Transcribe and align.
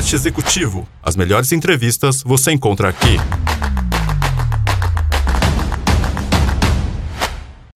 Podcast 0.00 0.14
Executivo. 0.14 0.88
As 1.02 1.14
melhores 1.14 1.52
entrevistas 1.52 2.22
você 2.22 2.50
encontra 2.52 2.88
aqui. 2.88 3.18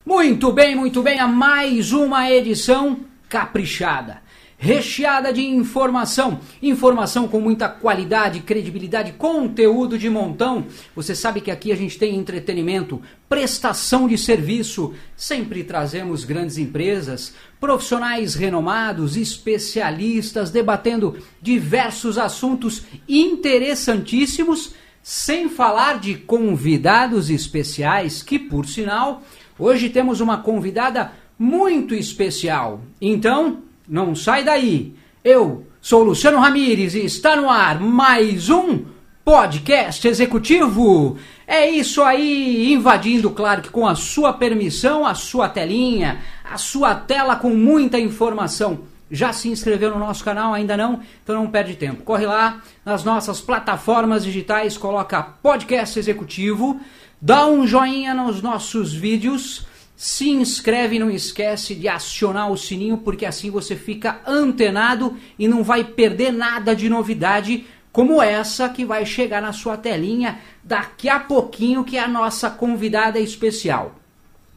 Muito 0.07 0.50
bem, 0.50 0.75
muito 0.75 1.02
bem, 1.02 1.21
a 1.21 1.29
mais 1.29 1.93
uma 1.93 2.30
edição 2.30 3.00
caprichada, 3.29 4.23
recheada 4.64 5.32
de 5.32 5.45
informação, 5.45 6.41
informação 6.62 7.29
com 7.29 7.41
muita 7.41 7.68
qualidade, 7.68 8.41
credibilidade, 8.41 9.12
conteúdo 9.12 9.98
de 9.98 10.09
montão. 10.09 10.64
Você 10.96 11.14
sabe 11.14 11.40
que 11.43 11.50
aqui 11.50 11.71
a 11.71 11.77
gente 11.77 11.98
tem 11.98 12.16
entretenimento, 12.16 13.03
prestação 13.29 14.08
de 14.08 14.16
serviço, 14.16 14.95
sempre 15.14 15.62
trazemos 15.64 16.25
grandes 16.25 16.57
empresas, 16.57 17.35
profissionais 17.61 18.35
renomados, 18.35 19.16
especialistas 19.16 20.50
debatendo 20.50 21.18
diversos 21.43 22.17
assuntos 22.17 22.85
interessantíssimos, 23.08 24.75
sem 25.03 25.50
falar 25.50 26.00
de 26.00 26.14
convidados 26.14 27.29
especiais 27.29 28.22
que, 28.22 28.39
por 28.39 28.67
sinal, 28.67 29.22
Hoje 29.57 29.89
temos 29.89 30.21
uma 30.21 30.39
convidada 30.39 31.12
muito 31.39 31.94
especial. 31.94 32.81
Então, 33.00 33.62
não 33.88 34.14
sai 34.14 34.44
daí. 34.44 34.94
Eu 35.22 35.66
sou 35.80 36.02
Luciano 36.02 36.38
Ramires 36.38 36.94
e 36.94 37.05
está 37.05 37.36
no 37.36 37.48
ar 37.48 37.80
mais 37.80 38.50
um 38.50 38.84
podcast 39.24 40.06
executivo. 40.06 41.16
É 41.47 41.69
isso 41.69 42.02
aí, 42.02 42.72
invadindo, 42.72 43.30
claro 43.30 43.62
que 43.62 43.70
com 43.70 43.86
a 43.86 43.94
sua 43.94 44.33
permissão, 44.33 45.06
a 45.06 45.14
sua 45.14 45.48
telinha, 45.48 46.20
a 46.44 46.58
sua 46.58 46.94
tela 46.94 47.36
com 47.36 47.50
muita 47.50 47.98
informação. 47.98 48.80
Já 49.10 49.33
se 49.33 49.48
inscreveu 49.48 49.91
no 49.91 49.98
nosso 49.98 50.24
canal? 50.24 50.55
Ainda 50.55 50.77
não? 50.77 51.00
Então 51.22 51.36
não 51.36 51.50
perde 51.50 51.77
tempo. 51.77 52.02
Corre 52.02 52.27
lá 52.27 52.62
nas 52.84 53.05
nossas 53.05 53.41
plataformas 53.41 54.24
digitais, 54.24 54.76
coloca 54.76 55.22
podcast 55.22 55.98
executivo 55.98 56.80
Dá 57.24 57.46
um 57.46 57.66
joinha 57.66 58.12
nos 58.12 58.42
nossos 58.42 58.92
vídeos, 58.92 59.66
se 60.05 60.28
inscreve, 60.28 60.98
não 60.98 61.10
esquece 61.10 61.74
de 61.74 61.88
acionar 61.88 62.52
o 62.52 62.58
sininho, 62.58 62.98
porque 62.98 63.24
assim 63.24 63.50
você 63.50 63.74
fica 63.74 64.20
antenado 64.27 65.16
e 65.38 65.48
não 65.48 65.64
vai 65.64 65.83
perder 65.83 66.30
nada 66.30 66.77
de 66.77 66.91
novidade 66.91 67.64
como 67.91 68.20
essa 68.20 68.69
que 68.69 68.84
vai 68.84 69.06
chegar 69.06 69.41
na 69.41 69.55
sua 69.55 69.78
telinha 69.78 70.41
daqui 70.62 71.08
a 71.08 71.19
pouquinho, 71.19 71.84
que 71.84 71.97
é 71.97 72.00
a 72.00 72.06
nossa 72.06 72.50
convidada 72.50 73.19
especial. 73.19 73.94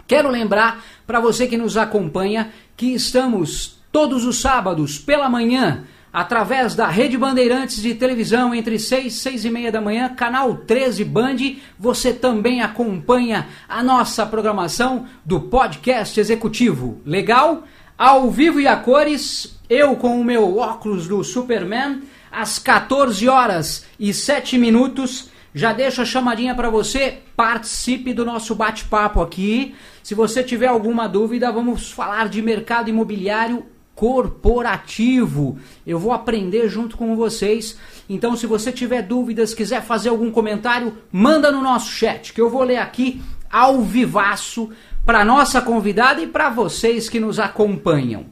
Quero 0.06 0.30
lembrar 0.30 0.84
para 1.08 1.22
você 1.22 1.48
que 1.48 1.56
nos 1.56 1.78
acompanha 1.78 2.52
que 2.76 2.88
estamos 2.88 3.80
todos 3.90 4.26
os 4.26 4.42
sábados 4.42 5.00
pela 5.00 5.30
manhã 5.30 5.86
através 6.18 6.74
da 6.74 6.88
Rede 6.88 7.16
Bandeirantes 7.16 7.80
de 7.80 7.94
televisão 7.94 8.56
entre 8.56 8.80
6 8.80 9.06
e 9.06 9.20
6 9.20 9.46
e 9.46 9.52
meia 9.52 9.72
da 9.72 9.80
manhã, 9.80 10.10
canal 10.10 10.56
13 10.56 11.06
Band. 11.06 11.36
Você 11.78 12.12
também 12.12 12.60
acompanha 12.60 13.48
a 13.70 13.84
nossa 13.84 14.26
programação 14.26 15.06
do 15.24 15.40
podcast 15.40 16.20
executivo. 16.20 17.00
Legal? 17.06 17.66
Ao 17.96 18.32
vivo 18.32 18.60
e 18.60 18.68
a 18.68 18.76
cores, 18.76 19.60
eu 19.70 19.96
com 19.96 20.20
o 20.20 20.24
meu 20.24 20.58
óculos 20.58 21.08
do 21.08 21.24
Superman, 21.24 22.02
às 22.32 22.58
14 22.58 23.30
horas 23.30 23.86
e 24.00 24.12
7 24.12 24.58
minutos. 24.58 25.30
Já 25.54 25.72
deixo 25.72 26.02
a 26.02 26.06
chamadinha 26.06 26.56
para 26.56 26.72
você, 26.72 27.20
participe 27.36 28.12
do 28.12 28.26
nosso 28.26 28.56
bate-papo 28.56 29.22
aqui. 29.22 29.76
Se 30.02 30.16
você 30.16 30.42
tiver 30.42 30.66
alguma 30.66 31.08
dúvida, 31.08 31.52
vamos 31.52 31.92
falar 31.92 32.28
de 32.28 32.42
mercado 32.42 32.90
imobiliário 32.90 33.64
corporativo. 33.98 35.58
Eu 35.86 35.98
vou 35.98 36.14
aprender 36.14 36.70
junto 36.70 36.96
com 36.96 37.16
vocês. 37.16 37.76
Então, 38.08 38.38
se 38.38 38.46
você 38.46 38.72
tiver 38.72 39.02
dúvidas, 39.02 39.56
quiser 39.56 39.82
fazer 39.82 40.10
algum 40.10 40.32
comentário, 40.32 40.96
manda 41.12 41.52
no 41.52 41.62
nosso 41.62 41.90
chat, 41.90 42.32
que 42.32 42.40
eu 42.40 42.48
vou 42.48 42.64
ler 42.64 42.78
aqui 42.78 43.20
ao 43.52 43.82
vivaço 43.82 44.70
para 45.04 45.26
nossa 45.26 45.62
convidada 45.62 46.22
e 46.22 46.28
para 46.28 46.48
vocês 46.48 47.10
que 47.10 47.20
nos 47.20 47.40
acompanham. 47.40 48.28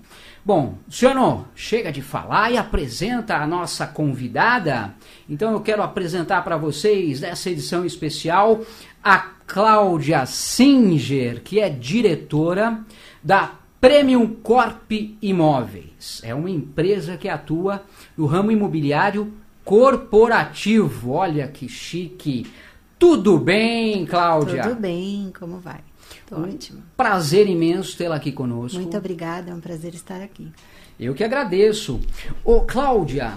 Bom, 0.46 0.78
Luciano, 0.86 1.48
chega 1.56 1.92
de 1.92 2.04
falar 2.04 2.52
e 2.52 2.58
apresenta 2.58 3.36
a 3.36 3.48
nossa 3.48 3.88
convidada. 3.88 4.94
Então 5.28 5.52
eu 5.52 5.62
quero 5.62 5.82
apresentar 5.82 6.44
para 6.44 6.58
vocês 6.58 7.22
nessa 7.22 7.50
edição 7.50 7.84
especial 7.84 8.62
a 9.04 9.18
Cláudia 9.48 10.28
Singer, 10.28 11.42
que 11.42 11.60
é 11.60 11.70
diretora 11.70 12.82
da 13.24 13.65
Premium 13.86 14.26
Corp 14.42 14.92
Imóveis 15.22 16.20
é 16.24 16.34
uma 16.34 16.50
empresa 16.50 17.18
que 17.18 17.30
atua 17.30 17.84
no 18.18 18.26
ramo 18.26 18.50
imobiliário 18.50 19.32
corporativo. 19.64 21.12
Olha 21.12 21.48
que 21.48 21.70
chique. 21.70 22.52
Tudo 22.98 23.38
bem, 23.38 24.04
Cláudia? 24.08 24.64
Tudo 24.64 24.82
bem, 24.82 25.32
como 25.40 25.60
vai? 25.60 25.82
Tô 26.26 26.38
um 26.38 26.50
ótimo. 26.50 26.82
Prazer 26.98 27.48
imenso 27.48 27.96
tê-la 27.96 28.16
aqui 28.16 28.32
conosco. 28.32 28.80
Muito 28.80 28.98
obrigada, 28.98 29.52
é 29.52 29.54
um 29.54 29.60
prazer 29.60 29.94
estar 29.94 30.20
aqui. 30.20 30.52
Eu 31.00 31.14
que 31.14 31.24
agradeço. 31.24 32.02
Ô, 32.44 32.62
Cláudia, 32.62 33.34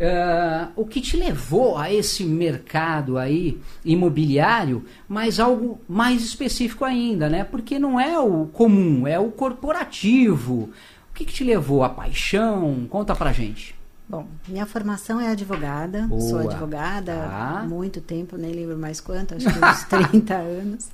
Uh, 0.00 0.72
o 0.76 0.86
que 0.86 0.98
te 0.98 1.14
levou 1.14 1.76
a 1.76 1.92
esse 1.92 2.24
mercado 2.24 3.18
aí 3.18 3.60
imobiliário, 3.84 4.82
mas 5.06 5.38
algo 5.38 5.78
mais 5.86 6.22
específico 6.24 6.86
ainda, 6.86 7.28
né? 7.28 7.44
Porque 7.44 7.78
não 7.78 8.00
é 8.00 8.18
o 8.18 8.46
comum, 8.46 9.06
é 9.06 9.18
o 9.18 9.30
corporativo. 9.30 10.70
O 11.10 11.14
que, 11.14 11.24
que 11.26 11.32
te 11.34 11.44
levou 11.44 11.84
a 11.84 11.88
paixão? 11.90 12.86
Conta 12.88 13.14
pra 13.14 13.30
gente. 13.30 13.74
Bom, 14.08 14.26
minha 14.48 14.64
formação 14.66 15.20
é 15.20 15.28
advogada, 15.28 16.06
Boa. 16.08 16.20
sou 16.20 16.38
advogada 16.40 17.12
Tá. 17.14 17.60
há 17.60 17.64
muito 17.68 18.00
tempo, 18.00 18.36
nem 18.38 18.52
lembro 18.52 18.76
mais 18.78 19.00
quanto, 19.00 19.34
acho 19.34 19.46
que 19.52 19.64
uns 19.64 19.84
30 20.10 20.34
anos. 20.34 20.88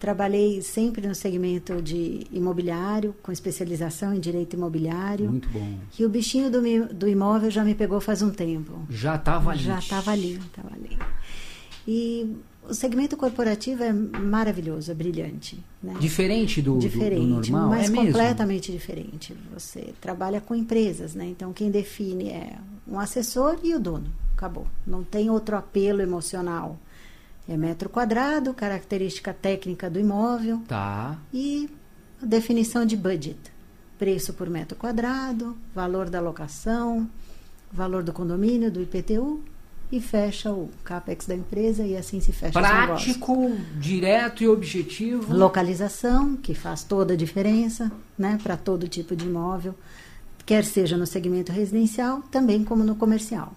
Trabalhei 0.00 0.62
sempre 0.62 1.06
no 1.06 1.14
segmento 1.14 1.80
de 1.82 2.26
imobiliário, 2.32 3.14
com 3.22 3.30
especialização 3.30 4.14
em 4.14 4.18
direito 4.18 4.54
imobiliário. 4.56 5.30
Muito 5.30 5.48
bom. 5.50 5.78
E 5.98 6.04
o 6.06 6.08
bichinho 6.08 6.50
do, 6.50 6.60
do 6.94 7.06
imóvel 7.06 7.50
já 7.50 7.62
me 7.62 7.74
pegou 7.74 8.00
faz 8.00 8.22
um 8.22 8.30
tempo. 8.30 8.80
Já 8.88 9.16
estava 9.16 9.50
ali. 9.50 9.62
Já 9.62 9.78
estava 9.78 10.10
ali, 10.10 10.40
estava 10.46 10.74
ali. 10.74 10.98
E 11.86 12.34
o 12.68 12.72
segmento 12.72 13.14
corporativo 13.16 13.82
é 13.82 13.92
maravilhoso, 13.92 14.90
é 14.90 14.94
brilhante. 14.94 15.62
Né? 15.82 15.94
Diferente 16.00 16.62
do, 16.62 16.74
do- 16.74 16.78
diferente, 16.80 17.50
do, 17.50 17.52
normal? 17.56 17.68
mas 17.68 17.86
é 17.86 17.90
mesmo? 17.90 18.06
completamente 18.06 18.72
diferente. 18.72 19.34
Você 19.52 19.92
trabalha 20.00 20.40
com 20.40 20.54
empresas, 20.54 21.14
né? 21.14 21.26
Então 21.26 21.52
quem 21.52 21.70
define 21.70 22.30
é 22.30 22.56
um 22.88 22.98
assessor 22.98 23.58
e 23.62 23.74
o 23.74 23.78
dono. 23.78 24.06
Acabou. 24.34 24.66
Não 24.86 25.04
tem 25.04 25.28
outro 25.28 25.56
apelo 25.56 26.00
emocional. 26.00 26.78
É 27.48 27.56
metro 27.56 27.88
quadrado, 27.88 28.54
característica 28.54 29.32
técnica 29.34 29.90
do 29.90 29.98
imóvel 29.98 30.62
Tá. 30.68 31.18
e 31.32 31.68
a 32.22 32.26
definição 32.26 32.84
de 32.84 32.96
budget. 32.96 33.38
Preço 33.98 34.32
por 34.32 34.48
metro 34.48 34.76
quadrado, 34.76 35.56
valor 35.74 36.08
da 36.08 36.20
locação, 36.20 37.08
valor 37.72 38.02
do 38.02 38.12
condomínio, 38.12 38.70
do 38.70 38.80
IPTU 38.80 39.42
e 39.92 40.00
fecha 40.00 40.52
o 40.52 40.70
capex 40.84 41.26
da 41.26 41.34
empresa 41.34 41.82
e 41.84 41.96
assim 41.96 42.20
se 42.20 42.32
fecha. 42.32 42.52
Prático, 42.52 43.50
direto 43.78 44.44
e 44.44 44.48
objetivo. 44.48 45.34
Localização, 45.34 46.36
que 46.36 46.54
faz 46.54 46.84
toda 46.84 47.14
a 47.14 47.16
diferença, 47.16 47.90
né, 48.16 48.38
para 48.42 48.56
todo 48.56 48.86
tipo 48.88 49.16
de 49.16 49.26
imóvel, 49.26 49.74
quer 50.46 50.64
seja 50.64 50.96
no 50.96 51.06
segmento 51.06 51.50
residencial, 51.52 52.22
também 52.30 52.62
como 52.64 52.84
no 52.84 52.94
comercial, 52.94 53.52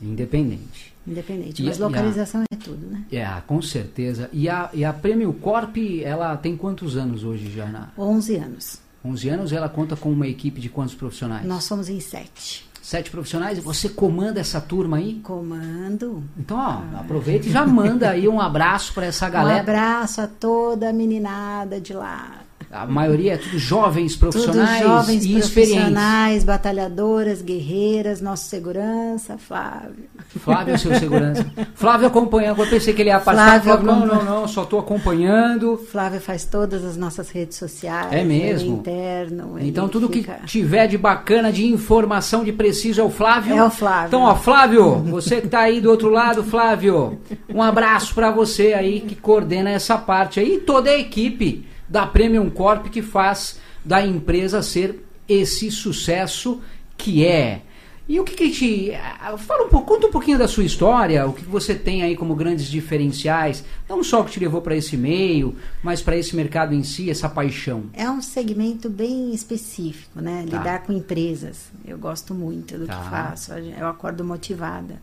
Independente. 0.00 0.94
independente. 1.06 1.62
E 1.62 1.66
Mas 1.66 1.78
e 1.78 1.82
a- 1.82 1.86
localização 1.86 2.42
é 2.52 2.56
tudo, 2.56 2.86
né? 2.86 3.02
É, 3.10 3.26
com 3.46 3.60
certeza. 3.62 4.28
E 4.32 4.48
a, 4.48 4.68
e 4.74 4.84
a 4.84 4.92
Premium 4.92 5.32
Corp, 5.32 5.76
ela 6.02 6.36
tem 6.36 6.56
quantos 6.56 6.96
anos 6.96 7.24
hoje 7.24 7.50
já? 7.50 7.66
Na 7.66 7.88
11 7.98 8.36
anos. 8.36 8.78
11 9.04 9.28
anos, 9.28 9.52
ela 9.52 9.68
conta 9.68 9.96
com 9.96 10.10
uma 10.12 10.26
equipe 10.26 10.60
de 10.60 10.68
quantos 10.68 10.94
profissionais? 10.94 11.46
Nós 11.46 11.64
somos 11.64 11.88
em 11.88 11.98
sete. 12.00 12.66
Sete 12.82 13.10
profissionais? 13.10 13.58
Você 13.58 13.88
comanda 13.88 14.40
essa 14.40 14.60
turma 14.60 14.96
aí? 14.96 15.20
Comando. 15.22 16.22
Então, 16.38 16.56
ó, 16.56 16.98
aproveita 17.00 17.46
e 17.46 17.50
já 17.50 17.66
manda 17.66 18.10
aí 18.10 18.26
um 18.28 18.40
abraço 18.40 18.92
para 18.94 19.06
essa 19.06 19.28
Um 19.28 19.30
galera. 19.30 19.60
abraço 19.60 20.20
a 20.22 20.26
toda 20.26 20.88
a 20.88 20.92
meninada 20.92 21.80
de 21.80 21.92
lá. 21.92 22.40
A 22.70 22.84
maioria 22.84 23.32
é 23.34 23.36
tudo 23.38 23.58
jovens 23.58 24.14
profissionais 24.14 24.82
Tudo 24.82 24.88
jovens 24.92 25.24
e 25.24 25.32
profissionais, 25.38 26.44
batalhadoras, 26.44 27.40
guerreiras, 27.40 28.20
nosso 28.20 28.44
segurança, 28.44 29.38
Flávio. 29.38 30.04
Flávio 30.38 30.72
é 30.72 30.74
o 30.74 30.78
seu 30.78 30.94
segurança. 30.96 31.46
Flávio 31.74 32.06
acompanhando. 32.08 32.60
Eu 32.62 32.66
pensei 32.68 32.92
que 32.92 33.00
ele 33.00 33.08
ia 33.08 33.20
passar. 33.20 33.62
Flávio 33.62 33.84
Flávio, 33.84 33.86
não, 33.86 34.06
não, 34.06 34.24
não, 34.42 34.48
só 34.48 34.64
estou 34.64 34.78
acompanhando. 34.80 35.78
Flávio 35.90 36.20
faz 36.20 36.44
todas 36.44 36.84
as 36.84 36.96
nossas 36.96 37.30
redes 37.30 37.56
sociais. 37.56 38.12
É 38.12 38.22
mesmo? 38.22 38.68
ele 38.68 38.78
interno. 38.80 39.56
Então 39.60 39.88
tudo 39.88 40.08
fica- 40.08 40.34
que 40.34 40.46
tiver 40.46 40.86
de 40.88 40.98
bacana, 40.98 41.50
de 41.50 41.66
informação, 41.66 42.44
de 42.44 42.52
preciso 42.52 43.00
é 43.00 43.04
o 43.04 43.10
Flávio. 43.10 43.56
É 43.56 43.64
o 43.64 43.70
Flávio. 43.70 44.08
Então, 44.08 44.22
ó, 44.22 44.34
Flávio, 44.34 44.96
você 45.04 45.40
que 45.40 45.48
tá 45.48 45.60
aí 45.60 45.80
do 45.80 45.90
outro 45.90 46.10
lado, 46.10 46.44
Flávio, 46.44 47.18
um 47.48 47.62
abraço 47.62 48.14
para 48.14 48.30
você 48.30 48.74
aí 48.74 49.00
que 49.00 49.14
coordena 49.14 49.70
essa 49.70 49.96
parte 49.96 50.38
aí 50.38 50.56
e 50.56 50.58
toda 50.60 50.90
a 50.90 50.98
equipe 50.98 51.66
da 51.88 52.06
Premium 52.06 52.50
Corp 52.50 52.86
que 52.88 53.02
faz 53.02 53.58
da 53.84 54.04
empresa 54.04 54.62
ser 54.62 55.04
esse 55.28 55.70
sucesso 55.70 56.60
que 56.96 57.24
é. 57.24 57.62
E 58.08 58.18
o 58.18 58.24
que, 58.24 58.34
que 58.34 58.50
te. 58.50 58.92
ah, 58.94 59.36
Fala 59.36 59.66
um 59.66 59.68
pouco, 59.68 59.86
conta 59.94 60.06
um 60.06 60.10
pouquinho 60.10 60.38
da 60.38 60.48
sua 60.48 60.64
história, 60.64 61.26
o 61.26 61.34
que 61.34 61.44
você 61.44 61.74
tem 61.74 62.02
aí 62.02 62.16
como 62.16 62.34
grandes 62.34 62.66
diferenciais, 62.66 63.62
não 63.86 64.02
só 64.02 64.22
o 64.22 64.24
que 64.24 64.30
te 64.30 64.40
levou 64.40 64.62
para 64.62 64.74
esse 64.74 64.96
meio, 64.96 65.54
mas 65.82 66.00
para 66.00 66.16
esse 66.16 66.34
mercado 66.34 66.74
em 66.74 66.82
si, 66.82 67.10
essa 67.10 67.28
paixão. 67.28 67.84
É 67.92 68.08
um 68.10 68.22
segmento 68.22 68.88
bem 68.88 69.34
específico, 69.34 70.22
né? 70.22 70.46
Tá. 70.48 70.56
Lidar 70.56 70.82
com 70.84 70.92
empresas. 70.94 71.70
Eu 71.86 71.98
gosto 71.98 72.32
muito 72.34 72.78
do 72.78 72.86
Tá. 72.86 72.96
que 72.98 73.10
faço. 73.10 73.52
Eu 73.52 73.86
acordo 73.86 74.24
motivada. 74.24 75.02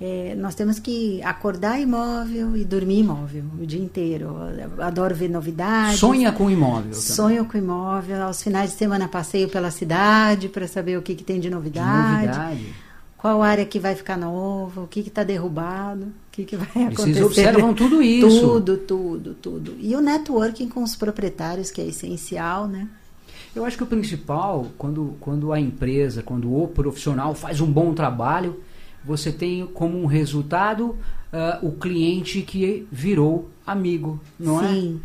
É, 0.00 0.34
nós 0.36 0.54
temos 0.56 0.80
que 0.80 1.22
acordar 1.22 1.80
imóvel 1.80 2.56
e 2.56 2.64
dormir 2.64 3.00
imóvel 3.00 3.44
o 3.60 3.64
dia 3.64 3.80
inteiro. 3.80 4.36
Eu 4.76 4.82
adoro 4.82 5.14
ver 5.14 5.28
novidades. 5.28 6.00
Sonha 6.00 6.32
com 6.32 6.50
imóvel. 6.50 6.90
também. 6.90 6.94
Sonho 6.94 7.44
com 7.44 7.56
imóvel. 7.56 8.22
Aos 8.22 8.42
finais 8.42 8.70
de 8.72 8.76
semana 8.76 9.06
passeio 9.06 9.48
pela 9.48 9.70
cidade 9.70 10.48
para 10.48 10.66
saber 10.66 10.98
o 10.98 11.02
que, 11.02 11.14
que 11.14 11.22
tem 11.22 11.36
de 11.36 11.42
De 11.42 11.50
novidade. 11.50 12.26
novidade. 12.26 12.74
Qual 13.16 13.40
área 13.40 13.64
que 13.64 13.78
vai 13.78 13.94
ficar 13.94 14.18
nova, 14.18 14.80
o 14.80 14.88
que 14.88 14.98
está 14.98 15.22
derrubado, 15.22 16.06
o 16.06 16.12
que, 16.32 16.44
que 16.44 16.56
vai 16.56 16.66
acontecer. 16.66 17.12
Vocês 17.12 17.22
observam 17.24 17.70
tudo 17.74 18.02
isso. 18.02 18.40
Tudo, 18.40 18.76
tudo, 18.78 19.34
tudo. 19.34 19.76
E 19.78 19.94
o 19.94 20.00
networking 20.00 20.68
com 20.68 20.82
os 20.82 20.96
proprietários, 20.96 21.70
que 21.70 21.80
é 21.80 21.86
essencial, 21.86 22.66
né? 22.66 22.88
Eu 23.54 23.64
acho 23.64 23.76
que 23.76 23.84
o 23.84 23.86
principal, 23.86 24.66
quando, 24.76 25.14
quando 25.20 25.52
a 25.52 25.60
empresa, 25.60 26.20
quando 26.24 26.52
o 26.52 26.66
profissional 26.66 27.32
faz 27.36 27.60
um 27.60 27.70
bom 27.70 27.94
trabalho, 27.94 28.58
você 29.04 29.32
tem 29.32 29.66
como 29.66 30.00
um 30.02 30.06
resultado 30.06 30.96
ah, 31.32 31.58
o 31.62 31.72
cliente 31.72 32.42
que 32.42 32.86
virou 32.90 33.48
amigo, 33.66 34.20
não 34.38 34.62
é? 34.64 34.68
Sim. 34.68 35.00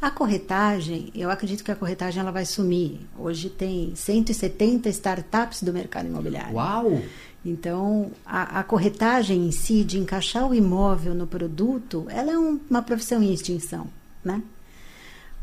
A 0.00 0.10
corretagem, 0.10 1.10
eu 1.14 1.30
acredito 1.30 1.62
que 1.62 1.70
a 1.70 1.76
corretagem 1.76 2.20
ela 2.20 2.32
vai 2.32 2.44
sumir. 2.44 3.00
Hoje 3.16 3.48
tem 3.48 3.94
170 3.94 4.88
startups 4.88 5.62
do 5.62 5.72
mercado 5.72 6.08
imobiliário. 6.08 6.54
Uau! 6.54 7.00
Então, 7.44 8.10
a, 8.26 8.60
a 8.60 8.64
corretagem 8.64 9.46
em 9.46 9.50
si, 9.52 9.84
de 9.84 9.98
encaixar 9.98 10.48
o 10.48 10.54
imóvel 10.54 11.14
no 11.14 11.26
produto, 11.26 12.06
ela 12.08 12.32
é 12.32 12.38
um- 12.38 12.58
uma 12.68 12.82
profissão 12.82 13.22
em 13.22 13.32
extinção, 13.32 13.86
né? 14.24 14.42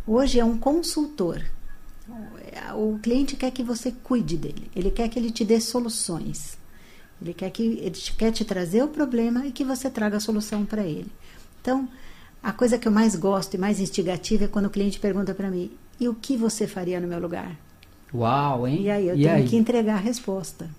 Hoje 0.05 0.39
é 0.39 0.43
um 0.45 0.57
consultor. 0.57 1.41
O 2.75 2.99
cliente 3.01 3.35
quer 3.37 3.51
que 3.51 3.63
você 3.63 3.91
cuide 4.03 4.35
dele. 4.35 4.69
Ele 4.75 4.91
quer 4.91 5.07
que 5.07 5.17
ele 5.17 5.31
te 5.31 5.45
dê 5.45 5.61
soluções. 5.61 6.57
Ele 7.21 7.33
quer 7.33 7.49
que 7.49 7.63
ele 7.63 7.91
quer 8.17 8.31
te 8.31 8.45
trazer 8.45 8.83
o 8.83 8.87
problema 8.87 9.45
e 9.45 9.51
que 9.51 9.63
você 9.63 9.89
traga 9.89 10.17
a 10.17 10.19
solução 10.19 10.65
para 10.65 10.83
ele. 10.83 11.11
Então, 11.61 11.87
a 12.41 12.51
coisa 12.53 12.77
que 12.77 12.87
eu 12.87 12.91
mais 12.91 13.15
gosto 13.15 13.55
e 13.55 13.57
mais 13.57 13.79
instigativa 13.79 14.45
é 14.45 14.47
quando 14.47 14.67
o 14.67 14.69
cliente 14.69 14.99
pergunta 14.99 15.33
para 15.33 15.49
mim: 15.51 15.71
"E 15.99 16.07
o 16.07 16.13
que 16.15 16.37
você 16.37 16.65
faria 16.67 16.99
no 16.99 17.07
meu 17.07 17.19
lugar?" 17.19 17.55
Uau, 18.13 18.67
hein? 18.67 18.83
E 18.83 18.89
aí 18.89 19.07
eu 19.07 19.15
tenho 19.15 19.47
que 19.47 19.55
entregar 19.57 19.95
a 19.95 19.99
resposta. 19.99 20.69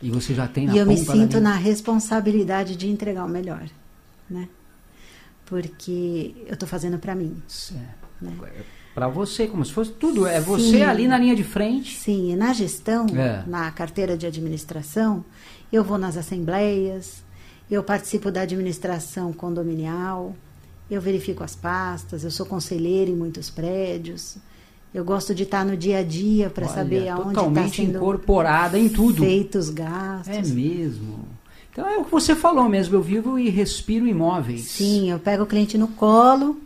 E 0.00 0.10
você 0.10 0.34
já 0.34 0.48
tem 0.48 0.66
na 0.66 0.74
E 0.74 0.78
eu 0.78 0.86
me 0.86 0.96
sinto 0.96 1.40
na 1.40 1.54
responsabilidade 1.54 2.76
de 2.76 2.88
entregar 2.88 3.24
o 3.24 3.28
melhor, 3.28 3.68
né? 4.28 4.48
Porque 5.46 6.34
eu 6.46 6.54
estou 6.54 6.68
fazendo 6.68 6.98
para 6.98 7.14
mim, 7.14 7.36
É. 7.72 8.24
né? 8.24 8.36
Para 8.94 9.08
você, 9.08 9.46
como 9.46 9.64
se 9.64 9.72
fosse 9.72 9.90
tudo. 9.92 10.26
É 10.26 10.38
Sim. 10.40 10.46
você 10.46 10.82
ali 10.82 11.08
na 11.08 11.18
linha 11.18 11.34
de 11.34 11.44
frente. 11.44 11.96
Sim, 11.96 12.32
e 12.32 12.36
na 12.36 12.52
gestão, 12.52 13.06
É. 13.14 13.42
na 13.46 13.70
carteira 13.70 14.16
de 14.16 14.26
administração, 14.26 15.24
eu 15.72 15.82
vou 15.82 15.96
nas 15.96 16.16
assembleias, 16.16 17.24
eu 17.70 17.82
participo 17.82 18.30
da 18.30 18.42
administração 18.42 19.32
condominial, 19.32 20.36
eu 20.90 21.00
verifico 21.00 21.42
as 21.42 21.56
pastas, 21.56 22.22
eu 22.22 22.30
sou 22.30 22.44
conselheira 22.44 23.10
em 23.10 23.16
muitos 23.16 23.48
prédios. 23.48 24.36
Eu 24.92 25.04
gosto 25.06 25.34
de 25.34 25.44
estar 25.44 25.64
no 25.64 25.74
dia 25.74 26.00
a 26.00 26.02
dia 26.02 26.50
para 26.50 26.68
saber 26.68 27.08
aonde 27.08 27.28
está 27.30 27.40
totalmente 27.40 27.76
sendo 27.76 27.96
incorporada 27.96 28.78
em 28.78 28.90
tudo. 28.90 29.24
feitos 29.24 29.70
gastos. 29.70 30.36
É 30.36 30.42
mesmo. 30.42 31.20
Então 31.70 31.88
é 31.88 31.96
o 31.96 32.04
que 32.04 32.10
você 32.10 32.34
falou 32.34 32.68
mesmo. 32.68 32.96
Eu 32.96 33.02
vivo 33.02 33.38
e 33.38 33.48
respiro 33.48 34.06
imóveis. 34.06 34.64
Sim, 34.64 35.10
eu 35.10 35.18
pego 35.18 35.44
o 35.44 35.46
cliente 35.46 35.78
no 35.78 35.88
colo 35.88 36.60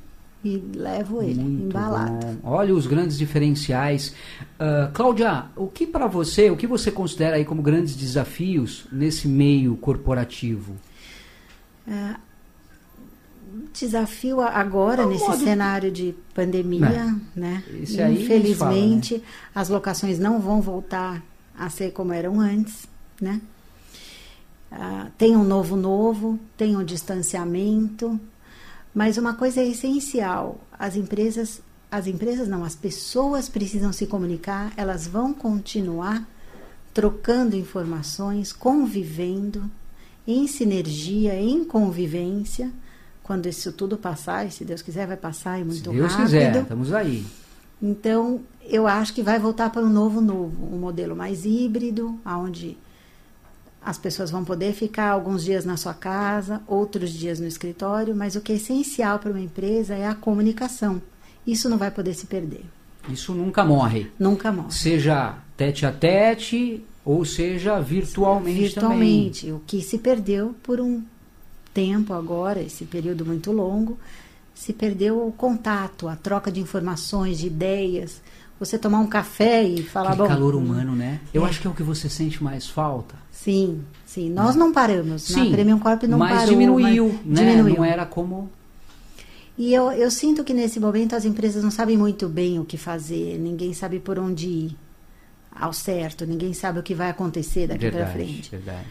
e 0.47 0.65
levo 0.77 1.23
ele 1.23 1.41
Muito 1.43 1.65
embalado. 1.65 2.27
bom. 2.27 2.37
Olha 2.51 2.75
os 2.75 2.87
grandes 2.87 3.19
diferenciais. 3.19 4.15
Ah, 4.59 4.91
Cláudia, 4.95 5.47
o 5.57 5.67
que 5.67 5.87
para 5.87 6.07
você, 6.07 6.51
o 6.51 6.57
que 6.57 6.67
você 6.67 6.91
considera 6.91 7.37
aí 7.37 7.45
como 7.45 7.61
grandes 7.63 7.97
desafios 7.97 8.87
nesse 8.93 9.27
meio 9.29 9.77
corporativo? 9.77 10.75
Desafio 13.73 14.41
a- 14.41 14.49
agora, 14.51 15.03
É 15.03 15.07
nesse 15.07 15.25
modo- 15.27 15.43
cenário 15.45 15.91
de 15.93 16.15
pandemia, 16.35 17.15
né? 17.35 17.63
Esse 17.83 18.01
aí 18.03 18.23
Infelizmente, 18.23 19.23
as 19.55 19.69
locações 19.69 20.19
não 20.19 20.41
vão 20.41 20.61
voltar 20.61 21.23
a 21.57 21.69
ser 21.71 21.93
como 21.93 22.13
eram 22.13 22.41
antes, 22.41 22.87
né? 23.21 23.41
Ah, 24.71 25.09
tem 25.17 25.37
um 25.37 25.45
novo 25.45 25.77
novo, 25.77 26.39
tem 26.57 26.77
um 26.77 26.85
distanciamento, 26.85 28.19
mas 28.97 29.19
uma 29.19 29.35
coisa 29.35 29.61
é 29.61 29.69
essencial, 29.69 30.59
as 30.79 30.97
empresas, 30.97 31.61
as 31.91 32.07
empresas 32.07 32.49
não, 32.49 32.65
as 32.65 32.75
pessoas 32.75 33.47
precisam 33.47 33.93
se 33.93 34.07
comunicar, 34.07 34.73
elas 34.75 35.07
vão 35.07 35.35
continuar 35.35 36.27
trocando 36.95 37.55
informações, 37.55 38.55
convivendo, 38.55 39.71
em 40.27 40.47
sinergia, 40.47 41.39
em 41.39 41.63
convivência, 41.63 42.73
quando 43.23 43.47
isso 43.47 43.71
tudo 43.71 43.99
passar, 43.99 44.47
e 44.47 44.51
se 44.51 44.65
Deus 44.65 44.81
quiser 44.81 45.07
vai 45.07 45.19
passar 45.19 45.61
e 45.61 45.65
muito 45.65 45.77
Se 45.77 45.83
Deus 45.83 46.13
rápido. 46.13 46.25
quiser, 46.25 46.63
estamos 46.63 46.95
aí. 46.95 47.27
Então, 47.83 48.41
eu 48.65 48.87
acho 48.87 49.13
que 49.13 49.23
vai 49.23 49.39
voltar 49.39 49.69
para 49.69 49.83
um 49.83 49.91
novo 49.91 50.23
novo, 50.23 50.75
um 50.75 50.79
modelo 50.79 51.15
mais 51.15 51.45
híbrido, 51.45 52.19
onde 52.25 52.79
as 53.87 53.97
pessoas 53.97 54.33
vão 54.33 54.44
poder 54.44 54.75
ficar 54.75 55.11
alguns 55.11 55.44
dias 55.44 55.65
na 55.65 55.77
sua 55.77 55.94
casa, 55.94 56.61
outros 56.67 57.11
dias 57.12 57.38
no 57.38 57.47
escritório, 57.47 58.17
mas 58.17 58.35
o 58.35 58.41
que 58.41 58.50
é 58.50 58.56
essencial 58.56 59.21
para 59.21 59.31
uma 59.31 59.41
empresa 59.41 59.94
é 59.94 60.09
a 60.09 60.15
comunicação. 60.15 61.00
Isso 61.47 61.69
não 61.69 61.79
vai 61.79 61.93
poder 61.93 62.12
se 62.15 62.27
perder. 62.27 62.65
Isso 63.09 63.33
nunca 63.33 63.65
morre. 63.65 64.11
Nunca 64.19 64.50
morre. 64.50 64.73
Seja 64.73 65.37
tete 65.56 65.87
a 65.87 65.93
tete 65.93 66.85
ou 67.05 67.25
seja 67.25 67.79
virtualmente, 67.79 68.59
Virtualmente. 68.61 69.53
O 69.53 69.62
que 69.65 69.81
se 69.81 69.99
perdeu 69.99 70.56
por 70.65 70.81
um 70.81 71.00
tempo 71.73 72.12
agora, 72.12 72.61
esse 72.61 72.85
período 72.87 73.25
muito 73.25 73.53
longo, 73.53 73.97
se 74.53 74.73
perdeu 74.73 75.25
o 75.25 75.31
contato, 75.31 76.09
a 76.09 76.17
troca 76.17 76.50
de 76.50 76.59
informações, 76.59 77.38
de 77.38 77.47
ideias. 77.47 78.21
Você 78.59 78.77
tomar 78.77 78.99
um 78.99 79.06
café 79.06 79.62
e 79.62 79.85
falar, 79.85 80.17
também. 80.17 80.25
Aquele 80.25 80.41
bom, 80.41 80.50
calor 80.50 80.55
humano, 80.56 80.97
né? 80.97 81.21
Eu 81.33 81.47
É. 81.47 81.49
acho 81.49 81.61
que 81.61 81.69
é 81.69 81.71
o 81.71 81.75
que 81.75 81.83
você 81.85 82.09
sente 82.09 82.43
mais 82.43 82.67
falta. 82.67 83.15
Sim, 83.47 83.85
sim. 84.05 84.29
Nós 84.29 84.57
não 84.57 84.73
paramos. 84.73 85.23
Sim, 85.23 85.45
na 85.45 85.50
Premium 85.53 85.79
Corp 85.79 86.03
não 86.03 86.19
mas 86.19 86.33
parou. 86.33 86.49
diminuiu, 86.49 87.21
mas 87.25 87.38
né? 87.38 87.50
diminuiu. 87.53 87.76
Não 87.76 87.85
era 87.85 88.05
como 88.05 88.50
E 89.57 89.73
eu, 89.73 89.93
eu 89.93 90.11
sinto 90.11 90.43
que 90.43 90.53
nesse 90.53 90.81
momento 90.81 91.15
as 91.15 91.25
empresas 91.25 91.62
não 91.62 91.71
sabem 91.71 91.97
muito 91.97 92.29
bem 92.29 92.59
o 92.59 92.65
que 92.65 92.76
fazer, 92.76 93.38
ninguém 93.38 93.73
sabe 93.73 94.00
por 94.00 94.19
onde 94.19 94.49
ir 94.49 94.76
ao 95.55 95.73
certo, 95.73 96.26
ninguém 96.26 96.53
sabe 96.53 96.81
o 96.81 96.83
que 96.83 96.93
vai 96.93 97.09
acontecer 97.09 97.69
daqui 97.69 97.88
para 97.88 98.09
frente. 98.09 98.50
verdade. 98.50 98.88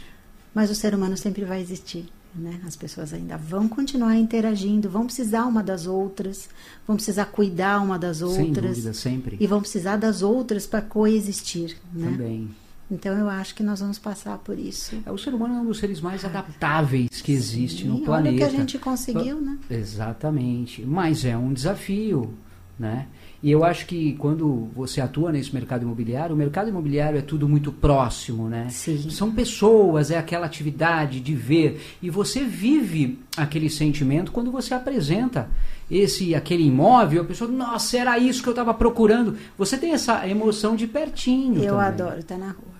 Mas 0.53 0.71
o 0.71 0.75
ser 0.75 0.95
humano 0.95 1.17
sempre 1.17 1.43
vai 1.43 1.59
existir. 1.59 2.05
Né? 2.33 2.61
As 2.65 2.77
pessoas 2.77 3.13
ainda 3.13 3.35
vão 3.37 3.67
continuar 3.67 4.15
interagindo, 4.15 4.89
vão 4.89 5.05
precisar 5.05 5.43
uma 5.45 5.61
das 5.61 5.85
outras, 5.85 6.47
vão 6.87 6.95
precisar 6.95 7.25
cuidar 7.25 7.81
uma 7.83 7.99
das 7.99 8.17
Sem 8.19 8.27
outras 8.27 8.75
dúvida, 8.77 8.93
sempre. 8.93 9.37
e 9.37 9.45
vão 9.47 9.59
precisar 9.59 9.97
das 9.97 10.21
outras 10.21 10.65
para 10.65 10.81
coexistir. 10.81 11.75
Né? 11.93 12.09
Também. 12.11 12.49
Então 12.89 13.17
eu 13.17 13.27
acho 13.27 13.55
que 13.55 13.63
nós 13.63 13.79
vamos 13.79 13.97
passar 13.97 14.37
por 14.37 14.59
isso. 14.59 14.95
É, 15.05 15.11
o 15.11 15.17
ser 15.17 15.33
humano 15.33 15.55
é 15.55 15.57
um 15.59 15.65
dos 15.65 15.79
seres 15.79 15.99
mais 15.99 16.23
adaptáveis 16.23 17.21
que 17.21 17.31
existe 17.31 17.85
no 17.85 17.97
E 17.97 18.01
planeta. 18.01 18.35
Olha 18.35 18.35
o 18.35 18.37
que 18.37 18.55
a 18.55 18.59
gente 18.59 18.77
conseguiu, 18.77 19.41
né? 19.41 19.57
Exatamente. 19.69 20.83
Mas 20.83 21.25
é 21.25 21.35
um 21.35 21.51
desafio, 21.51 22.33
né? 22.77 23.07
E 23.41 23.51
eu 23.51 23.63
acho 23.63 23.85
que 23.85 24.13
quando 24.13 24.69
você 24.75 24.99
atua 24.99 25.31
nesse 25.31 25.53
mercado 25.53 25.83
imobiliário, 25.83 26.33
o 26.33 26.37
mercado 26.37 26.69
imobiliário 26.69 27.19
é 27.19 27.21
tudo 27.21 27.47
muito 27.47 27.71
próximo, 27.71 28.49
né? 28.49 28.67
Sim. 28.69 29.09
São 29.09 29.31
pessoas, 29.31 30.09
é 30.09 30.17
aquela 30.17 30.45
atividade 30.45 31.19
de 31.19 31.35
ver. 31.35 31.79
E 32.01 32.09
você 32.09 32.43
vive 32.43 33.19
aquele 33.37 33.69
sentimento 33.69 34.31
quando 34.31 34.51
você 34.51 34.73
apresenta 34.73 35.47
esse 35.89 36.33
aquele 36.33 36.65
imóvel, 36.65 37.21
a 37.21 37.25
pessoa, 37.25 37.49
nossa, 37.49 37.97
era 37.97 38.17
isso 38.17 38.41
que 38.41 38.49
eu 38.49 38.53
estava 38.53 38.73
procurando. 38.73 39.37
Você 39.57 39.77
tem 39.77 39.91
essa 39.91 40.27
emoção 40.27 40.75
de 40.75 40.87
pertinho. 40.87 41.63
Eu 41.63 41.75
também. 41.75 41.87
adoro 41.87 42.19
estar 42.19 42.37
na 42.37 42.47
rua. 42.47 42.74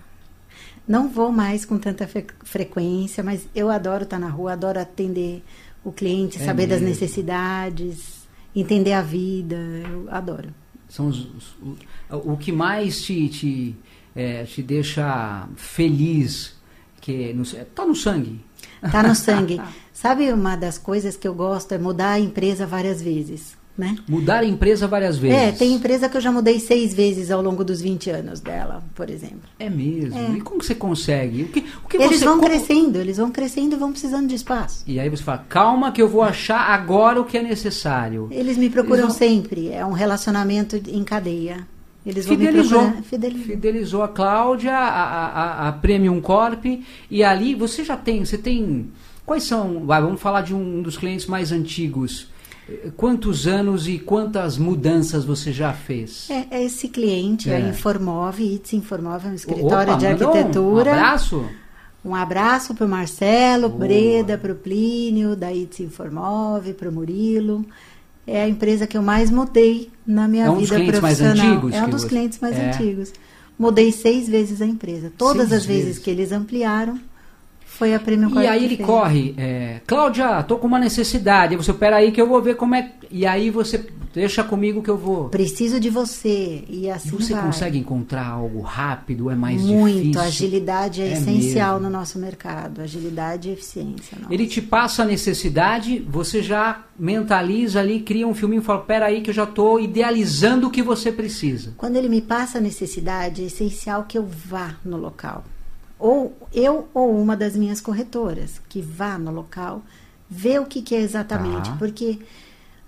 Não 0.86 1.08
vou 1.08 1.32
mais 1.32 1.64
com 1.64 1.78
tanta 1.78 2.06
fre- 2.06 2.26
frequência, 2.44 3.22
mas 3.22 3.48
eu 3.54 3.70
adoro 3.70 4.04
estar 4.04 4.18
na 4.18 4.28
rua, 4.28 4.52
adoro 4.52 4.78
atender 4.80 5.42
o 5.84 5.90
cliente, 5.92 6.40
É 6.40 6.44
saber 6.44 6.66
das 6.66 6.80
mesmo. 6.80 6.88
necessidades, 6.94 8.26
entender 8.54 8.92
a 8.92 9.02
vida. 9.02 9.56
Eu 9.56 10.06
adoro. 10.10 10.50
São 10.88 11.08
os, 11.08 11.18
os- 11.18 11.56
o, 12.10 12.32
o 12.32 12.36
que 12.36 12.52
mais 12.52 13.02
te, 13.02 13.28
te, 13.28 13.76
é, 14.14 14.44
te 14.44 14.62
deixa 14.62 15.48
feliz, 15.56 16.54
que 17.00 17.32
no, 17.32 17.44
tá 17.74 17.84
no 17.84 17.94
sangue. 17.94 18.40
Tá 18.92 19.02
no 19.02 19.14
sangue. 19.14 19.60
Sabe 19.92 20.32
uma 20.32 20.54
das 20.56 20.78
coisas 20.78 21.16
que 21.16 21.26
eu 21.26 21.34
gosto 21.34 21.72
é 21.72 21.78
mudar 21.78 22.10
a 22.12 22.20
empresa 22.20 22.66
várias 22.66 23.00
vezes. 23.02 23.55
Né? 23.76 23.96
Mudar 24.08 24.38
a 24.40 24.44
empresa 24.46 24.86
várias 24.86 25.18
vezes. 25.18 25.36
É, 25.36 25.52
tem 25.52 25.74
empresa 25.74 26.08
que 26.08 26.16
eu 26.16 26.20
já 26.20 26.32
mudei 26.32 26.58
seis 26.60 26.94
vezes 26.94 27.30
ao 27.30 27.42
longo 27.42 27.62
dos 27.64 27.80
20 27.80 28.08
anos 28.10 28.40
dela, 28.40 28.82
por 28.94 29.10
exemplo. 29.10 29.40
É 29.58 29.68
mesmo. 29.68 30.18
É. 30.18 30.30
E 30.38 30.40
como 30.40 30.62
você 30.62 30.74
consegue? 30.74 31.42
O 31.42 31.48
que, 31.48 31.64
o 31.84 31.88
que 31.88 31.96
Eles 31.98 32.18
você, 32.18 32.24
vão 32.24 32.38
como- 32.38 32.48
crescendo, 32.48 32.98
eles 32.98 33.16
vão 33.18 33.30
crescendo 33.30 33.74
e 33.74 33.78
vão 33.78 33.90
precisando 33.92 34.28
de 34.28 34.34
espaço. 34.34 34.82
E 34.86 34.98
aí 34.98 35.08
você 35.10 35.22
fala, 35.22 35.44
calma 35.48 35.92
que 35.92 36.00
eu 36.00 36.08
vou 36.08 36.22
achar 36.22 36.60
agora 36.70 37.20
o 37.20 37.24
que 37.24 37.36
é 37.36 37.42
necessário. 37.42 38.28
Eles 38.30 38.56
me 38.56 38.70
procuram 38.70 39.04
Eles 39.04 39.08
vão- 39.08 39.16
sempre, 39.18 39.68
é 39.70 39.84
um 39.84 39.92
relacionamento 39.92 40.76
em 40.76 41.04
cadeia. 41.04 41.66
Eles 42.06 42.24
vão 42.24 42.36
Fidelizou. 42.36 42.92
Fidelizou. 43.02 43.44
Fidelizou 43.46 44.02
a 44.04 44.08
Cláudia, 44.08 44.72
a, 44.72 44.88
a, 44.88 45.26
a- 45.26 45.68
a 45.68 45.72
Premium 45.72 46.20
Corp, 46.20 46.64
e 47.10 47.24
ali 47.24 47.54
você 47.54 47.82
já 47.84 47.96
tem, 47.96 48.24
você 48.24 48.38
tem. 48.38 48.88
Quais 49.26 49.42
são? 49.42 49.84
vai, 49.84 50.00
vamos 50.00 50.20
falar 50.20 50.42
de 50.42 50.54
um 50.54 50.80
dos 50.82 50.96
clientes 50.96 51.26
mais 51.26 51.50
antigos. 51.50 52.28
Quantos 52.96 53.46
anos 53.46 53.86
e 53.86 53.98
quantas 53.98 54.58
mudanças 54.58 55.24
você 55.24 55.52
já 55.52 55.72
fez? 55.72 56.28
É, 56.28 56.46
é 56.50 56.64
esse 56.64 56.88
cliente, 56.88 57.48
É. 57.48 57.56
a 57.56 57.60
Informove, 57.60 58.54
ITS 58.54 58.72
Informove 58.74 59.28
é 59.28 59.30
um 59.30 59.34
escritório 59.34 59.92
Opa, 59.92 59.98
de 59.98 60.06
um- 60.06 60.08
arquitetura. 60.28 60.90
Um 60.90 60.94
abraço. 60.94 61.44
Um 62.04 62.14
abraço 62.14 62.74
para 62.74 62.86
o 62.86 62.88
Marcelo, 62.88 63.68
Boa. 63.68 63.80
Breda, 63.86 64.36
para 64.38 64.52
o 64.52 64.56
Plínio, 64.56 65.36
da 65.36 65.52
ITS 65.52 65.80
Informove, 65.84 66.72
para 66.72 66.88
o 66.88 66.92
Murilo. 66.92 67.64
É 68.26 68.42
a 68.42 68.48
empresa 68.48 68.86
que 68.86 68.96
eu 68.96 69.02
mais 69.02 69.30
mudei 69.30 69.90
na 70.04 70.26
minha 70.26 70.46
É 70.46 70.50
um 70.50 70.54
dos 70.58 70.62
vida 70.68 70.74
clientes 70.76 71.00
mais 71.00 71.18
profissional. 71.18 71.52
antigos 71.54 71.74
é 71.74 71.82
um 71.84 71.88
dos 71.90 72.02
você- 72.02 72.08
clientes 72.08 72.38
mais 72.40 72.56
É. 72.58 72.68
antigos. 72.70 73.12
Mudei 73.56 73.92
seis 73.92 74.28
vezes 74.28 74.60
a 74.60 74.66
empresa. 74.66 75.12
Todas 75.16 75.48
Seis 75.48 75.60
as 75.62 75.66
vezes, 75.66 75.84
vezes. 75.84 75.98
que 76.02 76.10
eles 76.10 76.32
ampliaram, 76.32 76.98
foi 77.76 77.94
a 77.94 78.00
Premium 78.00 78.40
E 78.40 78.46
aí 78.46 78.64
ele 78.64 78.76
fez. 78.76 78.86
corre, 78.88 79.34
é, 79.36 79.80
Cláudia, 79.86 80.42
tô 80.42 80.56
com 80.58 80.66
uma 80.66 80.78
necessidade. 80.78 81.54
Aí 81.54 81.56
você, 81.62 81.72
peraí 81.72 82.10
que 82.12 82.20
eu 82.20 82.26
vou 82.26 82.40
ver 82.42 82.56
como 82.56 82.74
é. 82.74 82.92
E 83.10 83.24
aí 83.26 83.50
você 83.50 83.86
deixa 84.12 84.42
comigo 84.42 84.82
que 84.82 84.90
eu 84.90 84.96
vou. 84.96 85.28
Preciso 85.28 85.78
de 85.78 85.90
você. 85.90 86.64
E 86.68 86.90
assim 86.90 87.08
E 87.08 87.12
você 87.12 87.34
vai. 87.34 87.44
consegue 87.44 87.78
encontrar 87.78 88.26
algo 88.26 88.60
rápido? 88.62 89.30
É 89.30 89.34
mais 89.34 89.60
Muito. 89.62 89.96
difícil? 89.98 90.20
Agilidade 90.20 91.02
é, 91.02 91.08
É 91.08 91.12
essencial 91.12 91.74
mesmo. 91.74 91.90
no 91.90 91.98
nosso 91.98 92.18
mercado. 92.18 92.80
Agilidade 92.80 93.48
e 93.50 93.52
eficiência. 93.52 94.16
nossa. 94.20 94.32
Ele 94.34 94.46
te 94.46 94.60
passa 94.62 95.02
a 95.02 95.06
necessidade, 95.06 95.98
você 96.08 96.42
já 96.42 96.84
mentaliza 96.98 97.78
ali, 97.80 98.00
cria 98.00 98.26
um 98.26 98.34
filminho 98.34 98.60
e 98.62 98.64
fala: 98.64 98.80
peraí 98.80 99.20
que 99.20 99.30
eu 99.30 99.34
já 99.34 99.44
estou 99.44 99.78
idealizando 99.78 100.66
o 100.66 100.70
que 100.70 100.82
você 100.82 101.12
precisa. 101.12 101.74
Quando 101.76 101.96
ele 101.96 102.08
me 102.08 102.22
passa 102.22 102.58
a 102.58 102.60
necessidade, 102.60 103.42
é 103.42 103.46
essencial 103.46 104.04
que 104.04 104.16
eu 104.18 104.26
vá 104.26 104.76
no 104.84 104.96
local. 104.96 105.44
Ou 105.98 106.36
eu 106.52 106.88
ou 106.92 107.18
uma 107.18 107.36
das 107.36 107.56
minhas 107.56 107.80
corretoras 107.80 108.60
que 108.68 108.80
vá 108.82 109.18
no 109.18 109.30
local, 109.30 109.82
vê 110.28 110.58
o 110.58 110.66
que, 110.66 110.82
que 110.82 110.94
é 110.94 111.00
exatamente. 111.00 111.70
Tá. 111.70 111.76
Porque 111.76 112.18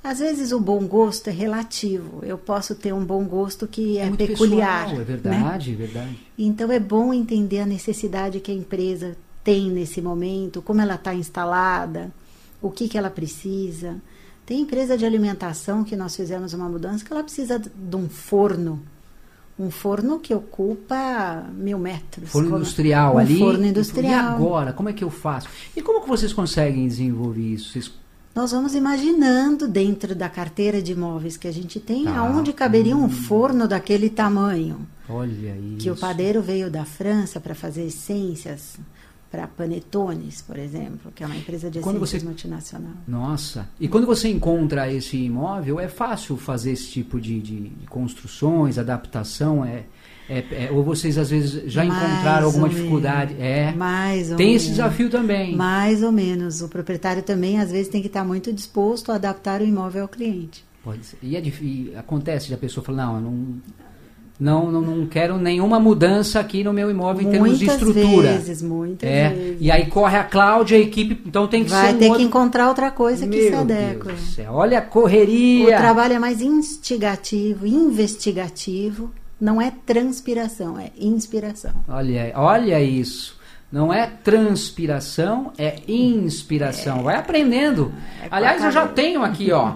às 0.02 0.20
vezes 0.20 0.52
o 0.52 0.60
bom 0.60 0.86
gosto 0.86 1.28
é 1.28 1.32
relativo. 1.32 2.20
Eu 2.22 2.38
posso 2.38 2.74
ter 2.74 2.92
um 2.92 3.04
bom 3.04 3.24
gosto 3.24 3.66
que 3.66 3.98
é, 3.98 4.06
muito 4.06 4.26
peculiar. 4.26 4.84
pessoal, 4.84 4.94
é 4.94 4.98
né? 4.98 5.04
verdade, 5.04 5.72
é 5.72 5.74
verdade. 5.74 6.18
Então 6.38 6.70
é 6.70 6.78
bom 6.78 7.12
entender 7.12 7.60
a 7.60 7.66
necessidade 7.66 8.40
que 8.40 8.50
a 8.50 8.54
empresa 8.54 9.16
tem 9.42 9.70
nesse 9.70 10.00
momento, 10.00 10.60
como 10.60 10.80
ela 10.80 10.94
está 10.94 11.14
instalada, 11.14 12.12
o 12.60 12.70
que, 12.70 12.88
que 12.88 12.98
ela 12.98 13.10
precisa. 13.10 13.96
Tem 14.44 14.60
empresa 14.60 14.96
de 14.96 15.04
alimentação 15.04 15.84
que 15.84 15.96
nós 15.96 16.14
fizemos 16.16 16.54
uma 16.54 16.68
mudança 16.68 17.04
que 17.04 17.12
ela 17.12 17.22
precisa 17.22 17.58
de 17.58 17.96
um 17.96 18.08
forno. 18.08 18.82
Um 19.58 19.70
forno 19.70 20.20
que 20.20 20.32
ocupa 20.32 21.44
mil 21.52 21.78
metros. 21.78 22.30
Forno 22.30 22.48
Como- 22.50 22.60
industrial 22.60 23.14
um 23.16 23.18
ali. 23.18 23.38
forno 23.38 23.64
E 23.64 23.68
industrial. 23.68 24.36
agora, 24.36 24.72
como 24.72 24.88
é 24.88 24.92
que 24.92 25.02
eu 25.02 25.10
faço? 25.10 25.48
E 25.76 25.82
como 25.82 26.00
que 26.02 26.08
vocês 26.08 26.32
conseguem 26.32 26.86
desenvolver 26.86 27.42
isso? 27.54 27.70
Vocês 27.72 27.90
Nós 28.34 28.52
vamos 28.52 28.72
imaginando 28.76 29.66
dentro 29.66 30.14
da 30.14 30.28
carteira 30.28 30.80
de 30.80 30.92
imóveis 30.92 31.36
que 31.36 31.48
a 31.48 31.52
gente 31.52 31.80
tem, 31.80 32.04
Tá. 32.04 32.18
aonde 32.18 32.52
caberia 32.52 32.96
um 32.96 33.08
forno 33.08 33.66
daquele 33.66 34.08
tamanho. 34.08 34.86
Olha 35.08 35.56
isso. 35.56 35.78
que 35.78 35.90
o 35.90 35.96
padeiro 35.96 36.40
veio 36.40 36.70
da 36.70 36.84
França 36.84 37.40
para 37.40 37.54
fazer 37.54 37.84
essências 37.86 38.76
para 39.30 39.46
panetones, 39.46 40.40
por 40.40 40.58
exemplo, 40.58 41.12
que 41.14 41.22
é 41.22 41.26
uma 41.26 41.36
empresa 41.36 41.70
de 41.70 41.80
Quando 41.80 42.00
você- 42.00 42.18
multinacional. 42.20 42.92
Nossa. 43.06 43.68
E 43.78 43.86
quando 43.86 44.06
você 44.06 44.28
encontra 44.28 44.90
esse 44.92 45.16
imóvel, 45.18 45.78
é 45.78 45.86
fácil 45.88 46.36
fazer 46.36 46.72
esse 46.72 46.88
tipo 46.90 47.20
de, 47.20 47.38
de- 47.40 47.68
de 47.68 47.86
construções, 47.86 48.78
adaptação? 48.78 49.64
É, 49.64 49.84
é- 50.30 50.66
é- 50.66 50.70
ou 50.72 50.82
vocês 50.82 51.18
às 51.18 51.28
vezes 51.30 51.70
já 51.70 51.84
Mais 51.84 52.02
encontraram 52.02 52.46
alguma 52.46 52.68
dificuldade? 52.68 53.34
menos. 53.34 53.46
É. 53.48 53.72
Mais 53.72 54.30
ou 54.30 54.36
Tem 54.36 54.54
esse 54.54 54.66
menos. 54.66 54.76
desafio 54.78 55.10
também. 55.10 55.54
Mais 55.56 56.02
ou 56.02 56.10
menos. 56.12 56.62
O 56.62 56.68
proprietário 56.68 57.22
também, 57.22 57.58
às 57.60 57.70
vezes, 57.70 57.88
tem 57.88 58.00
que 58.00 58.06
estar 58.08 58.24
muito 58.24 58.52
disposto 58.52 59.12
a 59.12 59.16
adaptar 59.16 59.60
o 59.60 59.64
imóvel 59.64 60.02
ao 60.02 60.08
cliente. 60.08 60.64
Pode 60.82 61.04
ser. 61.04 61.18
E, 61.22 61.36
é 61.36 61.42
e 61.42 61.92
acontece 61.96 62.52
a 62.54 62.56
pessoa 62.56 62.82
falar, 62.84 63.06
não, 63.06 63.14
eu 63.16 63.20
não, 63.20 63.54
não, 64.38 64.70
não, 64.70 64.80
não 64.80 65.06
quero 65.06 65.36
nenhuma 65.36 65.80
mudança 65.80 66.38
aqui 66.38 66.62
no 66.62 66.72
meu 66.72 66.90
imóvel 66.90 67.26
em 67.26 67.30
termos 67.30 67.58
de 67.58 67.66
muitas 67.66 67.88
estrutura. 67.88 68.32
vezes, 68.34 68.62
muitas 68.62 69.08
é. 69.10 69.28
vezes. 69.30 69.56
E 69.60 69.70
aí 69.70 69.86
corre 69.86 70.16
a 70.16 70.24
Cláudia, 70.24 70.78
a 70.78 70.80
equipe, 70.80 71.20
então 71.26 71.48
tem 71.48 71.64
que 71.64 71.70
Vai 71.70 71.90
ser 71.90 71.96
um 71.96 71.98
ter 71.98 72.04
outro... 72.06 72.18
que 72.20 72.24
encontrar 72.24 72.68
outra 72.68 72.90
coisa 72.90 73.26
que 73.26 73.42
se 73.44 73.50
Meu 73.50 73.60
adeque. 73.60 74.04
Deus 74.04 74.20
do 74.20 74.26
céu. 74.26 74.52
Olha 74.52 74.78
a 74.78 74.82
O 74.82 74.86
correria. 74.86 75.76
trabalho 75.76 76.14
é 76.14 76.18
mais 76.18 76.40
instigativo, 76.40 77.66
investigativo, 77.66 79.10
não 79.40 79.60
é 79.60 79.72
transpiração, 79.86 80.78
é 80.78 80.90
inspiração. 80.98 81.72
Olha, 81.88 82.32
olha 82.36 82.80
isso. 82.80 83.37
Não 83.70 83.92
é 83.92 84.06
transpiração, 84.06 85.52
é 85.58 85.76
inspiração. 85.86 87.02
Vai 87.02 87.16
aprendendo. 87.16 87.92
É 88.22 88.28
Aliás, 88.30 88.64
eu 88.64 88.70
já 88.70 88.86
tenho 88.86 89.22
aqui, 89.22 89.52
ó. 89.52 89.74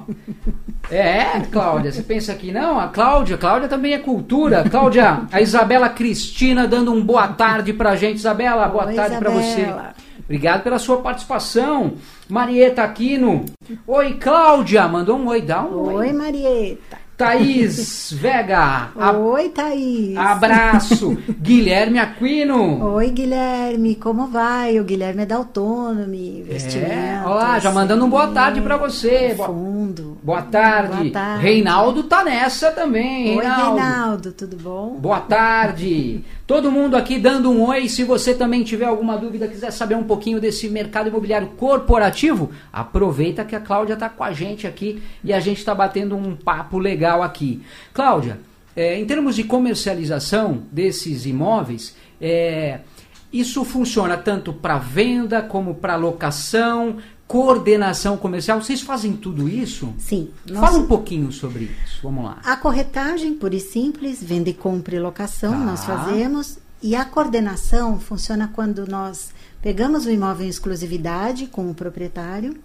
É, 0.90 1.40
Cláudia, 1.50 1.92
você 1.92 2.02
pensa 2.02 2.34
que 2.34 2.50
não? 2.50 2.80
A 2.80 2.88
Cláudia, 2.88 3.36
Cláudia 3.36 3.68
também 3.68 3.92
é 3.92 3.98
cultura. 3.98 4.64
Cláudia, 4.68 5.22
a 5.30 5.42
Isabela 5.42 5.90
Cristina 5.90 6.66
dando 6.66 6.90
um 6.90 7.04
boa 7.04 7.28
tarde 7.28 7.74
pra 7.74 7.94
gente. 7.94 8.16
Isabela, 8.16 8.66
boa 8.66 8.86
Oi, 8.86 8.94
tarde 8.94 9.18
pra 9.18 9.30
você. 9.30 9.68
Obrigado 10.24 10.62
pela 10.62 10.78
sua 10.78 10.98
participação. 11.02 11.92
Marieta 12.28 12.82
Aquino. 12.82 13.44
Oi, 13.86 14.14
Cláudia. 14.14 14.88
Mandou 14.88 15.18
um 15.18 15.28
oi, 15.28 15.42
dá 15.42 15.62
um 15.62 15.80
oi. 15.88 15.94
Oi, 15.94 16.12
Marieta. 16.14 17.01
Thaís 17.16 18.12
Vega. 18.12 18.90
a- 18.98 19.12
Oi, 19.12 19.48
Thaís. 19.50 20.16
Abraço. 20.16 21.16
Guilherme 21.40 21.98
Aquino. 21.98 22.82
Oi, 22.94 23.10
Guilherme, 23.10 23.94
como 23.96 24.26
vai? 24.26 24.80
O 24.80 24.84
Guilherme 24.84 25.22
é 25.22 25.26
da 25.26 25.36
Autonomy, 25.36 26.40
investimentos. 26.40 26.92
É, 26.92 27.22
olá, 27.24 27.58
já 27.58 27.70
mandando 27.70 28.04
um 28.04 28.10
boa 28.10 28.28
tarde 28.28 28.60
pra 28.60 28.76
você. 28.76 29.34
Boa- 29.36 29.48
Fundo. 29.48 30.18
Boa 30.22 30.42
tarde. 30.42 30.96
Boa 30.96 31.10
tarde. 31.10 31.42
Reinaldo 31.42 32.02
tá 32.04 32.24
nessa 32.24 32.70
também. 32.70 33.36
Oi, 33.36 33.44
Reinaldo. 33.44 33.76
Reinaldo, 33.78 34.32
tudo 34.32 34.56
bom? 34.56 34.96
Boa 34.98 35.20
tarde. 35.20 36.24
Todo 36.46 36.70
mundo 36.72 36.96
aqui 36.96 37.18
dando 37.18 37.50
um 37.50 37.66
oi. 37.68 37.88
Se 37.88 38.04
você 38.04 38.34
também 38.34 38.62
tiver 38.62 38.84
alguma 38.86 39.16
dúvida, 39.16 39.46
quiser 39.48 39.70
saber 39.70 39.94
um 39.94 40.02
pouquinho 40.04 40.40
desse 40.40 40.68
mercado 40.68 41.08
imobiliário 41.08 41.48
corporativo, 41.56 42.50
aproveita 42.72 43.44
que 43.44 43.54
a 43.54 43.60
Cláudia 43.60 43.96
tá 43.96 44.08
com 44.08 44.24
a 44.24 44.32
gente 44.32 44.66
aqui 44.66 45.02
e 45.24 45.32
a 45.32 45.40
gente 45.40 45.58
está 45.58 45.74
batendo 45.74 46.16
um 46.16 46.34
papo 46.36 46.78
legal 46.78 47.01
aqui. 47.04 47.62
Cláudia, 47.92 48.38
é, 48.76 48.98
em 48.98 49.04
termos 49.04 49.34
de 49.34 49.44
comercialização 49.44 50.62
desses 50.70 51.26
imóveis, 51.26 51.94
é, 52.20 52.80
isso 53.32 53.64
funciona 53.64 54.16
tanto 54.16 54.52
para 54.52 54.78
venda 54.78 55.42
como 55.42 55.74
para 55.74 55.96
locação, 55.96 56.98
coordenação 57.26 58.16
comercial. 58.16 58.60
Vocês 58.62 58.82
fazem 58.82 59.14
tudo 59.14 59.48
isso? 59.48 59.92
Sim. 59.98 60.30
Fala 60.46 60.60
nossa- 60.60 60.78
um 60.78 60.86
pouquinho 60.86 61.32
sobre 61.32 61.64
isso. 61.84 62.00
Vamos 62.02 62.24
lá. 62.24 62.38
A 62.44 62.56
corretagem, 62.56 63.34
pura 63.34 63.54
e 63.54 63.60
simples, 63.60 64.22
venda 64.22 64.50
e 64.50 64.54
compra 64.54 64.94
e 64.96 65.00
locação, 65.00 65.52
Tá. 65.52 65.58
nós 65.58 65.84
fazemos. 65.84 66.58
E 66.82 66.94
a 66.96 67.04
coordenação 67.04 67.98
funciona 68.00 68.50
quando 68.52 68.86
nós 68.86 69.30
pegamos 69.62 70.04
o 70.04 70.10
imóvel 70.10 70.46
em 70.46 70.50
exclusividade 70.50 71.46
com 71.46 71.70
o 71.70 71.74
proprietário 71.74 72.56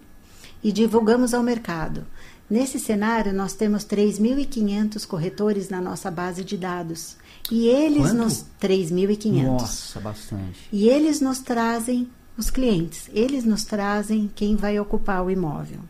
e 0.62 0.72
divulgamos 0.72 1.32
ao 1.32 1.42
mercado. 1.42 2.04
Nesse 2.50 2.78
cenário, 2.78 3.32
nós 3.32 3.52
temos 3.52 3.84
3.500 3.84 5.06
corretores 5.06 5.68
na 5.68 5.80
nossa 5.80 6.10
base 6.10 6.42
de 6.42 6.56
dados. 6.56 7.16
E 7.50 7.66
eles 7.66 8.02
Quanto? 8.02 8.14
nos 8.16 8.44
3.500. 8.60 9.42
Nossa, 9.42 10.00
bastante. 10.00 10.68
E 10.72 10.88
eles 10.88 11.20
nos 11.20 11.40
trazem 11.40 12.08
os 12.36 12.50
clientes, 12.50 13.10
eles 13.12 13.44
nos 13.44 13.64
trazem 13.64 14.30
quem 14.34 14.56
vai 14.56 14.78
ocupar 14.78 15.24
o 15.24 15.30
imóvel. 15.30 15.80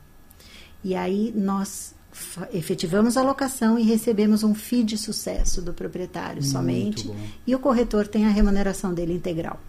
E 0.83 0.95
aí 0.95 1.33
nós 1.37 1.95
efetivamos 2.53 3.17
a 3.17 3.23
locação 3.23 3.79
e 3.79 3.83
recebemos 3.83 4.43
um 4.43 4.55
FII 4.55 4.83
de 4.83 4.99
sucesso 4.99 5.63
do 5.63 5.73
proprietário 5.73 6.41
Muito 6.41 6.49
somente. 6.51 7.07
bom. 7.07 7.17
E 7.47 7.55
o 7.55 7.59
corretor 7.59 8.09
tem 8.09 8.27
a 8.27 8.31
remuneração 8.31 8.93
dele 8.95 9.13
integral. 9.13 9.61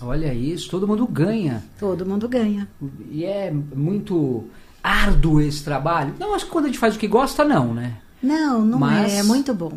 Olha 0.00 0.32
isso, 0.32 0.70
todo 0.70 0.86
mundo 0.86 1.06
ganha. 1.06 1.64
Todo 1.78 2.06
mundo 2.06 2.28
ganha. 2.28 2.68
E 3.10 3.24
é 3.24 3.50
muito 3.50 4.44
árduo 4.82 5.40
esse 5.40 5.62
trabalho. 5.64 6.14
Não, 6.18 6.34
acho 6.34 6.44
que 6.46 6.50
quando 6.50 6.64
a 6.66 6.68
gente 6.68 6.78
faz 6.78 6.96
o 6.96 6.98
que 6.98 7.08
gosta, 7.08 7.44
não, 7.44 7.74
né? 7.74 7.96
Não, 8.22 8.64
não 8.64 8.78
Mas- 8.78 9.12
é, 9.12 9.18
é 9.18 9.22
muito 9.22 9.54
bom. 9.54 9.72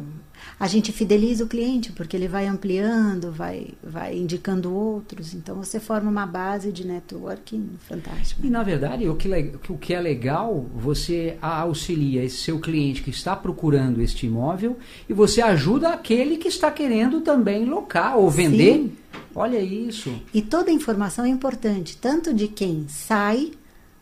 a 0.60 0.67
gente 0.67 0.91
fideliza 0.91 1.43
o 1.43 1.48
cliente, 1.48 1.91
porque 1.91 2.15
ele 2.15 2.27
vai 2.27 2.46
ampliando, 2.48 3.31
vai, 3.31 3.70
vai 3.84 4.15
indicando 4.15 4.72
outros. 4.72 5.34
Então 5.34 5.55
você 5.55 5.79
forma 5.79 6.10
uma 6.10 6.25
base 6.27 6.72
de 6.72 6.86
networking 6.86 7.72
fantástica. 7.88 8.46
E 8.46 8.50
na 8.50 8.62
verdade, 8.62 9.10
o 9.10 9.15
que, 9.15 9.27
o 9.70 9.77
que 9.77 9.91
é 9.91 10.00
legal, 10.00 10.67
você 10.75 11.36
auxilia 11.41 12.24
esse 12.24 12.38
seu 12.38 12.60
cliente 12.60 13.01
que 13.01 13.10
está 13.10 13.36
procurando 13.36 14.01
este 14.01 14.27
imóvel 14.27 14.77
e 15.10 15.13
você 15.13 15.41
ajuda 15.41 15.89
aquele 15.89 16.38
que 16.38 16.48
está 16.48 16.70
querendo 16.70 17.22
também 17.22 17.65
locar 17.65 18.15
ou 18.17 18.29
vender. 18.29 18.74
Sim. 18.75 18.91
Olha 19.34 19.60
isso. 19.60 20.13
E 20.31 20.41
toda 20.43 20.70
a 20.70 20.74
informação 20.74 21.25
é 21.25 21.29
importante, 21.29 21.98
tanto 21.98 22.34
de 22.34 22.48
quem 22.48 22.86
sai 22.88 23.51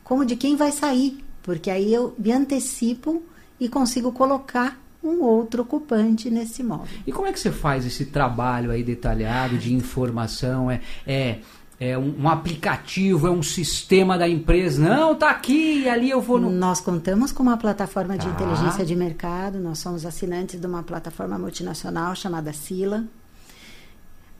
como 0.09 0.25
de 0.25 0.35
quem 0.35 0.55
vai 0.55 0.71
sair, 0.71 1.23
porque 1.43 1.69
aí 1.69 1.93
eu 1.93 2.15
me 2.17 2.31
antecipo 2.31 3.21
e 3.59 3.69
consigo 3.69 4.11
colocar 4.11 4.75
um 5.03 5.21
outro 5.21 5.61
ocupante 5.61 6.31
nesse 6.31 6.63
imóvel. 6.63 6.99
E 7.05 7.11
como 7.11 7.27
é 7.27 7.31
que 7.31 7.39
você 7.39 7.51
faz 7.51 7.85
esse 7.85 8.05
trabalho 8.05 8.71
aí 8.71 8.83
detalhado 8.83 9.55
de 9.55 9.71
informação? 9.71 10.71
É, 10.71 10.81
é, 11.05 11.39
é 11.79 11.95
um, 11.95 12.23
um, 12.23 12.27
aplicativo, 12.27 13.27
é 13.27 13.29
um 13.29 13.43
sistema 13.43 14.17
da 14.17 14.27
empresa? 14.27 14.81
Não, 14.81 15.13
tá 15.13 15.29
aqui 15.29 15.83
e 15.83 15.87
ali 15.87 16.09
eu 16.09 16.19
vou. 16.19 16.39
No... 16.39 16.49
Nós 16.49 16.81
contamos 16.81 17.31
com 17.31 17.43
uma 17.43 17.57
plataforma 17.57 18.17
de 18.17 18.25
tá. 18.25 18.31
inteligência 18.31 18.83
de 18.83 18.95
mercado. 18.95 19.59
Nós 19.59 19.77
somos 19.77 20.07
assinantes 20.07 20.59
de 20.59 20.65
uma 20.65 20.81
plataforma 20.81 21.37
multinacional 21.37 22.15
chamada 22.15 22.51
Sila. 22.51 23.05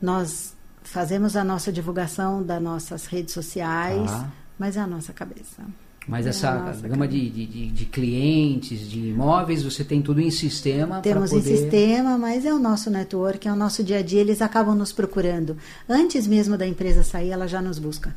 Nós 0.02 0.52
fazemos 0.82 1.36
a 1.36 1.44
nossa 1.44 1.70
divulgação 1.70 2.42
das 2.42 2.60
nossas 2.60 3.06
redes 3.06 3.32
sociais, 3.32 4.10
tá. 4.10 4.28
Mas 4.60 4.76
é 4.76 4.80
a 4.80 4.86
nossa 4.86 5.10
cabeça. 5.14 5.62
Mas 6.06 6.26
é 6.26 6.28
essa 6.28 6.76
gama 6.82 7.08
de, 7.08 7.30
de, 7.30 7.70
de, 7.70 7.84
clientes, 7.86 8.90
de 8.90 9.08
imóveis, 9.08 9.62
você 9.62 9.82
tem 9.82 10.02
tudo 10.02 10.20
em 10.20 10.30
sistema? 10.30 11.00
Temos 11.00 11.30
poder... 11.30 11.40
em 11.40 11.56
sistema, 11.56 12.18
mas 12.18 12.44
é 12.44 12.52
o 12.52 12.58
nosso 12.58 12.90
network, 12.90 13.48
é 13.48 13.52
o 13.52 13.56
nosso 13.56 13.82
dia 13.82 13.98
a 13.98 14.02
dia, 14.02 14.20
eles 14.20 14.42
acabam 14.42 14.74
nos 14.76 14.92
procurando. 14.92 15.56
Antes 15.88 16.26
mesmo 16.26 16.58
da 16.58 16.66
empresa 16.66 17.02
sair, 17.02 17.30
ela 17.30 17.48
já 17.48 17.62
nos 17.62 17.78
busca. 17.78 18.14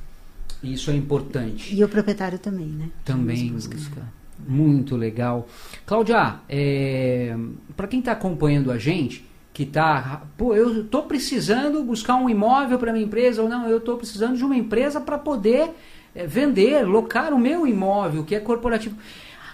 Isso 0.61 0.91
é 0.91 0.95
importante. 0.95 1.73
E 1.73 1.81
o 1.81 1.87
proprietário 1.87 2.37
também, 2.37 2.67
né? 2.67 2.89
Também 3.05 3.53
busca. 3.53 3.75
busca. 3.75 4.01
Muito 4.45 4.97
legal. 4.97 5.47
Cláudia, 5.85 6.39
é, 6.49 7.37
para 7.75 7.87
quem 7.87 7.99
está 7.99 8.11
acompanhando 8.11 8.69
a 8.69 8.77
gente, 8.77 9.25
que 9.53 9.63
está, 9.63 10.23
pô, 10.35 10.53
eu 10.53 10.81
estou 10.81 11.03
precisando 11.03 11.81
buscar 11.83 12.15
um 12.15 12.29
imóvel 12.29 12.77
para 12.77 12.91
minha 12.91 13.05
empresa, 13.05 13.41
ou 13.41 13.47
não, 13.47 13.67
eu 13.67 13.77
estou 13.77 13.95
precisando 13.95 14.35
de 14.35 14.43
uma 14.43 14.57
empresa 14.57 14.99
para 14.99 15.17
poder 15.17 15.69
é, 16.15 16.25
vender, 16.27 16.85
locar 16.85 17.33
o 17.33 17.39
meu 17.39 17.65
imóvel, 17.67 18.23
que 18.23 18.35
é 18.35 18.39
corporativo. 18.39 18.97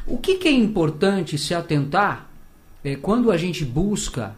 O 0.06 0.18
que, 0.18 0.36
que 0.36 0.48
é 0.48 0.52
importante 0.52 1.38
se 1.38 1.54
atentar 1.54 2.30
é, 2.84 2.96
quando 2.96 3.32
a 3.32 3.38
gente 3.38 3.64
busca 3.64 4.36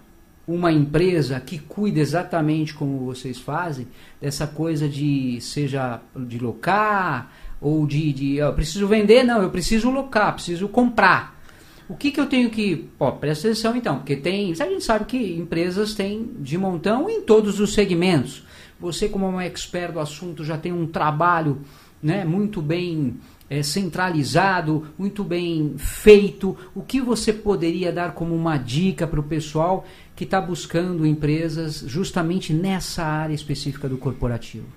uma 0.48 0.72
empresa 0.72 1.40
que 1.40 1.60
cuida 1.60 2.00
exatamente 2.00 2.74
como 2.74 3.06
vocês 3.06 3.40
fazem, 3.40 3.88
dessa 4.20 4.48
coisa 4.48 4.90
de 4.90 5.40
seja 5.40 6.02
de 6.16 6.40
locar 6.40 7.32
ou 7.62 7.86
de, 7.86 8.12
de 8.12 8.36
eu 8.38 8.52
preciso 8.54 8.88
vender, 8.88 9.24
não, 9.24 9.42
eu 9.42 9.50
preciso 9.50 9.90
locar, 9.90 10.34
preciso 10.34 10.68
comprar. 10.68 11.40
O 11.88 11.96
que, 11.96 12.10
que 12.10 12.20
eu 12.20 12.26
tenho 12.26 12.50
que. 12.50 12.90
Ó, 13.00 13.12
presta 13.12 13.50
atenção 13.50 13.76
então, 13.76 13.98
porque 13.98 14.16
tem. 14.16 14.52
A 14.54 14.66
gente 14.66 14.84
sabe 14.84 15.06
que 15.06 15.38
empresas 15.38 15.94
têm 15.94 16.32
de 16.40 16.58
montão 16.58 17.10
em 17.10 17.22
todos 17.22 17.60
os 17.60 17.74
segmentos. 17.74 18.44
Você, 18.80 19.10
como 19.10 19.28
um 19.28 19.42
expert 19.42 19.92
do 19.92 20.00
assunto, 20.00 20.44
já 20.44 20.58
tem 20.58 20.72
um 20.72 20.88
trabalho 20.88 21.62
né, 22.02 22.26
muito 22.26 22.62
bem 22.62 23.16
é, 23.50 23.62
centralizado, 23.62 24.88
muito 24.98 25.24
bem 25.24 25.76
feito. 25.78 26.58
O 26.74 26.82
que 26.82 27.02
você 27.02 27.34
poderia 27.34 27.92
dar 27.92 28.14
como 28.14 28.34
uma 28.34 28.58
dica 28.58 29.06
para 29.06 29.20
o 29.20 29.24
pessoal 29.24 29.86
que 30.16 30.24
está 30.24 30.40
buscando 30.40 31.06
empresas 31.06 31.84
justamente 31.86 32.54
nessa 32.54 33.04
área 33.04 33.34
específica 33.34 33.90
do 33.90 33.98
corporativo? 33.98 34.68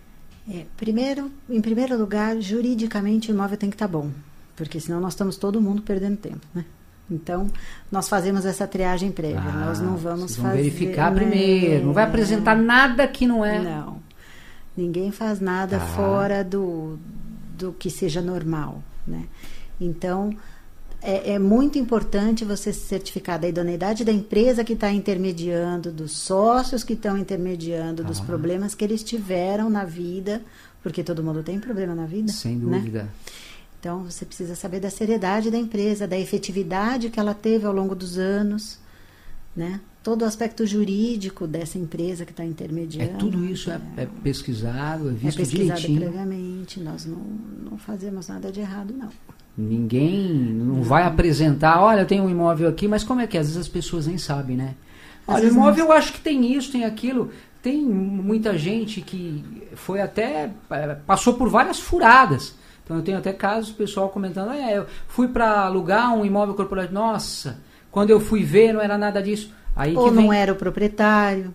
É, 0.51 0.65
primeiro, 0.77 1.31
em 1.49 1.61
primeiro 1.61 1.97
lugar, 1.97 2.39
juridicamente 2.41 3.31
o 3.31 3.35
imóvel 3.35 3.57
tem 3.57 3.71
que 3.71 3.77
estar 3.77 3.87
tá 3.87 3.93
bom, 3.93 4.11
porque 4.57 4.79
senão 4.81 5.01
nós 5.01 5.15
estamos 5.15 5.37
todo 5.37 5.61
mundo 5.61 5.81
perdendo 5.81 6.17
tempo, 6.17 6.47
né? 6.55 6.65
Então, 7.11 7.49
nós 7.93 8.09
fazemos 8.09 8.47
essa 8.47 8.67
triagem 8.67 9.13
prévia. 9.13 9.41
Ah, 9.41 9.67
nós 9.67 9.81
não 9.81 9.97
vamos 9.97 10.37
fazer. 10.37 10.57
verificar 10.57 11.13
né? 11.13 11.21
primeiro. 11.21 11.87
Não 11.87 11.93
vai 11.93 12.05
apresentar 12.05 12.57
nada 12.57 13.07
que 13.07 13.27
não 13.27 13.45
é. 13.45 13.59
Não. 13.59 14.04
Ninguém 14.77 15.11
faz 15.11 15.41
nada 15.41 15.77
ah. 15.77 15.81
fora 15.81 16.45
do, 16.45 16.99
do 17.57 17.73
que 17.73 17.91
seja 17.91 18.21
normal, 18.21 18.83
né? 19.07 19.27
Então, 19.81 20.37
é, 21.01 21.33
é, 21.33 21.39
muito 21.39 21.79
importante 21.79 22.45
você 22.45 22.73
se 22.73 22.87
certificar 22.87 23.39
da 23.39 23.49
idoneidade 23.49 24.05
da 24.05 24.13
empresa 24.13 24.65
que 24.65 24.73
está 24.73 24.91
intermediando, 24.91 25.93
dos 25.93 26.17
sócios 26.17 26.83
que 26.83 26.95
estão 26.95 27.19
intermediando, 27.19 28.03
ah. 28.03 28.07
dos 28.07 28.21
problemas 28.21 28.75
que 28.75 28.85
eles 28.85 29.03
tiveram 29.03 29.69
na 29.69 29.85
vida, 29.85 30.43
porque 30.83 31.05
todo 31.05 31.23
mundo 31.23 31.43
tem 31.43 31.61
problema 31.61 31.95
na 31.95 32.07
vida. 32.07 32.33
Sem 32.33 32.57
né? 32.57 32.79
dúvida. 32.79 33.03
Né? 33.05 33.09
Então, 33.79 34.03
você 34.03 34.25
precisa 34.25 34.55
saber 34.55 34.81
da 34.81 34.89
seriedade 34.89 35.51
da 35.51 35.59
empresa, 35.59 36.09
da 36.09 36.19
efetividade 36.19 37.11
que 37.11 37.21
ela 37.21 37.35
teve 37.35 37.67
ao 37.67 37.73
longo 37.73 37.95
dos 37.95 38.17
anos, 38.17 38.79
né? 39.55 39.79
Todo 40.05 40.21
o 40.21 40.25
aspecto 40.27 40.67
jurídico 40.67 41.47
dessa 41.47 41.79
empresa 41.79 42.27
que 42.27 42.31
está 42.31 42.45
intermediando. 42.45 43.11
É 43.11 43.17
tudo 43.17 43.43
isso 43.47 43.71
é, 43.71 43.81
é, 43.97 44.03
é 44.03 44.09
pesquisado, 44.23 45.09
é 45.09 45.13
visto 45.13 45.41
é 45.41 45.43
pesquisado 45.43 45.81
direitinho. 45.81 46.01
previamente. 46.03 46.79
Nós 46.79 47.07
não, 47.07 47.17
não 47.71 47.79
fazemos 47.79 48.29
nada 48.29 48.53
de 48.53 48.61
errado, 48.61 48.95
não. 48.97 49.09
Ninguém 49.57 50.29
não 50.29 50.83
vai 50.83 51.05
apresentar, 51.05 51.81
olha, 51.81 52.01
eu 52.01 52.07
tenho 52.07 52.25
um 52.25 52.31
imóvel 52.31 52.69
aqui, 52.69 52.87
mas 52.87 53.03
como 53.03 53.23
é 53.23 53.27
que 53.27 53.39
é? 53.39 53.41
Às 53.41 53.47
vezes 53.47 53.63
as 53.63 53.69
pessoas 53.69 54.07
nem 54.07 54.19
sabem, 54.19 54.57
né? 54.57 54.75
Olha, 55.27 55.47
o 55.47 55.49
imóvel 55.49 55.87
eu 55.87 55.93
acho 55.93 56.13
que 56.13 56.21
tem 56.21 56.55
isso, 56.55 56.71
tem 56.71 56.85
aquilo. 56.85 57.31
Tem 57.63 57.83
muita 57.83 58.59
gente 58.59 59.01
que 59.01 59.43
foi 59.75 60.03
até. 60.03 60.51
É, 60.71 60.95
passou 61.07 61.33
por 61.33 61.49
várias 61.49 61.81
furadas. 61.81 62.55
Então 62.85 62.99
eu 62.99 63.03
tenho 63.03 63.17
até 63.17 63.33
casos, 63.33 63.73
pessoal 63.73 64.11
comentando, 64.11 64.53
é, 64.53 64.77
eu 64.77 64.87
fui 65.09 65.29
para 65.29 65.61
alugar 65.61 66.13
um 66.13 66.27
imóvel 66.27 66.55
corporativo, 66.55 66.93
nossa, 66.93 67.59
quando 67.91 68.11
eu 68.11 68.21
fui 68.21 68.45
ver 68.45 68.75
não 68.75 68.83
era 68.83 68.99
nada 68.99 69.23
disso. 69.23 69.51
Aí 69.75 69.97
Ou 69.97 70.11
não 70.11 70.33
era 70.33 70.53
o 70.53 70.57
proprietário. 70.57 71.55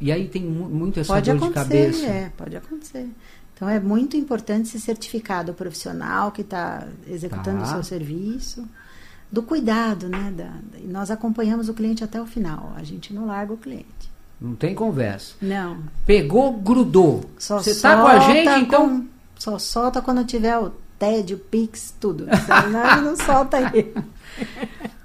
E 0.00 0.12
aí 0.12 0.28
tem 0.28 0.42
muito 0.42 1.00
essa 1.00 1.12
pode 1.12 1.32
dor 1.32 1.48
de 1.48 1.54
cabeça. 1.54 2.06
É, 2.06 2.30
pode 2.36 2.56
acontecer. 2.56 3.08
Então 3.54 3.68
é 3.68 3.80
muito 3.80 4.16
importante 4.16 4.68
se 4.68 4.78
certificar 4.78 5.44
do 5.44 5.52
profissional 5.52 6.30
que 6.30 6.42
está 6.42 6.86
executando 7.08 7.58
tá. 7.58 7.64
o 7.64 7.68
seu 7.68 7.82
serviço, 7.82 8.68
do 9.32 9.42
cuidado, 9.42 10.08
né? 10.08 10.32
Da, 10.36 10.52
nós 10.84 11.10
acompanhamos 11.10 11.68
o 11.68 11.74
cliente 11.74 12.04
até 12.04 12.22
o 12.22 12.26
final. 12.26 12.72
A 12.76 12.84
gente 12.84 13.12
não 13.12 13.26
larga 13.26 13.52
o 13.52 13.56
cliente. 13.56 14.08
Não 14.40 14.54
tem 14.54 14.74
conversa. 14.74 15.34
Não. 15.42 15.78
Pegou, 16.06 16.52
grudou. 16.52 17.28
Só 17.36 17.58
Você 17.58 17.72
está 17.72 18.00
com 18.00 18.06
a 18.06 18.20
gente, 18.20 18.60
então. 18.60 19.00
Com, 19.00 19.06
só 19.36 19.58
solta 19.58 20.00
quando 20.00 20.24
tiver 20.24 20.56
o 20.56 20.70
TED, 20.96 21.34
o 21.34 21.38
Pix, 21.38 21.92
tudo. 21.98 22.26
Senão 22.46 23.02
não 23.02 23.16
solta 23.16 23.56
aí. 23.66 23.92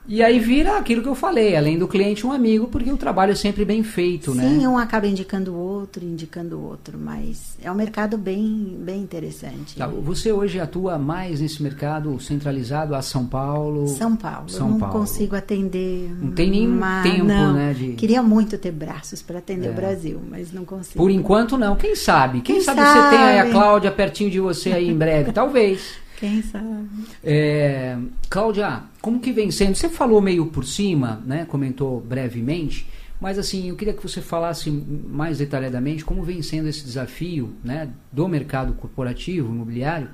E 0.08 0.22
aí 0.22 0.38
vira 0.38 0.78
aquilo 0.78 1.02
que 1.02 1.08
eu 1.08 1.16
falei, 1.16 1.56
além 1.56 1.78
do 1.78 1.88
cliente, 1.88 2.28
um 2.28 2.32
amigo, 2.32 2.68
porque 2.68 2.92
o 2.92 2.98
trabalho 2.98 3.32
é 3.32 3.36
sempre 3.36 3.64
bem 3.64 3.84
feito, 3.84 4.32
Sim, 4.32 4.38
né? 4.38 4.50
Sim, 4.50 4.68
um 4.68 4.78
acaba 4.78 5.08
indicando 5.08 5.54
o 5.54 5.58
outro, 5.58 6.04
indicando 6.04 6.58
o 6.58 6.64
outro, 6.64 6.98
mas 6.98 7.58
é 7.62 7.72
um 7.72 7.76
mercado 7.76 8.18
bem, 8.18 8.78
bem 8.80 9.02
interessante. 9.02 9.78
Tá, 9.78 9.88
você 9.88 10.32
hoje 10.32 10.60
atua 10.60 10.98
mais 10.98 11.40
nesse 11.40 11.64
mercado 11.64 12.20
centralizado 12.20 12.96
a 12.96 13.02
São 13.02 13.26
Paulo? 13.26 13.88
São 13.88 14.16
Paulo. 14.16 14.50
São 14.50 14.68
eu 14.68 14.72
não 14.72 14.80
Paulo. 14.80 15.00
consigo 15.00 15.36
atender. 15.36 16.12
Não 16.22 16.32
tem 16.32 16.50
nem 16.50 16.70
tempo, 17.04 17.24
não. 17.26 17.54
né? 17.54 17.74
De... 17.74 17.94
Queria 17.94 18.22
muito 18.22 18.58
ter 18.58 18.72
braços 18.72 19.22
para 19.22 19.40
atender 19.40 19.68
é. 19.68 19.72
o 19.72 19.74
Brasil, 19.74 20.22
mas 20.30 20.52
não 20.52 20.66
consigo. 20.66 20.98
Por 20.98 21.10
enquanto 21.10 21.58
não. 21.58 21.76
Quem 21.76 21.96
sabe? 21.96 22.42
Quem, 22.42 22.56
Quem 22.56 22.64
sabe, 22.64 22.82
sabe 22.82 23.00
você 23.00 23.16
tem 23.16 23.26
aí 23.26 23.40
a 23.40 23.52
Cláudia 23.52 23.92
pertinho 23.92 24.30
de 24.30 24.40
você 24.40 24.74
aí 24.74 24.90
em 24.90 24.98
breve? 24.98 25.32
Talvez. 25.32 25.94
Quem 26.20 26.42
sabe? 26.42 26.88
É, 27.24 27.98
Cláudia, 28.30 28.84
como 29.04 29.20
que 29.20 29.34
vem 29.34 29.52
sendo? 29.52 29.76
Você 29.76 29.90
falou 29.90 30.22
meio 30.22 30.46
por 30.46 30.64
cima, 30.64 31.22
né? 31.26 31.44
Comentou 31.44 32.00
brevemente, 32.00 32.88
mas 33.20 33.38
assim, 33.38 33.68
eu 33.68 33.76
queria 33.76 33.94
que 33.94 34.02
você 34.02 34.22
falasse 34.22 34.72
mais 34.72 35.40
detalhadamente 35.40 36.06
como 36.06 36.24
vem 36.24 36.42
sendo 36.42 36.70
esse 36.70 36.86
desafio, 36.86 37.54
né, 37.62 37.90
do 38.10 38.30
mercado 38.30 38.74
corporativo 38.76 39.54
imobiliário, 39.54 40.10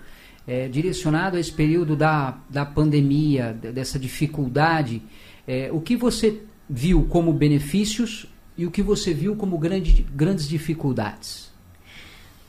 é, 0.47 0.67
direcionado 0.67 1.37
a 1.37 1.39
esse 1.39 1.51
período 1.51 1.95
da, 1.95 2.39
da 2.49 2.65
pandemia, 2.65 3.53
dessa 3.53 3.99
dificuldade. 3.99 5.03
É, 5.47 5.69
o 5.71 5.79
que 5.79 5.95
você 5.95 6.41
viu 6.67 7.03
como 7.03 7.31
benefícios 7.31 8.25
e 8.57 8.65
o 8.65 8.71
que 8.71 8.81
você 8.81 9.13
viu 9.13 9.35
como 9.35 9.55
grande, 9.59 10.01
grandes 10.15 10.49
dificuldades? 10.49 11.51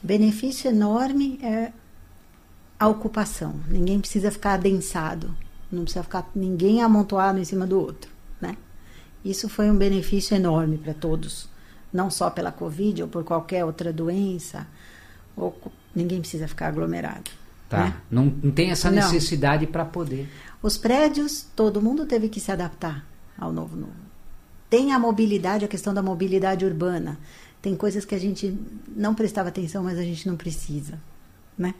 Benefício 0.02 0.70
enorme 0.70 1.38
é 1.42 1.70
a 2.78 2.88
ocupação. 2.88 3.60
Ninguém 3.68 4.00
precisa 4.00 4.30
ficar 4.30 4.54
adensado, 4.54 5.36
não 5.70 5.82
precisa 5.82 6.02
ficar 6.02 6.28
ninguém 6.34 6.82
amontoado 6.82 7.38
em 7.38 7.44
cima 7.44 7.66
do 7.66 7.78
outro, 7.78 8.10
né? 8.40 8.56
Isso 9.24 9.48
foi 9.48 9.70
um 9.70 9.76
benefício 9.76 10.34
enorme 10.34 10.78
para 10.78 10.94
todos, 10.94 11.48
não 11.92 12.10
só 12.10 12.30
pela 12.30 12.50
Covid 12.50 13.02
ou 13.02 13.08
por 13.08 13.22
qualquer 13.24 13.64
outra 13.64 13.92
doença, 13.92 14.66
ou 15.36 15.56
ninguém 15.94 16.20
precisa 16.20 16.48
ficar 16.48 16.68
aglomerado. 16.68 17.30
Tá. 17.68 17.84
Né? 17.84 17.96
Não, 18.10 18.24
não 18.42 18.50
tem 18.50 18.70
essa 18.70 18.90
necessidade 18.90 19.66
para 19.66 19.84
poder. 19.84 20.28
Os 20.62 20.76
prédios, 20.76 21.46
todo 21.54 21.80
mundo 21.80 22.04
teve 22.04 22.28
que 22.28 22.40
se 22.40 22.50
adaptar 22.50 23.06
ao 23.38 23.52
novo 23.52 23.76
novo. 23.76 23.92
tem 24.68 24.92
a 24.92 24.98
mobilidade, 24.98 25.64
a 25.64 25.68
questão 25.68 25.94
da 25.94 26.02
mobilidade 26.02 26.64
urbana. 26.64 27.18
Tem 27.62 27.76
coisas 27.76 28.04
que 28.04 28.14
a 28.14 28.18
gente 28.18 28.56
não 28.88 29.14
prestava 29.14 29.48
atenção, 29.50 29.82
mas 29.84 29.98
a 29.98 30.02
gente 30.02 30.26
não 30.26 30.36
precisa, 30.36 30.98
né? 31.56 31.74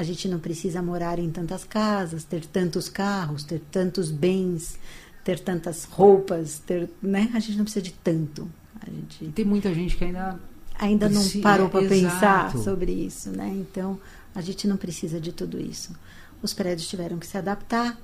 A 0.00 0.02
gente 0.02 0.26
não 0.28 0.38
precisa 0.38 0.80
morar 0.80 1.18
em 1.18 1.30
tantas 1.30 1.62
casas, 1.62 2.24
ter 2.24 2.46
tantos 2.46 2.88
carros, 2.88 3.44
ter 3.44 3.60
tantos 3.70 4.10
bens, 4.10 4.78
ter 5.22 5.38
tantas 5.38 5.84
roupas, 5.84 6.58
ter, 6.58 6.88
né? 7.02 7.30
A 7.34 7.38
gente 7.38 7.58
não 7.58 7.64
precisa 7.64 7.82
de 7.82 7.92
tanto. 7.92 8.50
A 8.80 8.88
gente 8.90 9.26
tem 9.32 9.44
muita 9.44 9.74
gente 9.74 9.98
que 9.98 10.04
ainda 10.04 10.40
ainda 10.78 11.06
não 11.06 11.22
parou 11.42 11.68
para 11.68 11.86
pensar 11.86 12.56
sobre 12.56 12.92
isso, 12.92 13.28
né? 13.28 13.48
Então, 13.54 14.00
a 14.34 14.40
gente 14.40 14.66
não 14.66 14.78
precisa 14.78 15.20
de 15.20 15.32
tudo 15.32 15.60
isso. 15.60 15.94
Os 16.40 16.54
prédios 16.54 16.88
tiveram 16.88 17.18
que 17.18 17.26
se 17.26 17.36
adaptar, 17.36 18.00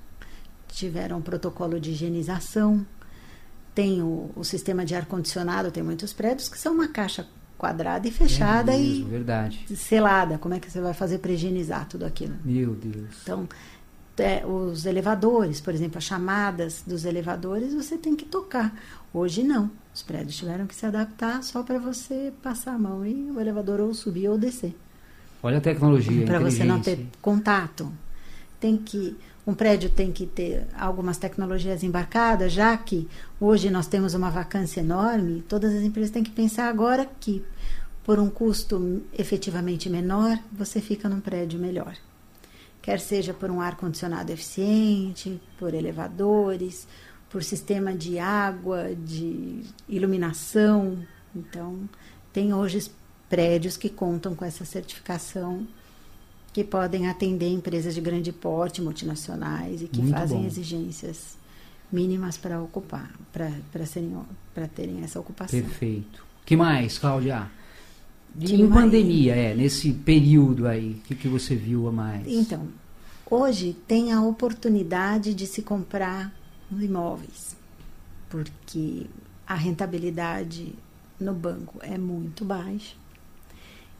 tiveram 0.68 1.16
um 1.16 1.22
protocolo 1.22 1.80
de 1.80 1.92
higienização, 1.92 2.86
tem 3.74 4.02
o, 4.02 4.30
o 4.36 4.44
sistema 4.44 4.84
de 4.84 4.94
ar-condicionado, 4.94 5.70
tem 5.70 5.82
muitos 5.82 6.12
prédios 6.12 6.46
que 6.46 6.58
são 6.58 6.74
uma 6.74 6.88
caixa 6.88 7.26
quadrada 7.56 8.06
e 8.06 8.10
fechada 8.10 8.72
é 8.72 8.78
mesmo, 8.78 9.06
e 9.06 9.10
verdade. 9.10 9.76
selada. 9.76 10.38
Como 10.38 10.54
é 10.54 10.60
que 10.60 10.70
você 10.70 10.80
vai 10.80 10.94
fazer 10.94 11.18
para 11.18 11.32
higienizar 11.32 11.86
tudo 11.88 12.04
aquilo? 12.04 12.34
Meu 12.44 12.74
Deus. 12.74 13.10
Então, 13.22 13.48
é, 14.18 14.44
os 14.46 14.86
elevadores, 14.86 15.60
por 15.60 15.74
exemplo, 15.74 15.98
as 15.98 16.04
chamadas 16.04 16.82
dos 16.86 17.04
elevadores, 17.04 17.74
você 17.74 17.96
tem 17.96 18.16
que 18.16 18.24
tocar. 18.24 18.74
Hoje 19.12 19.42
não. 19.42 19.70
Os 19.94 20.02
prédios 20.02 20.36
tiveram 20.36 20.66
que 20.66 20.74
se 20.74 20.86
adaptar 20.86 21.42
só 21.42 21.62
para 21.62 21.78
você 21.78 22.32
passar 22.42 22.74
a 22.74 22.78
mão 22.78 23.06
e 23.06 23.30
o 23.30 23.40
elevador 23.40 23.80
ou 23.80 23.92
subir 23.94 24.28
ou 24.28 24.38
descer. 24.38 24.74
Olha 25.42 25.58
a 25.58 25.60
tecnologia. 25.60 26.26
Para 26.26 26.40
você 26.40 26.64
não 26.64 26.80
ter 26.80 27.06
contato. 27.20 27.92
Tem 28.58 28.76
que 28.76 29.16
um 29.46 29.54
prédio 29.54 29.88
tem 29.88 30.10
que 30.10 30.26
ter 30.26 30.66
algumas 30.76 31.18
tecnologias 31.18 31.84
embarcadas, 31.84 32.52
já 32.52 32.76
que 32.76 33.08
hoje 33.40 33.70
nós 33.70 33.86
temos 33.86 34.12
uma 34.12 34.28
vacância 34.28 34.80
enorme, 34.80 35.44
todas 35.48 35.72
as 35.72 35.82
empresas 35.82 36.10
têm 36.10 36.24
que 36.24 36.32
pensar 36.32 36.68
agora 36.68 37.08
que, 37.20 37.44
por 38.02 38.18
um 38.18 38.28
custo 38.28 39.02
efetivamente 39.16 39.88
menor, 39.88 40.36
você 40.50 40.80
fica 40.80 41.08
num 41.08 41.20
prédio 41.20 41.60
melhor. 41.60 41.96
Quer 42.82 42.98
seja 42.98 43.32
por 43.32 43.48
um 43.50 43.60
ar-condicionado 43.60 44.32
eficiente, 44.32 45.40
por 45.58 45.74
elevadores, 45.74 46.86
por 47.30 47.44
sistema 47.44 47.92
de 47.92 48.18
água, 48.18 48.94
de 48.96 49.62
iluminação. 49.88 50.98
Então, 51.34 51.88
tem 52.32 52.52
hoje 52.52 52.90
prédios 53.28 53.76
que 53.76 53.88
contam 53.88 54.34
com 54.34 54.44
essa 54.44 54.64
certificação 54.64 55.66
que 56.56 56.64
podem 56.64 57.06
atender 57.06 57.50
empresas 57.50 57.94
de 57.94 58.00
grande 58.00 58.32
porte, 58.32 58.80
multinacionais 58.80 59.82
e 59.82 59.88
que 59.88 60.00
Muito 60.00 60.14
fazem 60.14 60.40
bom. 60.40 60.46
exigências 60.46 61.36
mínimas 61.92 62.38
para 62.38 62.58
ocupar, 62.62 63.12
para 63.30 63.84
serem 63.84 64.16
para 64.54 64.66
terem 64.66 65.02
essa 65.02 65.20
ocupação. 65.20 65.60
Perfeito. 65.60 66.24
Que 66.46 66.56
mais, 66.56 66.96
Cláudia? 66.96 67.50
Que 68.40 68.54
em 68.54 68.66
mais? 68.66 68.84
pandemia, 68.84 69.36
é, 69.36 69.54
nesse 69.54 69.92
período 69.92 70.66
aí, 70.66 70.92
o 70.92 71.00
que, 71.06 71.14
que 71.14 71.28
você 71.28 71.54
viu 71.54 71.88
a 71.88 71.92
mais? 71.92 72.26
Então, 72.26 72.66
hoje 73.30 73.76
tem 73.86 74.10
a 74.14 74.22
oportunidade 74.22 75.34
de 75.34 75.46
se 75.46 75.60
comprar 75.60 76.34
imóveis, 76.72 77.54
porque 78.30 79.04
a 79.46 79.54
rentabilidade 79.54 80.72
no 81.20 81.34
banco 81.34 81.78
é 81.82 81.98
muito 81.98 82.46
baixa. 82.46 82.94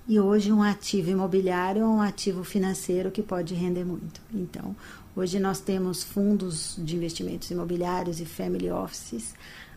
E 0.09 0.21
hoje 0.21 0.53
um 0.53 0.63
ativo 0.63 1.11
imobiliário 1.11 1.83
é 1.83 1.87
um 1.87 2.01
ativo 2.01 2.45
financeiro 2.45 3.11
que 3.11 3.23
pode 3.23 3.55
render 3.55 3.85
muito. 3.85 4.21
Então, 4.33 4.75
hoje 5.17 5.41
nós 5.41 5.59
temos 5.61 6.05
fundos 6.05 6.77
de 6.79 6.95
investimentos 6.97 7.51
imobiliários 7.51 8.21
e 8.21 8.25
family 8.25 8.71
offices 8.71 9.35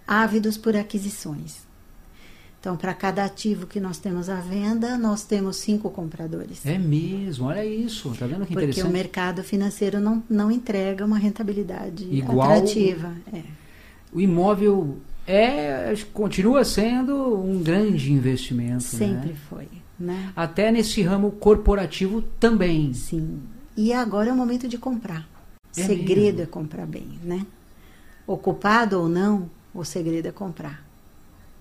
ávidos 0.07 0.57
por 0.57 0.75
aquisições. 0.75 1.67
Então, 2.59 2.75
para 2.75 2.93
cada 2.93 3.23
ativo 3.23 3.65
que 3.65 3.79
nós 3.79 3.97
temos 3.99 4.29
à 4.29 4.35
venda, 4.35 4.97
nós 4.97 5.23
temos 5.23 5.55
cinco 5.55 5.89
compradores. 5.89 6.65
É 6.65 6.77
mesmo, 6.77 7.47
olha 7.47 7.65
isso, 7.65 8.13
tá 8.19 8.27
vendo 8.27 8.41
que 8.45 8.47
Porque 8.53 8.65
interessante? 8.65 8.87
o 8.87 8.91
mercado 8.91 9.43
financeiro 9.43 9.99
não, 10.01 10.21
não 10.29 10.51
entrega 10.51 11.05
uma 11.05 11.17
rentabilidade 11.17 12.03
Igual- 12.11 12.51
atrativa. 12.51 13.15
É. 13.31 13.43
O 14.11 14.19
imóvel 14.19 14.97
é, 15.25 15.93
continua 16.13 16.65
sendo 16.65 17.15
um 17.41 17.63
grande 17.63 18.11
investimento, 18.11 18.83
Sempre 18.83 19.29
né? 19.29 19.35
foi. 19.49 19.67
Né? 19.99 20.31
Até 20.35 20.71
nesse 20.71 21.01
ramo 21.01 21.31
corporativo 21.31 22.21
também. 22.39 22.93
Sim. 22.93 23.39
E 23.75 23.91
agora 23.91 24.29
é 24.29 24.33
o 24.33 24.35
momento 24.35 24.67
de 24.67 24.77
comprar. 24.77 25.27
É 25.77 25.83
segredo 25.83 26.37
mesmo? 26.37 26.41
é 26.41 26.45
comprar 26.45 26.85
bem, 26.85 27.19
né? 27.23 27.45
Ocupado 28.25 28.99
ou 29.01 29.09
não, 29.09 29.49
o 29.73 29.83
segredo 29.83 30.27
é 30.27 30.31
comprar. 30.31 30.83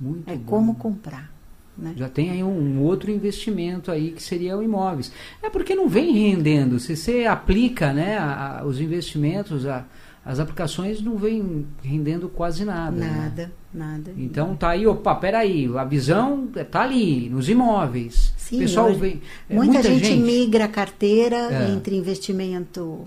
Muito 0.01 0.29
É 0.31 0.37
bom. 0.37 0.45
como 0.45 0.75
comprar. 0.75 1.31
Né? 1.77 1.95
Já 1.97 2.09
tem 2.09 2.31
aí 2.31 2.43
um, 2.43 2.49
um 2.51 2.83
outro 2.83 3.11
investimento 3.11 3.91
aí 3.91 4.11
que 4.11 4.23
seria 4.23 4.57
o 4.57 4.63
imóveis. 4.63 5.13
É 5.43 5.49
porque 5.49 5.75
não 5.75 5.89
vem 5.89 6.13
rendendo. 6.13 6.79
Se 6.81 6.97
você 6.97 7.25
aplica 7.25 7.93
né, 7.93 8.19
a- 8.19 8.59
a- 8.61 8.65
os 8.65 8.81
investimentos, 8.81 9.65
a- 9.67 9.85
as 10.25 10.39
aplicações 10.39 11.01
não 11.01 11.17
vem 11.17 11.67
rendendo 11.83 12.29
quase 12.29 12.65
nada. 12.65 12.97
né? 12.97 13.11
Nada, 13.11 13.53
nada. 13.73 14.13
Então 14.17 14.55
tá 14.55 14.71
aí, 14.71 14.87
opa, 14.87 15.15
peraí, 15.15 15.69
a 15.77 15.85
visão 15.85 16.49
tá 16.71 16.83
ali, 16.83 17.29
nos 17.31 17.49
imóveis. 17.49 18.33
Sim, 18.37 18.57
o 18.57 18.59
pessoal 18.61 18.87
hoje 18.89 18.99
vem. 18.99 19.23
é, 19.49 19.55
muita, 19.55 19.83
gente, 19.83 20.15
migra 20.17 20.65
a 20.65 20.69
carteira 20.69 21.37
É. 21.37 21.71
entre 21.71 21.97
investimento 21.97 23.07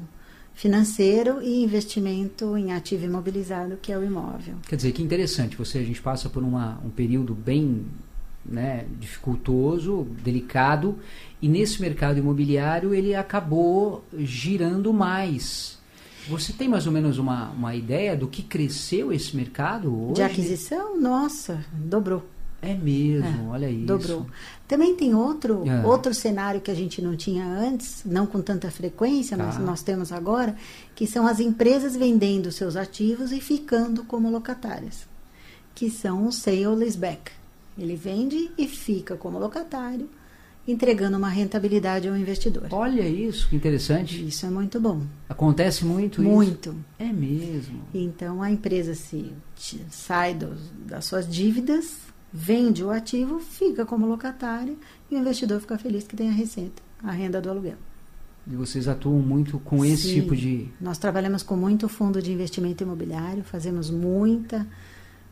financeiro 0.54 1.42
e 1.42 1.64
investimento 1.64 2.56
em 2.58 2.72
ativo 2.74 3.06
imobilizado, 3.06 3.78
que 3.82 3.92
é 3.92 3.98
o 3.98 4.04
imóvel. 4.04 4.56
Quer 4.68 4.76
dizer, 4.76 4.92
que 4.92 5.02
interessante, 5.02 5.56
você, 5.56 5.80
a 5.80 5.84
gente 5.84 6.02
passa 6.02 6.30
por 6.30 6.44
uma, 6.44 6.80
um 6.86 6.90
período 6.90 7.34
bem 7.34 7.86
né, 8.46 8.86
dificultoso, 9.00 10.08
delicado, 10.24 10.98
e 11.42 11.48
nesse 11.48 11.82
mercado 11.82 12.20
imobiliário 12.20 12.94
ele 12.94 13.16
acabou 13.16 14.04
girando 14.18 14.92
mais. 14.94 15.80
Você 16.30 16.54
tem 16.54 16.68
mais 16.70 16.86
ou 16.86 16.92
menos 16.94 17.18
uma, 17.18 17.50
uma 17.50 17.76
ideia 17.76 18.16
do 18.16 18.28
que 18.28 18.42
cresceu 18.44 19.12
esse 19.12 19.36
mercado 19.36 19.94
hoje? 19.94 20.14
De 20.16 20.22
aquisição, 20.24 21.00
nossa, 21.00 21.66
dobrou. 21.74 22.24
É 22.62 22.76
mesmo, 22.76 23.48
É, 23.48 23.50
olha 23.50 23.70
isso. 23.72 23.86
Dobrou. 23.88 24.28
Também 24.68 24.96
tem 24.96 25.16
outro, 25.16 25.68
É. 25.68 25.84
outro 25.84 26.14
cenário 26.14 26.62
que 26.62 26.70
a 26.70 26.76
gente 26.76 27.02
não 27.02 27.16
tinha 27.16 27.44
antes, 27.44 28.04
não 28.06 28.28
com 28.28 28.40
tanta 28.40 28.70
frequência, 28.70 29.36
Tá. 29.36 29.44
mas 29.46 29.58
nós 29.58 29.82
temos 29.82 30.12
agora, 30.12 30.56
que 30.94 31.08
são 31.08 31.26
as 31.26 31.40
empresas 31.40 31.96
vendendo 31.96 32.52
seus 32.52 32.76
ativos 32.76 33.32
e 33.32 33.42
ficando 33.42 34.04
como 34.04 34.30
locatárias, 34.30 35.08
que 35.74 35.90
são 35.90 36.28
o 36.28 36.32
sale 36.32 36.68
leaseback. 36.68 37.32
Ele 37.76 37.96
vende 37.96 38.52
e 38.56 38.68
fica 38.68 39.16
como 39.16 39.40
locatário, 39.40 40.08
entregando 40.68 41.18
uma 41.18 41.30
rentabilidade 41.30 42.08
ao 42.08 42.16
investidor. 42.16 42.68
Olha 42.72 43.08
isso, 43.08 43.50
que 43.50 43.56
interessante. 43.56 44.26
Isso 44.28 44.46
é 44.46 44.50
muito 44.50 44.80
bom, 44.80 45.02
Acontece 45.28 45.84
muito, 45.84 46.22
isso? 46.22 46.30
muito. 46.32 46.76
É 47.00 47.12
mesmo. 47.12 47.82
Então 47.94 48.42
a 48.42 48.52
empresa 48.52 48.94
se 48.94 49.32
sai 49.90 50.34
dos- 50.36 50.72
das 50.86 51.06
suas 51.06 51.28
dívidas, 51.28 51.98
vende 52.32 52.84
o 52.84 52.92
ativo, 52.92 53.40
fica 53.40 53.86
como 53.86 54.06
locatária 54.06 54.76
e 55.10 55.16
o 55.16 55.20
investidor 55.20 55.60
fica 55.60 55.78
feliz 55.78 56.06
que 56.06 56.16
tem 56.16 56.30
a 56.30 56.34
receita, 56.34 56.82
a 57.04 57.12
renda 57.12 57.42
do 57.42 57.50
aluguel. 57.50 57.78
E 58.48 58.56
vocês 58.56 58.88
atuam 58.88 59.20
muito 59.20 59.60
com 59.60 59.84
esse 59.86 60.08
Sim. 60.10 60.22
tipo 60.22 60.36
de. 60.36 60.68
Nós 60.80 60.98
trabalhamos 60.98 61.44
com 61.44 61.56
muito 61.56 61.88
fundo 61.90 62.22
de 62.22 62.32
investimento 62.32 62.84
imobiliário, 62.84 63.44
fazemos 63.44 63.90
muita 63.90 64.66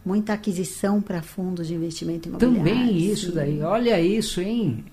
muita 0.06 0.34
aquisição 0.34 1.02
para 1.02 1.22
fundos 1.22 1.68
de 1.68 1.76
investimento 1.76 2.30
imobiliário. 2.30 2.64
Também 2.64 2.98
isso 2.98 3.28
sim, 3.28 3.34
daí. 3.36 3.62
Olha 3.62 4.00
isso, 4.02 4.40
hein? 4.42 4.86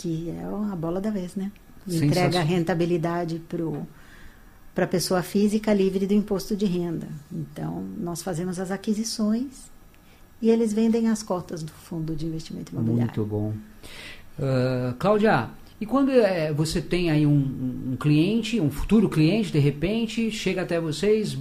Que 0.00 0.30
é 0.30 0.42
a 0.72 0.76
bola 0.76 1.00
da 1.00 1.10
vez, 1.10 1.36
né? 1.36 1.52
Entrega 1.86 2.40
a 2.40 2.42
rentabilidade 2.42 3.40
para 4.74 4.84
a 4.84 4.88
pessoa 4.88 5.22
física 5.22 5.72
livre 5.74 6.06
do 6.06 6.14
imposto 6.14 6.56
de 6.56 6.64
renda. 6.64 7.08
Então, 7.30 7.84
nós 7.98 8.22
fazemos 8.22 8.58
as 8.58 8.70
aquisições 8.70 9.70
e 10.40 10.48
eles 10.48 10.72
vendem 10.72 11.08
as 11.08 11.22
cotas 11.22 11.62
do 11.62 11.72
fundo 11.72 12.14
de 12.16 12.24
investimento 12.26 12.72
imobiliário. 12.72 13.04
Muito 13.14 13.24
bom. 13.24 13.52
Ah, 14.38 14.94
Cláudia, 14.98 15.50
e 15.80 15.84
quando 15.86 16.10
eh, 16.12 16.50
você 16.52 16.80
tem 16.80 17.10
aí 17.10 17.26
um, 17.26 17.30
um- 17.32 17.92
um 17.92 17.96
cliente, 17.96 18.58
um 18.60 18.70
futuro 18.70 19.08
cliente, 19.08 19.52
de 19.52 19.58
repente, 19.58 20.30
chega 20.30 20.62
até 20.62 20.80
vocês 20.80 21.36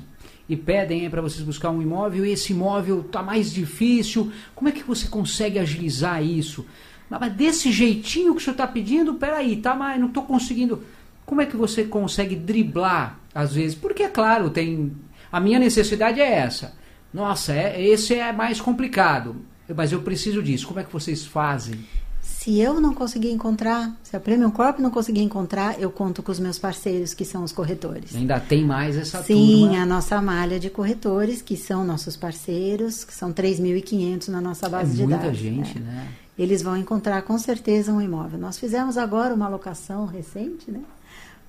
e 0.50 0.56
pedem 0.58 1.10
para 1.10 1.22
vocês 1.22 1.44
buscar 1.46 1.70
um 1.70 1.82
imóvel 1.82 2.26
e 2.26 2.32
esse 2.32 2.52
imóvel 2.52 3.02
está 3.02 3.22
mais 3.24 3.54
difícil, 3.54 4.32
como 4.56 4.68
é 4.68 4.72
que 4.74 4.84
você 4.84 5.08
consegue 5.08 5.60
agilizar 5.60 6.22
isso? 6.24 6.66
Mas 7.10 7.34
desse 7.34 7.72
jeitinho 7.72 8.34
que 8.36 8.42
o 8.42 8.44
senhor 8.44 8.54
está 8.54 8.68
pedindo, 8.68 9.16
peraí, 9.16 9.56
tá, 9.58 9.74
mas 9.74 10.00
não 10.00 10.08
estou 10.08 10.24
conseguindo. 10.24 10.84
Como 11.26 11.42
é 11.42 11.46
que 11.46 11.56
você 11.58 11.84
consegue 11.84 12.36
driblar, 12.36 13.20
às 13.34 13.54
vezes? 13.54 13.76
Porque, 13.76 14.04
é 14.04 14.10
claro, 14.10 14.50
tem. 14.50 14.92
A 15.32 15.40
minha 15.40 15.60
necessidade 15.60 16.20
é 16.20 16.32
essa. 16.32 16.74
Nossa, 17.14 17.54
é, 17.54 17.82
esse 17.84 18.14
é 18.16 18.32
mais 18.32 18.60
complicado. 18.62 19.36
Mas 19.76 19.92
eu 19.92 20.02
preciso 20.02 20.42
disso. 20.42 20.68
Como 20.68 20.80
é 20.80 20.84
que 20.84 20.92
vocês 20.92 21.26
fazem? 21.26 21.76
Se 22.22 22.60
eu 22.60 22.80
não 22.80 22.94
conseguir 22.94 23.32
encontrar, 23.32 23.96
se 24.02 24.16
a 24.16 24.20
Premium 24.20 24.50
Corp 24.50 24.80
não 24.80 24.90
conseguir 24.90 25.22
encontrar, 25.22 25.80
eu 25.80 25.92
conto 25.92 26.24
com 26.24 26.32
os 26.32 26.40
meus 26.40 26.58
parceiros, 26.58 27.14
que 27.14 27.26
são 27.26 27.44
os 27.44 27.52
corretores. 27.52 28.16
Ainda 28.16 28.40
tem 28.40 28.64
mais 28.64 28.96
essa 28.98 29.22
Sim, 29.22 29.68
turma. 29.68 29.82
a 29.84 29.86
nossa 29.86 30.20
malha 30.22 30.60
de 30.60 30.70
corretores, 30.70 31.42
que 31.42 31.58
são 31.58 31.84
nossos 31.84 32.16
parceiros, 32.16 33.04
que 33.04 33.14
são 33.14 33.32
3.500 33.34 34.28
na 34.30 34.42
nossa 34.42 34.66
É 34.68 34.70
base 34.70 34.96
de 34.96 35.04
muita 35.04 35.18
dados. 35.24 35.38
gente, 35.38 35.80
né? 35.80 35.92
né? 35.92 36.08
Eles 36.40 36.62
vão 36.62 36.78
encontrar 36.78 37.22
com 37.24 37.38
certeza 37.38 37.92
um 37.92 38.02
imóvel. 38.02 38.40
Nós 38.40 38.58
fizemos 38.58 38.98
agora 38.98 39.34
uma 39.36 39.50
locação 39.50 40.06
recente, 40.06 40.72
né? 40.72 40.82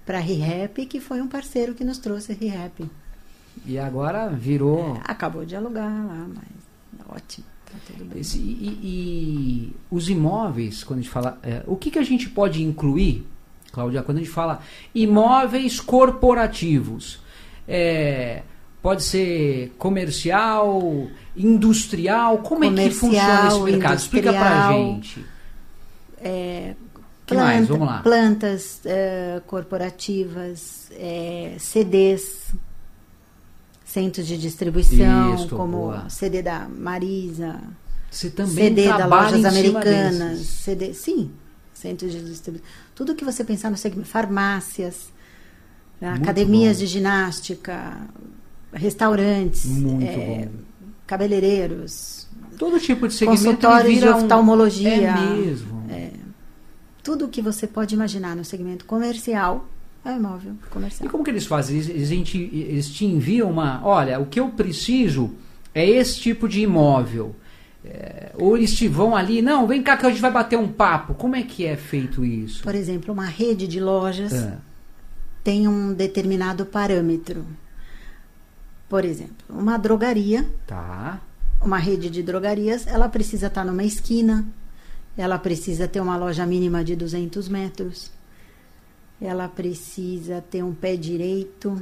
Para 0.05 0.19
a 0.19 0.21
ReHap, 0.21 0.85
que 0.87 0.99
foi 1.01 1.21
um 1.23 1.29
parceiro 1.29 1.75
que 1.75 1.85
nos 1.85 1.99
trouxe 1.99 2.33
ReHap. 2.33 2.85
E 3.65 3.79
agora 3.79 4.29
virou. 4.29 4.99
Acabou 5.05 5.45
de 5.45 5.55
alugar 5.55 5.87
lá, 5.89 6.27
mas 6.35 7.07
ótimo, 7.09 7.47
tá 7.67 7.79
tudo 7.87 8.05
bem. 8.07 8.21
Esse- 8.21 8.39
e, 8.39 8.79
e 8.83 9.77
os 9.91 10.09
imóveis, 10.11 10.83
quando 10.83 10.99
a 10.99 11.03
gente 11.03 11.11
fala. 11.13 11.39
é, 11.43 11.63
o 11.69 11.77
que, 11.77 11.91
que 11.93 11.99
a 11.99 12.03
gente 12.03 12.29
pode 12.29 12.61
incluir, 12.63 13.25
Cláudia, 13.71 14.03
quando 14.03 14.19
a 14.19 14.21
gente 14.21 14.33
fala 14.33 14.61
imóveis 14.93 15.79
corporativos? 15.81 17.21
É, 17.69 18.43
pode 18.83 19.03
ser 19.03 19.73
comercial, 19.79 21.09
industrial? 21.37 22.39
Como 22.39 22.65
é 22.65 22.69
que 22.71 22.91
funciona 22.91 22.91
esse 22.91 23.01
Comercial, 23.01 23.63
mercado? 23.65 23.99
Explica 23.99 24.33
pra 24.33 24.41
industrial. 24.73 24.75
gente. 24.95 25.27
É, 26.23 26.75
Que 27.27 27.35
mais? 27.35 27.69
Vamos 27.69 27.87
lá. 27.87 28.01
Plantas 28.03 28.81
eh, 28.85 29.41
corporativas, 29.47 30.91
eh, 30.93 31.55
CDs, 31.59 32.53
centros 33.85 34.27
de 34.27 34.37
distribuição, 34.39 35.35
Isto, 35.35 35.57
como 35.57 35.77
boa. 35.79 36.09
CD 36.11 36.43
da 36.43 36.69
Marisa, 36.69 37.61
Você 38.11 38.31
também 38.31 38.55
CD 38.55 38.89
da 38.89 39.07
Lojas 39.07 39.45
Americanas. 39.45 40.39
CD, 40.47 40.93
sim, 40.95 41.31
centros 41.73 42.13
de 42.13 42.21
distribuição. 42.25 42.69
Tudo 42.95 43.15
que 43.15 43.25
você 43.25 43.45
pensar 43.45 43.71
no 43.71 43.77
segmento, 43.77 44.09
farmácias, 44.09 45.13
né, 46.01 46.11
Muito 46.11 46.23
academias 46.25 46.77
bom. 46.79 46.85
de 46.85 46.87
ginástica, 46.87 47.97
restaurantes, 48.73 49.67
bom. 49.67 49.99
cabeleireiros, 51.07 52.29
Todo 52.59 52.79
tipo 52.79 53.09
de 53.09 53.15
segmento 53.15 53.43
consultórios 53.45 53.99
de 54.01 54.09
um- 54.09 54.17
oftalmologia. 54.17 54.95
É 54.95 55.31
mesmo. 55.35 55.81
tudo 57.03 57.29
que 57.29 57.41
você 57.43 57.67
pode 57.67 57.95
imaginar 57.95 58.37
no 58.37 58.45
segmento 58.45 58.85
comercial 58.85 59.67
é 60.05 60.11
um 60.11 60.17
imóvel 60.17 60.53
E 60.67 60.71
comercial. 60.71 61.11
como 61.11 61.25
que 61.25 61.31
eles 61.31 61.47
fazem? 61.47 61.77
Eles, 61.77 61.89
eles, 62.13 62.29
te, 62.29 62.39
eles 62.53 62.89
te 62.91 63.05
enviam 63.07 63.51
uma. 63.51 63.81
Olha, 63.85 64.21
o 64.21 64.27
que 64.27 64.39
eu 64.39 64.49
preciso 64.51 65.31
é 65.75 65.89
esse 65.89 66.21
tipo 66.21 66.49
de 66.49 66.61
imóvel. 66.61 67.35
É, 67.83 68.33
ou 68.39 68.59
eles 68.59 68.75
te 68.75 68.87
vão 68.87 69.17
ali, 69.17 69.41
não, 69.41 69.67
vem 69.67 69.83
cá 69.83 69.97
que 69.97 70.05
a 70.05 70.11
gente 70.11 70.21
vai 70.21 70.31
bater 70.31 70.59
um 70.59 70.69
papo. 70.69 71.15
Como 71.15 71.35
é 71.35 71.43
que 71.43 71.65
é 71.65 71.77
feito 71.77 72.23
isso? 72.23 72.63
Por 72.63 72.75
exemplo, 72.75 73.13
uma 73.15 73.25
rede 73.25 73.67
de 73.67 73.81
lojas 73.81 74.35
É. 74.35 74.59
tem 75.43 75.67
um 75.67 75.95
determinado 75.95 76.67
parâmetro. 76.67 77.43
Por 78.91 79.05
exemplo, 79.05 79.37
uma 79.49 79.79
drogaria, 79.79 80.45
Tá. 80.67 81.23
uma 81.63 81.79
rede 81.79 82.11
de 82.11 82.23
drogarias, 82.25 82.87
ela 82.87 83.09
precisa 83.09 83.47
estar 83.47 83.65
numa 83.65 83.85
esquina, 83.85 84.45
ela 85.17 85.39
precisa 85.39 85.87
ter 85.89 86.01
uma 86.01 86.17
loja 86.17 86.45
mínima 86.45 86.83
de 86.85 86.97
200 86.97 87.49
metros, 87.49 88.11
ela 89.21 89.49
precisa 89.49 90.43
ter 90.51 90.65
um 90.65 90.75
pé 90.75 90.97
direito 90.97 91.81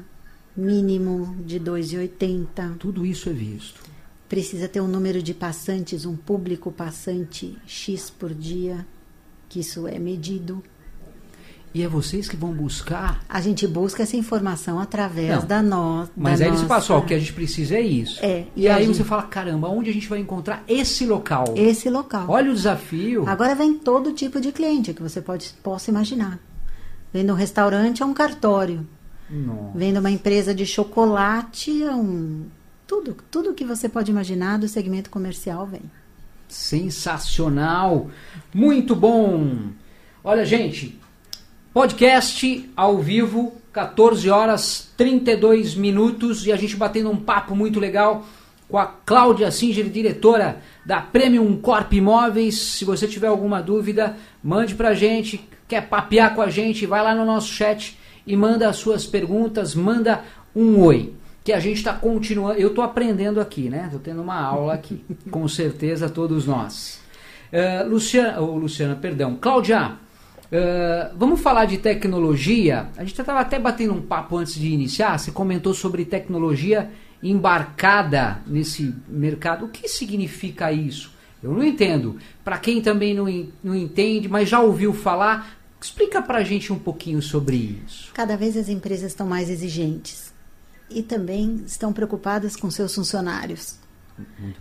mínimo 0.55 1.35
de 1.47 1.59
2,80. 1.59 2.77
Tudo 2.79 3.07
isso 3.07 3.29
é 3.31 3.33
visto. 3.33 3.81
precisa 4.29 4.69
ter 4.69 4.83
um 4.83 4.87
número 4.89 5.23
de 5.23 5.33
passantes, 5.33 6.05
um 6.05 6.15
público 6.15 6.71
passante 6.71 7.57
X 7.67 8.11
por 8.11 8.35
dia, 8.35 8.87
que 9.49 9.61
isso 9.61 9.89
é 9.89 9.99
medido. 9.99 10.63
E 11.75 11.83
é 11.83 11.89
vocês 11.89 12.29
que 12.29 12.35
vão 12.37 12.51
buscar. 12.53 13.23
A 13.29 13.41
gente 13.41 13.67
busca 13.67 14.03
essa 14.03 14.17
informação 14.17 14.81
através 14.81 15.41
Não, 15.41 15.47
da 15.47 15.63
nossa. 15.63 16.11
Mas 16.17 16.41
aí 16.41 16.51
passam, 16.67 16.97
ó, 16.97 17.01
o 17.01 17.05
que 17.05 17.13
a 17.13 17.19
gente 17.19 17.33
precisa 17.35 17.77
é 17.77 17.81
isso. 17.83 18.19
É, 18.25 18.47
E, 18.57 18.63
e 18.63 18.69
aí 18.69 18.85
gente- 18.87 18.97
você 18.97 19.05
fala, 19.05 19.23
caramba, 19.25 19.69
onde 19.69 19.91
a 19.91 19.93
gente 19.93 20.09
vai 20.09 20.19
encontrar 20.19 20.65
esse 20.67 21.05
local? 21.07 21.45
Esse 21.57 21.91
local. 21.91 22.25
Olha 22.29 22.51
o 22.51 22.55
desafio. 22.55 23.29
Agora 23.29 23.55
vem 23.55 23.75
todo 23.75 24.13
tipo 24.13 24.41
de 24.41 24.51
cliente 24.51 24.95
que 24.95 25.03
você 25.03 25.21
pode, 25.21 25.51
possa 25.63 25.91
imaginar. 25.91 26.39
Vem 27.13 27.25
de 27.25 27.31
um 27.31 27.35
restaurante 27.35 28.03
a 28.03 28.07
um 28.07 28.15
cartório. 28.15 28.87
Nossa. 29.31 29.77
Vem 29.79 29.93
de 29.93 29.99
uma 29.99 30.11
empresa 30.11 30.55
de 30.55 30.65
chocolate 30.65 31.85
a 31.85 31.95
um. 31.95 32.47
Tudo, 32.87 33.15
tudo 33.31 33.53
que 33.53 33.65
você 33.65 33.87
pode 33.91 34.11
imaginar 34.11 34.59
do 34.59 34.67
segmento 34.67 35.11
comercial 35.11 35.67
vem. 35.67 35.83
Sensacional. 36.49 38.09
Muito 38.55 38.97
bom. 38.97 39.69
Olha, 40.25 40.45
gente, 40.45 40.99
podcast 41.79 42.69
ao 42.77 42.99
vivo, 42.99 43.53
14 43.73 44.29
horas 44.29 44.91
32 44.97 45.77
minutos 45.77 46.45
e 46.45 46.51
a 46.51 46.57
gente 46.57 46.75
batendo 46.75 47.09
um 47.09 47.17
papo 47.17 47.55
muito 47.55 47.79
legal 47.79 48.27
com 48.69 48.77
a 48.77 48.85
Cláudia 48.85 49.49
Singer, 49.53 49.89
diretora 49.89 50.61
da 50.85 51.01
Premium 51.01 51.57
Corp 51.59 51.93
Imóveis. 51.93 52.59
Se 52.59 52.85
você 52.85 53.07
tiver 53.07 53.29
alguma 53.29 53.63
dúvida, 53.63 54.17
mande 54.43 54.75
pra 54.75 54.93
gente. 54.93 55.49
Quer 55.69 55.83
papear 55.83 56.35
com 56.35 56.43
a 56.43 56.51
gente, 56.51 56.85
vai 56.85 57.01
lá 57.01 57.15
no 57.15 57.25
nosso 57.25 57.53
chat 57.53 57.97
e 58.27 58.37
manda 58.37 58.69
as 58.69 58.75
suas 58.75 59.07
perguntas, 59.07 59.73
manda 59.77 60.25
um 60.57 60.81
oi. 60.81 61.15
Que 61.45 61.53
a 61.53 61.61
gente 61.61 61.77
está 61.77 61.93
continuando. 61.93 62.59
Eu 62.59 62.71
estou 62.71 62.83
aprendendo 62.83 63.41
aqui, 63.41 63.71
né? 63.71 63.83
Estou 63.85 64.01
tendo 64.01 64.21
uma 64.21 64.41
aula 64.41 64.75
aqui. 64.75 65.01
com 65.31 65.47
certeza, 65.47 66.11
todos 66.11 66.45
nós. 66.45 67.01
Eh, 67.53 67.85
Luciana, 67.85 68.41
oh, 68.41 68.57
Luciana, 68.57 68.97
perdão. 68.97 69.39
Cláudia, 69.41 69.93
eh, 70.51 71.11
vamos 71.17 71.41
falar 71.41 71.67
de 71.67 71.79
tecnologia. 71.79 72.89
A 72.97 73.05
gente 73.05 73.21
estava 73.21 73.41
até 73.41 73.59
batendo 73.59 73.95
um 73.95 74.03
papo 74.03 74.37
antes 74.37 74.55
de 74.55 74.69
iniciar. 74.69 75.19
Você 75.19 75.31
comentou 75.31 75.75
sobre 75.75 76.05
tecnologia 76.05 76.91
embarcada 77.23 78.41
nesse 78.47 78.95
mercado. 79.09 79.67
O 79.67 79.69
que 79.69 79.89
significa 79.89 80.73
isso? 80.73 81.13
Eu 81.43 81.53
não 81.53 81.63
entendo. 81.63 82.17
Para 82.45 82.59
quem 82.59 82.81
também 82.81 83.15
não, 83.15 83.27
não 83.63 83.75
entende, 83.75 84.29
mas 84.29 84.49
já 84.49 84.61
ouviu 84.61 84.93
falar, 84.93 85.59
explica 85.81 86.21
para 86.23 86.39
a 86.39 86.45
gente 86.45 86.73
um 86.73 86.79
pouquinho 86.79 87.23
sobre 87.23 87.81
isso. 87.87 88.11
Cada 88.15 88.37
vez 88.37 88.57
as 88.57 88.69
empresas 88.69 89.13
estão 89.13 89.27
mais 89.27 89.49
exigentes 89.49 90.33
e 90.91 91.03
também 91.03 91.63
estão 91.67 91.93
preocupadas 91.93 92.57
com 92.57 92.71
seus 92.71 92.95
funcionários. 92.95 93.79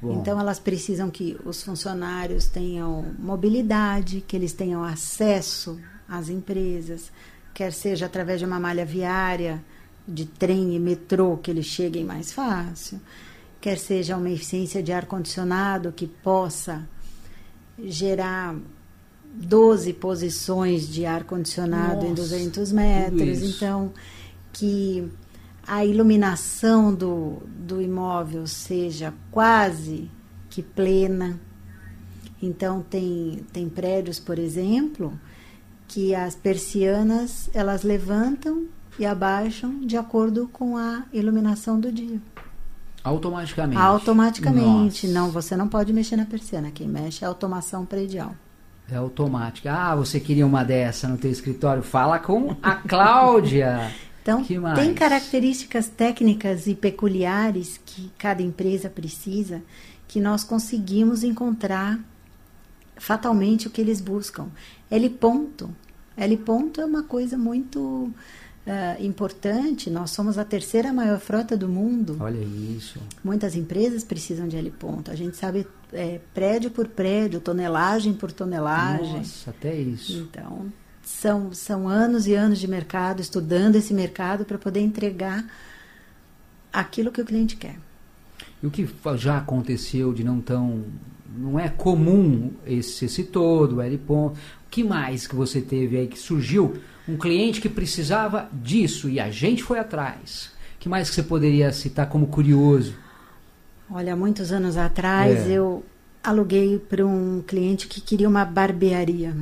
Então 0.03 0.39
elas 0.39 0.59
precisam 0.59 1.09
que 1.09 1.37
os 1.45 1.63
funcionários 1.63 2.47
tenham 2.47 3.13
mobilidade, 3.17 4.23
que 4.27 4.35
eles 4.35 4.53
tenham 4.53 4.83
acesso 4.83 5.79
às 6.07 6.29
empresas, 6.29 7.11
quer 7.53 7.73
seja 7.73 8.05
através 8.05 8.39
de 8.39 8.45
uma 8.45 8.59
malha 8.59 8.85
viária, 8.85 9.63
de 10.07 10.25
trem 10.25 10.75
e 10.75 10.79
metrô, 10.79 11.37
que 11.37 11.51
eles 11.51 11.65
cheguem 11.65 12.05
mais 12.05 12.31
fácil, 12.31 13.01
quer 13.59 13.77
seja 13.77 14.15
uma 14.15 14.29
eficiência 14.29 14.81
de 14.81 14.91
ar 14.93 15.05
condicionado 15.05 15.91
que 15.91 16.07
possa 16.07 16.87
gerar 17.79 18.55
12 19.33 19.93
posições 19.93 20.87
de 20.87 21.05
ar 21.05 21.23
condicionado 21.23 22.05
em 22.05 22.09
Nossa, 22.09 22.21
200 22.21 22.69
tudo 22.69 22.75
metros, 22.75 23.43
então 23.43 23.91
que 24.53 25.11
a 25.67 25.83
iluminação 25.83 26.93
do, 26.93 27.43
do 27.59 27.81
imóvel 27.81 28.47
seja 28.47 29.13
quase 29.29 30.09
que 30.49 30.63
plena. 30.63 31.39
Então 32.41 32.81
tem, 32.81 33.45
tem 33.51 33.67
prédios, 33.67 34.17
por 34.17 34.39
exemplo, 34.39 35.19
que 35.87 36.15
as 36.15 36.35
persianas 36.35 37.49
elas 37.53 37.83
levantam 37.83 38.65
e 38.97 39.05
abaixam 39.05 39.79
de 39.81 39.97
acordo 39.97 40.47
com 40.47 40.77
a 40.77 41.03
iluminação 41.11 41.79
do 41.79 41.91
dia. 41.91 42.21
Automaticamente. 43.03 43.79
Automaticamente. 43.79 45.07
Nossa. 45.07 45.19
Não, 45.19 45.31
você 45.31 45.55
não 45.55 45.67
pode 45.67 45.93
mexer 45.93 46.15
na 46.15 46.25
persiana. 46.25 46.71
Quem 46.71 46.87
mexe 46.87 47.23
é 47.23 47.27
a 47.27 47.29
automação 47.29 47.85
predial. 47.85 48.33
É 48.89 48.95
automática. 48.95 49.73
Ah, 49.73 49.95
você 49.95 50.19
queria 50.19 50.45
uma 50.45 50.63
dessa 50.63 51.07
no 51.07 51.17
teu 51.17 51.29
escritório? 51.29 51.83
Fala 51.83 52.19
com 52.19 52.55
a 52.63 52.75
Cláudia. 52.75 53.91
Então, 54.27 54.43
tem 54.75 54.93
características 54.93 55.87
técnicas 55.87 56.67
e 56.67 56.75
peculiares 56.75 57.79
que 57.85 58.11
cada 58.17 58.41
empresa 58.41 58.89
precisa 58.89 59.61
que 60.07 60.19
nós 60.19 60.43
conseguimos 60.43 61.23
encontrar 61.23 61.99
fatalmente 62.97 63.67
o 63.67 63.69
que 63.69 63.79
eles 63.79 64.01
buscam. 64.01 64.47
L 64.89 65.09
ponto. 65.11 65.69
L 66.15 66.37
ponto 66.37 66.81
é 66.81 66.85
uma 66.85 67.03
coisa 67.03 67.37
muito 67.37 68.11
ah, 68.65 68.97
importante. 68.99 69.89
Nós 69.89 70.11
somos 70.11 70.37
a 70.37 70.43
terceira 70.43 70.91
maior 70.91 71.19
frota 71.19 71.55
do 71.55 71.69
mundo. 71.69 72.17
Olha 72.19 72.39
isso. 72.39 72.99
Muitas 73.23 73.55
empresas 73.55 74.03
precisam 74.03 74.47
de 74.47 74.57
L 74.57 74.71
ponto. 74.71 75.09
A 75.09 75.15
gente 75.15 75.37
sabe 75.37 75.65
é, 75.93 76.19
prédio 76.33 76.71
por 76.71 76.87
prédio, 76.87 77.39
tonelagem 77.39 78.13
por 78.13 78.31
tonelagem. 78.31 79.19
Nossa, 79.19 79.51
até 79.51 79.73
isso. 79.73 80.17
Então, 80.17 80.71
são, 81.07 81.53
são 81.53 81.87
anos 81.87 82.27
e 82.27 82.33
anos 82.33 82.59
de 82.59 82.67
mercado, 82.67 83.21
estudando 83.21 83.77
esse 83.77 83.93
mercado 83.93 84.43
para 84.43 84.57
poder 84.57 84.81
entregar 84.81 85.45
aquilo 86.71 87.13
que 87.13 87.21
o 87.21 87.25
cliente 87.25 87.55
quer. 87.55 87.77
E 88.61 88.67
o 88.67 88.69
que 88.69 88.85
já 89.15 89.37
aconteceu 89.37 90.13
de 90.13 90.21
não 90.23 90.41
tão. 90.41 90.83
Não 91.37 91.57
é 91.57 91.69
comum 91.69 92.51
esse, 92.65 93.05
esse 93.05 93.23
todo, 93.23 93.79
L 93.81 93.97
ponto. 93.99 94.35
O 94.35 94.69
que 94.69 94.83
mais 94.83 95.25
que 95.25 95.35
você 95.35 95.61
teve 95.61 95.97
aí 95.97 96.07
que 96.07 96.19
surgiu? 96.19 96.77
Um 97.07 97.15
cliente 97.15 97.61
que 97.61 97.69
precisava 97.69 98.49
disso 98.51 99.07
e 99.07 99.17
a 99.17 99.31
gente 99.31 99.63
foi 99.63 99.79
atrás. 99.79 100.51
O 100.75 100.79
que 100.79 100.89
mais 100.89 101.09
que 101.09 101.15
você 101.15 101.23
poderia 101.23 101.71
citar 101.71 102.09
como 102.09 102.27
curioso? 102.27 102.95
Olha, 103.89 104.13
muitos 104.15 104.51
anos 104.51 104.75
atrás 104.75 105.47
É. 105.47 105.51
eu 105.51 105.85
aluguei 106.21 106.77
para 106.79 107.05
um 107.05 107.41
cliente 107.47 107.87
que 107.87 108.01
queria 108.01 108.27
uma 108.27 108.43
barbearia. 108.43 109.33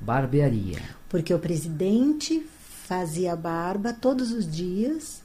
Barbearia. 0.00 0.78
Porque 1.08 1.32
o 1.32 1.38
presidente 1.38 2.44
fazia 2.86 3.34
barba 3.36 3.92
todos 3.92 4.32
os 4.32 4.50
dias 4.50 5.22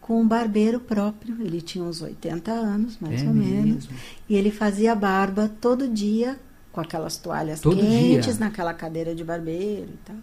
com 0.00 0.20
um 0.20 0.26
barbeiro 0.28 0.80
próprio. 0.80 1.36
Ele 1.40 1.60
tinha 1.60 1.84
uns 1.84 2.00
80 2.00 2.50
anos, 2.52 2.98
mais 3.00 3.22
É 3.22 3.26
ou 3.26 3.34
menos. 3.34 3.86
mesmo? 3.86 3.90
E 4.28 4.34
ele 4.36 4.50
fazia 4.50 4.94
barba 4.94 5.50
todo 5.60 5.88
dia 5.88 6.38
com 6.72 6.80
aquelas 6.80 7.16
toalhas 7.16 7.60
Todo 7.60 7.76
quentes 7.80 8.36
dia? 8.36 8.44
naquela 8.46 8.74
cadeira 8.74 9.14
de 9.14 9.24
barbeiro 9.24 9.88
e 9.94 9.98
tal. 10.04 10.16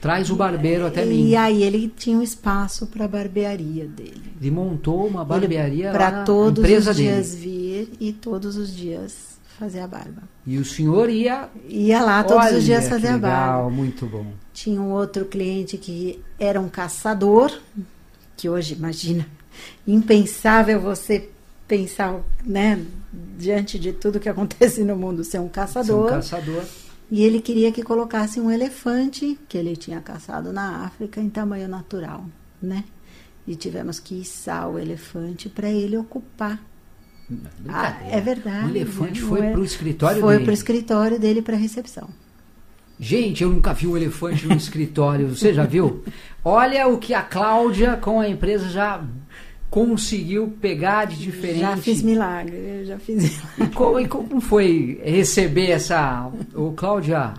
Traz 0.00 0.30
o 0.30 0.36
barbeiro 0.36 0.86
até 0.86 1.04
e 1.04 1.08
mim. 1.08 1.34
aí 1.34 1.62
ele 1.64 1.88
tinha 1.88 2.16
um 2.16 2.22
espaço 2.22 2.86
para 2.86 3.06
a 3.06 3.08
barbearia 3.08 3.84
dele. 3.86 4.32
Ele 4.40 4.50
montou 4.50 5.04
uma 5.06 5.24
barbearia 5.24 5.90
Para 5.90 6.22
todos 6.24 6.62
os 6.64 6.96
dias 6.96 7.34
dele. 7.34 7.40
vir 7.88 7.90
e 7.98 8.12
todos 8.12 8.56
os 8.56 8.72
dias 8.74 9.27
fazer 9.58 9.80
a 9.80 9.86
barba. 9.86 10.22
E 10.46 10.56
o 10.58 10.64
senhor 10.64 11.10
ia. 11.10 11.48
Ia 11.68 12.02
lá 12.02 12.22
todos 12.24 12.46
Olha 12.46 12.58
os 12.58 12.64
dias 12.64 12.88
fazer 12.88 13.08
a 13.08 13.18
barba. 13.18 13.26
legal, 13.28 13.70
muito 13.70 14.06
bom. 14.06 14.32
Tinha 14.52 14.80
um 14.80 14.92
outro 14.92 15.24
cliente 15.24 15.76
que 15.76 16.22
era 16.38 16.60
um 16.60 16.68
caçador, 16.68 17.52
que 18.36 18.48
hoje, 18.48 18.74
imagina, 18.74 19.26
impensável 19.86 20.80
você 20.80 21.28
pensar, 21.66 22.20
né, 22.44 22.82
diante 23.38 23.78
de 23.78 23.92
tudo 23.92 24.20
que 24.20 24.28
acontece 24.30 24.82
no 24.84 24.96
mundo, 24.96 25.24
ser 25.24 25.38
um 25.38 25.42
Ser 25.42 25.46
um 25.46 25.48
caçador. 25.50 26.08
caçador. 26.10 26.64
E 27.10 27.22
ele 27.24 27.40
queria 27.40 27.72
que 27.72 27.82
colocasse 27.82 28.38
um 28.38 28.50
elefante 28.50 29.38
que 29.48 29.56
ele 29.56 29.74
tinha 29.76 30.00
caçado 30.00 30.52
na 30.52 30.84
África 30.84 31.20
em 31.20 31.30
tamanho 31.30 31.66
natural, 31.66 32.24
né? 32.60 32.84
E 33.46 33.56
tivemos 33.56 33.98
que 33.98 34.20
içar 34.20 34.68
o 34.68 34.78
elefante 34.78 35.48
para 35.48 35.70
ele 35.70 35.96
ocupar. 35.96 36.62
Ah, 37.30 37.34
Brincadeira. 37.60 38.16
é 38.16 38.20
verdade. 38.20 38.66
O 38.66 38.70
elefante 38.70 39.20
né? 39.20 39.28
foi 39.28 39.40
Não 39.40 39.48
é- 39.48 39.52
pro 39.52 39.64
escritório 39.64 40.20
Foi 40.20 40.32
dele. 40.34 40.44
pro 40.44 40.54
escritório 40.54 41.18
dele 41.18 41.42
para 41.42 41.56
recepção. 41.56 42.08
Gente, 42.98 43.42
eu 43.42 43.50
nunca 43.50 43.72
vi 43.74 43.86
um 43.86 43.96
elefante 43.96 44.46
no 44.46 44.56
escritório. 44.56 45.28
Você 45.28 45.52
já 45.54 45.64
viu? 45.64 46.02
Olha 46.44 46.88
o 46.88 46.98
que 46.98 47.14
a 47.14 47.22
Cláudia 47.22 47.96
com 47.96 48.18
a 48.20 48.28
empresa 48.28 48.68
já 48.70 49.04
conseguiu 49.70 50.56
pegar 50.60 51.04
de 51.06 51.16
diferente. 51.16 51.60
Já 51.60 51.76
fiz 51.76 52.02
milagre, 52.02 52.56
eu 52.56 52.84
já 52.86 52.98
fiz 52.98 53.22
milagre. 53.22 53.64
E 53.64 53.66
como, 53.68 54.00
e 54.00 54.08
como 54.08 54.40
foi 54.40 55.00
receber 55.04 55.70
essa. 55.70 56.30
Ô, 56.54 56.72
Cláudia, 56.72 57.34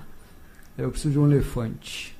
eu 0.77 0.91
preciso 0.91 1.11
de 1.13 1.19
um 1.19 1.29
elefante. 1.31 2.15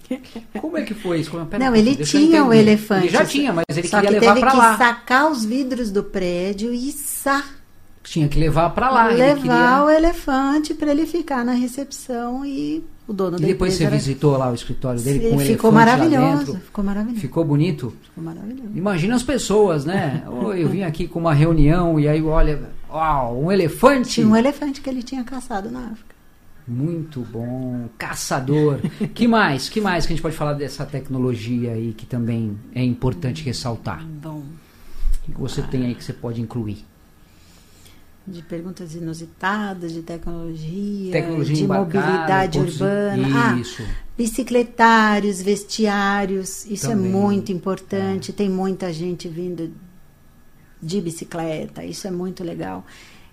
Como 0.59 0.75
é 0.75 0.81
que 0.83 0.95
foi 0.95 1.19
isso? 1.19 1.29
Como- 1.29 1.45
pera 1.45 1.63
Não, 1.63 1.75
ele 1.75 1.95
tinha 1.97 2.43
o 2.43 2.51
elefante. 2.51 3.05
Ele 3.05 3.13
já 3.13 3.23
tinha, 3.25 3.53
mas 3.53 3.65
ele 3.77 3.87
Só 3.87 4.01
queria 4.01 4.19
que 4.19 4.25
levar 4.25 4.33
teve 4.33 4.39
pra 4.45 4.51
que 4.51 4.57
lá. 4.57 4.77
sacar 4.77 5.31
os 5.31 5.45
vidros 5.45 5.91
do 5.91 6.03
prédio 6.03 6.73
e 6.73 6.89
içar, 6.89 7.45
Tinha 8.03 8.27
que 8.27 8.39
levar 8.39 8.69
pra 8.71 8.89
lá. 8.89 9.07
levar 9.07 9.35
queria- 9.41 9.83
o 9.85 9.89
elefante 9.89 10.73
para 10.73 10.91
ele 10.91 11.05
ficar 11.05 11.43
na 11.45 11.51
recepção 11.53 12.45
e 12.45 12.83
o 13.07 13.13
dono 13.13 13.37
E 13.37 13.41
da 13.41 13.47
depois 13.47 13.73
você 13.73 13.83
era- 13.83 13.95
visitou 13.95 14.35
lá 14.37 14.49
o 14.49 14.55
escritório 14.55 14.99
dele 15.01 15.19
com 15.19 15.25
o 15.25 15.27
elefante 15.33 15.51
ficou 15.51 15.69
lá 15.71 15.75
maravilhoso, 15.75 16.45
dentro. 16.45 16.61
ficou 16.61 16.83
maravilhoso, 16.83 17.21
Ficou 17.21 17.45
bonito? 17.45 17.93
ficou 18.03 18.23
maravilhoso. 18.23 18.69
Imagina 18.73 19.15
as 19.15 19.23
pessoas, 19.23 19.85
né? 19.85 20.23
Ô, 20.31 20.53
eu 20.53 20.69
vim 20.69 20.83
aqui 20.83 21.07
com 21.07 21.19
uma 21.19 21.33
reunião 21.33 21.99
e 21.99 22.07
aí, 22.07 22.21
olha, 22.23 22.61
uau, 22.89 23.43
um 23.43 23.51
elefante. 23.51 24.09
Tinha 24.09 24.27
um 24.27 24.35
elefante 24.35 24.81
que 24.81 24.89
ele 24.89 25.03
tinha 25.03 25.23
caçado 25.23 25.69
na 25.69 25.79
África. 25.81 26.15
Muito 26.67 27.21
bom, 27.21 27.89
caçador. 27.97 28.79
que 29.13 29.27
mais? 29.27 29.69
Que 29.69 29.81
mais 29.81 30.05
que 30.05 30.13
a 30.13 30.15
gente 30.15 30.21
pode 30.21 30.35
falar 30.35 30.53
dessa 30.53 30.85
tecnologia 30.85 31.71
aí 31.73 31.93
que 31.93 32.05
também 32.05 32.57
é 32.73 32.83
importante 32.83 33.43
ressaltar? 33.43 34.05
Bom, 34.05 34.43
O 35.27 35.31
que 35.31 35.39
você 35.39 35.61
tem 35.61 35.85
aí 35.85 35.95
que 35.95 36.03
você 36.03 36.13
pode 36.13 36.39
incluir? 36.41 36.85
De 38.27 38.43
perguntas 38.43 38.93
inusitadas, 38.93 39.91
de 39.91 40.01
tecnologia, 40.03 41.11
Tecnologia 41.11 41.55
de 41.55 41.63
embarcada, 41.63 41.99
mobilidade 42.05 42.59
urbana. 42.59 43.27
Ah, 43.55 43.57
Isso. 43.59 43.83
Bicicletários, 44.17 45.41
vestiários, 45.41 46.65
isso 46.65 46.87
Também. 46.89 47.07
é 47.07 47.09
muito 47.15 47.51
importante. 47.51 48.31
Tem 48.33 48.49
muita 48.49 48.91
gente 48.93 49.27
vindo 49.27 49.71
de 50.81 51.01
bicicleta, 51.01 51.83
isso 51.83 52.07
é 52.07 52.11
muito 52.11 52.43
legal. 52.43 52.85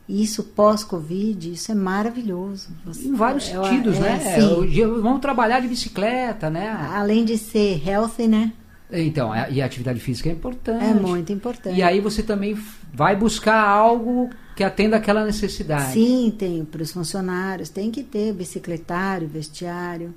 Isso 0.08 0.42
pós-Covid, 0.44 1.52
isso 1.52 1.72
é 1.72 1.74
maravilhoso. 1.74 2.68
Você- 2.84 3.08
Em 3.08 3.12
vários 3.14 3.48
é- 3.48 3.52
sentidos, 3.52 3.96
é, 3.96 4.00
né? 4.00 4.18
sim. 4.40 4.86
Vamos 5.02 5.20
trabalhar 5.20 5.60
de 5.60 5.66
bicicleta, 5.68 6.48
né? 6.48 6.70
Além 6.92 7.24
de 7.24 7.36
ser 7.36 7.82
healthy, 7.86 8.28
né? 8.28 8.52
Então, 8.90 9.34
é- 9.34 9.50
e 9.50 9.60
a 9.60 9.66
atividade 9.66 9.98
física 10.00 10.28
é 10.28 10.32
importante. 10.32 10.84
É 10.84 10.94
muito 10.94 11.32
importante. 11.32 11.76
E 11.76 11.82
aí 11.82 12.00
você 12.00 12.22
também 12.22 12.56
vai 12.92 13.16
buscar 13.16 13.60
algo 13.60 14.30
que 14.54 14.62
atenda 14.62 14.96
aquela 14.96 15.24
necessidade. 15.24 15.92
Sim, 15.92 16.32
tem 16.36 16.64
para 16.64 16.82
os 16.82 16.92
funcionários, 16.92 17.68
tem 17.68 17.90
que 17.90 18.02
ter 18.02 18.32
bicicletário, 18.32 19.26
vestiário, 19.28 20.14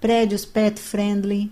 prédios 0.00 0.44
pet 0.44 0.80
friendly, 0.80 1.50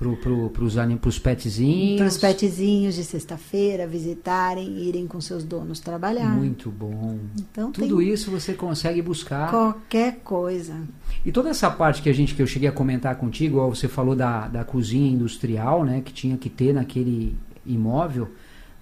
Pro, 0.00 0.16
pro, 0.16 0.48
pros, 0.48 0.76
pros 0.98 1.18
petzinhos. 1.18 1.98
para 1.98 2.06
os 2.06 2.16
petzinhos 2.16 2.94
de 2.94 3.04
sexta-feira 3.04 3.86
visitarem, 3.86 4.78
irem 4.78 5.06
com 5.06 5.20
seus 5.20 5.44
donos 5.44 5.78
trabalhar. 5.78 6.30
Muito 6.30 6.70
bom. 6.70 7.18
Então 7.38 7.70
Tudo 7.70 8.00
isso 8.00 8.30
você 8.30 8.54
consegue 8.54 9.02
buscar. 9.02 9.50
qualquer 9.50 10.20
coisa. 10.24 10.74
E 11.22 11.30
toda 11.30 11.50
essa 11.50 11.70
parte 11.70 12.00
que 12.00 12.08
a 12.08 12.14
gente 12.14 12.34
que 12.34 12.40
eu 12.40 12.46
cheguei 12.46 12.66
a 12.66 12.72
comentar 12.72 13.14
contigo, 13.16 13.58
ó, 13.58 13.68
você 13.68 13.88
falou 13.88 14.16
da, 14.16 14.48
da 14.48 14.64
cozinha 14.64 15.12
industrial, 15.12 15.84
né, 15.84 16.00
que 16.02 16.14
tinha 16.14 16.38
que 16.38 16.48
ter 16.48 16.72
naquele 16.72 17.36
imóvel, 17.66 18.30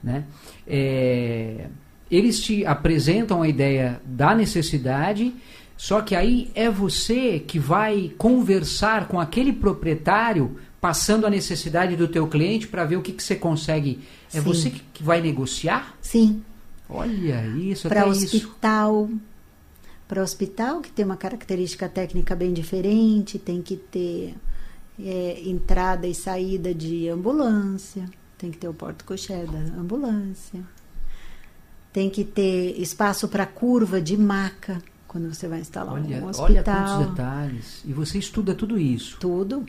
né? 0.01 0.25
é, 0.65 1.67
eles 2.11 2.41
te 2.41 2.65
apresentam 2.65 3.43
a 3.43 3.49
ideia 3.49 4.01
da 4.05 4.35
necessidade, 4.35 5.35
só 5.77 6.01
que 6.01 6.15
aí 6.15 6.51
é 6.55 6.71
você 6.71 7.39
que 7.39 7.59
vai 7.59 8.13
conversar 8.17 9.09
com 9.09 9.21
aquele 9.21 9.53
proprietário, 9.53 10.57
passando 10.81 11.27
a 11.27 11.31
necessidade 11.31 11.97
do 11.97 12.07
teu 12.07 12.27
cliente 12.27 12.69
para 12.69 12.85
ver 12.85 12.97
o 12.97 13.03
que, 13.03 13.13
que 13.13 13.23
você 13.23 13.35
consegue. 13.35 14.01
É 14.33 14.41
Sim. 14.41 14.41
você 14.41 14.71
que, 14.71 14.83
que 14.95 15.03
vai 15.03 15.21
negociar? 15.21 15.97
Sim, 16.01 16.43
Olha 16.89 17.47
isso, 17.47 17.89
para 17.89 18.07
hospital. 18.07 19.11
Para 20.07 20.23
hospital, 20.23 20.81
que 20.81 20.91
tem 20.91 21.05
uma 21.05 21.19
característica 21.19 21.87
técnica 21.87 22.35
bem 22.35 22.53
diferente, 22.55 23.39
tem 23.39 23.61
que 23.61 23.77
ter 23.77 24.35
é, 24.99 25.43
entrada 25.45 26.07
e 26.07 26.15
saída 26.15 26.75
de 26.75 27.09
ambulância, 27.11 28.09
tem 28.39 28.51
que 28.51 28.57
ter 28.57 28.69
o 28.69 28.73
porta-cocher 28.73 29.47
da 29.51 29.59
ambulância, 29.79 30.63
tem 31.93 32.09
que 32.09 32.25
ter 32.25 32.81
espaço 32.81 33.29
para 33.29 33.45
curva 33.45 34.01
de 34.01 34.17
maca 34.17 34.83
quando 35.07 35.33
você 35.33 35.47
vai 35.47 35.61
instalar 35.61 35.95
Olha, 35.95 36.05
um 36.05 36.25
olha 36.25 36.31
hospital. 36.31 36.87
quantos 36.87 37.11
detalhes. 37.11 37.83
E 37.85 37.93
você 37.93 38.19
estuda 38.19 38.55
tudo 38.55 38.79
isso. 38.79 39.19
Tudo. 39.21 39.67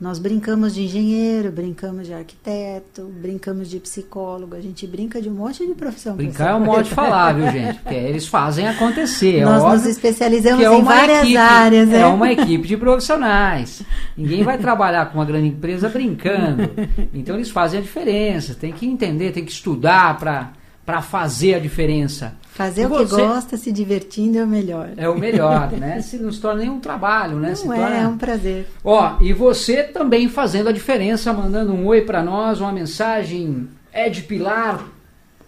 Nós 0.00 0.18
brincamos 0.18 0.74
de 0.74 0.84
engenheiro, 0.84 1.52
brincamos 1.52 2.06
de 2.06 2.14
arquiteto, 2.14 3.02
brincamos 3.20 3.68
de 3.68 3.78
psicólogo, 3.78 4.56
a 4.56 4.60
gente 4.60 4.86
brinca 4.86 5.20
de 5.20 5.28
um 5.28 5.34
monte 5.34 5.66
de 5.66 5.74
profissão. 5.74 6.16
Brincar 6.16 6.52
é 6.52 6.54
um 6.54 6.64
modo 6.64 6.84
de 6.84 6.90
falar, 6.90 7.34
viu, 7.34 7.50
gente? 7.52 7.80
Porque 7.80 7.94
eles 7.94 8.26
fazem 8.26 8.66
acontecer. 8.66 9.40
é 9.40 9.44
Nós 9.44 9.62
nos 9.62 9.84
especializamos 9.84 10.64
é 10.64 10.74
em 10.74 10.82
várias 10.82 11.18
equipe, 11.18 11.36
áreas, 11.36 11.88
né? 11.88 12.00
É 12.00 12.06
uma 12.06 12.32
equipe 12.32 12.66
de 12.66 12.78
profissionais. 12.78 13.82
Ninguém 14.16 14.42
vai 14.42 14.56
trabalhar 14.56 15.04
com 15.04 15.18
uma 15.18 15.24
grande 15.26 15.48
empresa 15.48 15.90
brincando. 15.90 16.70
Então 17.12 17.36
eles 17.36 17.50
fazem 17.50 17.80
a 17.80 17.82
diferença. 17.82 18.54
Tem 18.54 18.72
que 18.72 18.86
entender, 18.86 19.32
tem 19.32 19.44
que 19.44 19.52
estudar 19.52 20.16
para 20.16 21.02
fazer 21.02 21.56
a 21.56 21.58
diferença. 21.58 22.39
Fazer 22.64 22.86
o 22.86 22.90
que 22.90 23.04
você- 23.06 23.22
gosta, 23.22 23.56
se 23.56 23.72
divertindo 23.72 24.38
é 24.38 24.44
o 24.44 24.46
melhor. 24.46 24.90
É 24.96 25.08
o 25.08 25.18
melhor, 25.18 25.70
né? 25.78 26.00
Se 26.02 26.18
não 26.18 26.30
se 26.30 26.40
torna 26.40 26.60
nenhum 26.60 26.78
trabalho, 26.80 27.36
né? 27.36 27.54
se 27.54 27.66
Não 27.66 27.74
torna... 27.74 27.96
é, 27.96 28.02
é 28.02 28.06
um 28.08 28.18
prazer. 28.18 28.66
Ó, 28.84 29.14
e 29.20 29.32
você 29.32 29.82
também 29.82 30.28
fazendo 30.28 30.68
a 30.68 30.72
diferença, 30.72 31.32
mandando 31.32 31.72
um 31.72 31.86
oi 31.86 32.02
pra 32.02 32.22
nós, 32.22 32.60
uma 32.60 32.72
mensagem 32.72 33.68
Ed 33.94 34.22
Pilar. 34.22 34.84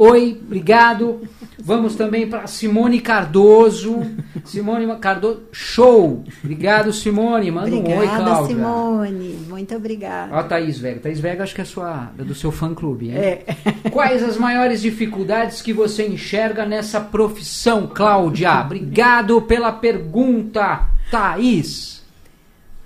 Oi, 0.03 0.41
obrigado. 0.45 1.21
Vamos 1.61 1.95
também 1.95 2.29
para 2.29 2.49
Simone 2.49 3.01
Cardoso. 3.01 4.01
Simone 4.45 4.85
Cardoso, 4.97 5.43
show. 5.53 6.25
Obrigado, 6.43 6.93
Simone. 6.93 7.53
Manda 7.53 7.77
um 7.77 7.87
oi, 7.87 7.95
Obrigada, 7.95 8.25
Cláudia. 8.25 8.57
Simone. 8.57 9.39
Muito 9.49 9.77
obrigada. 9.77 10.35
Ó, 10.35 10.39
a 10.41 10.43
Thaís 10.43 10.77
Vega. 10.77 10.99
Thaís 10.99 11.21
Vega 11.21 11.45
acho 11.45 11.55
que 11.55 11.61
é 11.61 11.65
sua, 11.65 12.11
é 12.19 12.25
do 12.25 12.35
seu 12.35 12.51
fã 12.51 12.75
clube, 12.75 13.11
hein? 13.11 13.17
É. 13.17 13.45
Quais 13.93 14.25
as 14.25 14.37
maiores 14.37 14.83
dificuldades 14.83 15.63
que 15.63 15.73
você 15.73 16.09
enxerga 16.09 16.67
nessa 16.67 17.01
profissão, 17.01 17.87
Cláudia? 17.87 18.61
Obrigado 18.61 19.41
pela 19.43 19.71
pergunta, 19.71 20.89
Thaís. 21.13 22.02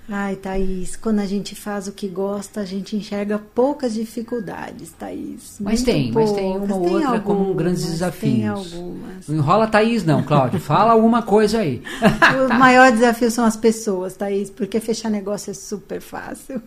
Ai, 0.09 0.37
Thaís, 0.37 0.95
quando 0.95 1.19
a 1.19 1.25
gente 1.25 1.53
faz 1.53 1.87
o 1.89 1.91
que 1.91 2.07
gosta, 2.07 2.61
a 2.61 2.65
gente 2.65 2.95
enxerga 2.95 3.37
poucas 3.37 3.93
dificuldades, 3.93 4.93
Thaís. 4.93 5.57
Mas 5.59 5.83
tem, 5.83 6.11
mas 6.13 6.31
tem 6.31 6.53
poucas. 6.53 6.69
uma 6.69 6.75
ou 6.75 6.81
outra 6.83 7.07
algumas, 7.09 7.23
como 7.23 7.53
grandes 7.53 7.81
Tem 7.81 7.91
desafios. 7.91 8.73
algumas. 8.73 9.27
Não 9.27 9.35
enrola 9.35 9.67
Thaís, 9.67 10.05
não, 10.05 10.23
Cláudio. 10.23 10.61
Fala 10.61 10.93
alguma 10.93 11.21
coisa 11.23 11.59
aí. 11.59 11.83
o 12.49 12.53
maior 12.53 12.89
desafio 12.91 13.29
são 13.29 13.43
as 13.43 13.57
pessoas, 13.57 14.15
Thaís, 14.15 14.49
porque 14.49 14.79
fechar 14.79 15.09
negócio 15.09 15.51
é 15.51 15.53
super 15.53 15.99
fácil. 15.99 16.61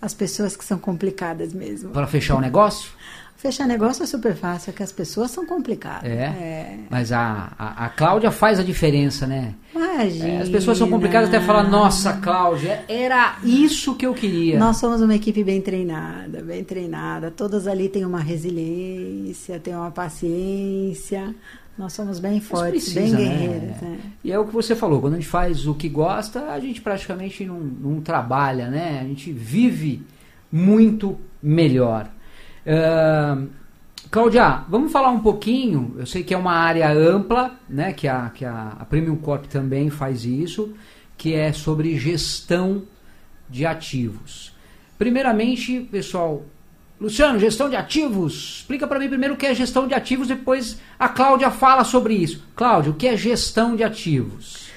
As 0.00 0.12
pessoas 0.12 0.54
que 0.54 0.64
são 0.64 0.78
complicadas 0.78 1.54
mesmo. 1.54 1.90
Para 1.90 2.06
fechar 2.06 2.34
o 2.36 2.40
negócio? 2.40 2.90
Fechar 3.42 3.66
negócio 3.66 4.04
é 4.04 4.06
super 4.06 4.36
fácil, 4.36 4.70
é 4.70 4.72
que 4.72 4.84
as 4.84 4.92
pessoas 4.92 5.32
são 5.32 5.44
complicadas. 5.44 6.08
É. 6.08 6.78
Mas 6.88 7.10
a, 7.10 7.52
a, 7.58 7.86
a 7.86 7.88
Cláudia 7.88 8.30
faz 8.30 8.60
a 8.60 8.62
diferença, 8.62 9.26
né? 9.26 9.56
Imagina. 9.74 10.28
É, 10.28 10.42
as 10.42 10.48
pessoas 10.48 10.78
são 10.78 10.88
complicadas 10.88 11.28
até 11.28 11.40
falar, 11.40 11.64
nossa, 11.64 12.12
Cláudia, 12.18 12.84
era 12.86 13.38
isso 13.42 13.96
que 13.96 14.06
eu 14.06 14.14
queria. 14.14 14.60
Nós 14.60 14.76
somos 14.76 15.00
uma 15.00 15.16
equipe 15.16 15.42
bem 15.42 15.60
treinada, 15.60 16.40
bem 16.40 16.62
treinada. 16.62 17.32
Todas 17.32 17.66
ali 17.66 17.88
têm 17.88 18.04
uma 18.04 18.20
resiliência, 18.20 19.58
têm 19.58 19.74
uma 19.74 19.90
paciência. 19.90 21.34
Nós 21.76 21.94
somos 21.94 22.20
bem 22.20 22.40
fortes, 22.40 22.92
precisa, 22.92 23.16
bem 23.16 23.26
né? 23.26 23.38
guerreiras. 23.38 23.80
né? 23.80 23.98
E 24.22 24.30
é 24.30 24.38
o 24.38 24.46
que 24.46 24.54
você 24.54 24.76
falou, 24.76 25.00
quando 25.00 25.14
a 25.14 25.16
gente 25.16 25.28
faz 25.28 25.66
o 25.66 25.74
que 25.74 25.88
gosta, 25.88 26.52
a 26.52 26.60
gente 26.60 26.80
praticamente 26.80 27.44
não, 27.44 27.58
não 27.58 28.00
trabalha, 28.00 28.68
né? 28.70 29.00
A 29.00 29.04
gente 29.04 29.32
vive 29.32 30.00
muito 30.52 31.18
melhor. 31.42 32.08
Uh, 32.66 33.48
Cláudia, 34.10 34.64
vamos 34.68 34.92
falar 34.92 35.10
um 35.10 35.20
pouquinho, 35.20 35.94
eu 35.96 36.04
sei 36.04 36.22
que 36.22 36.34
é 36.34 36.36
uma 36.36 36.52
área 36.52 36.92
ampla, 36.92 37.58
né? 37.68 37.92
Que 37.92 38.06
a, 38.06 38.28
que 38.30 38.44
a, 38.44 38.76
a 38.78 38.84
Premium 38.84 39.16
Corp 39.16 39.46
também 39.46 39.88
faz 39.88 40.24
isso, 40.24 40.74
que 41.16 41.34
é 41.34 41.52
sobre 41.52 41.98
gestão 41.98 42.82
de 43.48 43.64
ativos. 43.64 44.54
Primeiramente, 44.98 45.80
pessoal, 45.90 46.44
Luciano, 47.00 47.38
gestão 47.38 47.68
de 47.70 47.74
ativos. 47.74 48.58
Explica 48.58 48.86
para 48.86 48.98
mim 48.98 49.08
primeiro 49.08 49.34
o 49.34 49.36
que 49.36 49.46
é 49.46 49.54
gestão 49.54 49.88
de 49.88 49.94
ativos, 49.94 50.28
depois 50.28 50.78
a 50.98 51.08
Cláudia 51.08 51.50
fala 51.50 51.82
sobre 51.82 52.14
isso. 52.14 52.44
Cláudia, 52.54 52.92
o 52.92 52.94
que 52.94 53.08
é 53.08 53.16
gestão 53.16 53.74
de 53.74 53.82
ativos? 53.82 54.68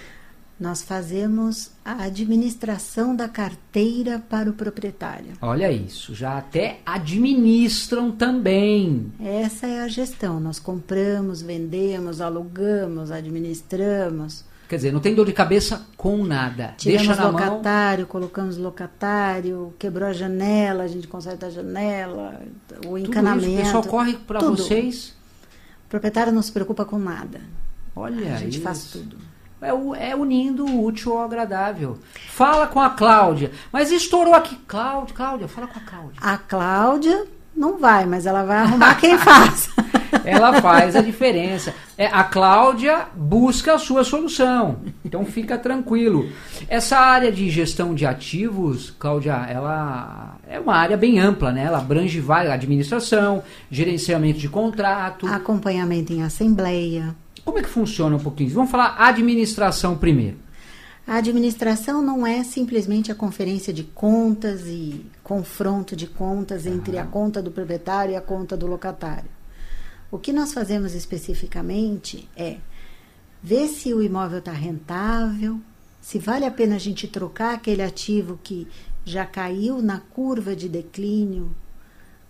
Nós 0.60 0.82
fazemos 0.82 1.75
a 1.86 2.04
administração 2.06 3.16
da 3.16 3.30
carteira 3.30 4.18
para 4.28 4.50
o 4.50 4.54
proprietário. 4.54 5.34
Olha 5.40 5.72
isso, 5.72 6.16
já 6.16 6.40
até 6.40 6.80
administram 6.84 8.12
também. 8.12 9.14
Essa 9.24 9.68
é 9.68 9.82
a 9.82 9.88
gestão. 9.88 10.40
Nós 10.40 10.58
compramos, 10.58 11.44
vendemos, 11.44 12.20
alugamos, 12.22 13.12
administramos. 13.12 14.44
Quer 14.68 14.78
dizer, 14.78 14.92
não 14.92 15.00
tem 15.00 15.14
dor 15.14 15.28
de 15.28 15.34
cabeça 15.34 15.86
com 15.96 16.26
nada. 16.26 16.74
Tiramos 16.76 17.06
Deixa 17.08 17.16
na 17.24 17.32
mão. 17.32 17.40
locatário, 17.40 18.08
colocamos 18.08 18.58
locatário, 18.58 19.72
quebrou 19.78 20.10
a 20.10 20.14
janela, 20.14 20.84
a 20.84 20.88
gente 20.88 21.08
conserta 21.08 21.46
a 21.46 21.50
janela, 21.52 22.42
o 22.80 22.82
Tudo 22.82 22.98
encanamento. 22.98 23.46
isso, 23.48 23.60
o 23.60 23.64
pessoal 23.64 23.84
corre 23.84 24.14
para 24.16 24.40
tudo. 24.40 24.58
vocês. 24.58 25.14
O 25.86 25.90
proprietário 25.90 26.34
não 26.34 26.42
se 26.42 26.52
preocupa 26.52 26.84
com 26.84 26.98
nada. 26.98 27.42
Olha 27.96 28.34
a 28.34 28.38
gente 28.38 28.56
isso. 28.56 28.62
faz 28.64 28.86
tudo. 28.92 29.18
É, 29.66 29.74
o- 29.74 29.96
é 29.96 30.16
unindo 30.16 30.66
o 30.66 30.84
útil 30.86 31.14
ao 31.14 31.24
agradável. 31.24 31.98
Fala 32.30 32.68
com 32.68 32.80
a 32.80 32.90
Cláudia. 32.92 33.52
Mas 33.72 33.92
estourou 33.92 34.34
aqui. 34.34 34.56
Cláudia, 34.68 35.16
Cláudia, 35.16 35.48
fala 35.48 35.68
com 35.68 35.80
a 35.80 35.82
Cláudia. 35.82 36.20
A 36.22 36.38
Cláudia 36.38 37.26
não 37.56 37.78
vai, 37.78 38.06
mas 38.06 38.26
ela 38.26 38.44
vai 38.44 38.58
arrumar 38.58 38.96
quem 38.96 39.18
faz. 39.20 39.70
Ela 40.24 40.60
faz 40.62 40.96
a 40.96 41.02
diferença. 41.02 41.74
É, 41.98 42.08
a 42.08 42.24
Cláudia 42.24 43.06
busca 43.16 43.76
a 43.76 43.78
sua 43.78 44.04
solução. 44.04 44.78
Então 45.04 45.24
fica 45.26 45.56
tranquilo. 45.58 46.30
Essa 46.68 46.98
área 46.98 47.32
de 47.32 47.48
gestão 47.50 47.94
de 47.94 48.06
ativos, 48.08 48.92
Cláudia, 48.98 49.34
ela 49.48 50.36
é 50.48 50.60
uma 50.60 50.74
área 50.76 50.98
bem 50.98 51.20
ampla, 51.20 51.52
né? 51.52 51.66
Ela 51.66 51.78
abrange 51.80 52.20
várias 52.20 52.54
administração, 52.54 53.44
gerenciamento 53.70 54.40
de 54.40 54.50
contrato. 54.50 55.28
Acompanhamento 55.28 56.12
em 56.14 56.24
assembleia. 56.24 57.14
Como 57.46 57.60
é 57.60 57.62
que 57.62 57.70
funciona 57.70 58.16
um 58.16 58.20
pouquinho? 58.20 58.50
Vamos 58.50 58.72
falar 58.72 58.96
administração 58.98 59.96
primeiro. 59.96 60.38
A 61.08 61.18
administração 61.18 62.02
não 62.02 62.26
é 62.26 62.44
simplesmente 62.44 63.12
a 63.12 63.16
conferência 63.16 63.72
de 63.72 63.84
contas 63.84 64.66
e 64.66 65.06
confronto 65.24 65.96
de 65.96 66.08
contas 66.08 66.66
entre 66.66 66.98
a 66.98 67.06
conta 67.06 67.44
do 67.44 67.52
proprietário 67.52 68.14
e 68.14 68.16
a 68.16 68.22
conta 68.22 68.58
do 68.58 68.66
locatário. 68.66 69.30
O 70.10 70.18
que 70.18 70.34
nós 70.34 70.52
fazemos 70.52 70.96
especificamente 70.96 72.28
é 72.36 72.58
ver 73.44 73.68
se 73.68 73.94
o 73.94 74.02
imóvel 74.02 74.40
está 74.40 74.52
rentável, 74.52 75.60
se 76.02 76.18
vale 76.18 76.46
a 76.46 76.52
pena 76.52 76.78
a 76.78 76.80
gente 76.80 77.08
trocar 77.08 77.54
aquele 77.54 77.84
ativo 77.84 78.40
que 78.44 78.68
já 79.04 79.26
caiu 79.28 79.84
na 79.84 80.00
curva 80.00 80.56
de 80.56 80.68
declínio 80.68 81.56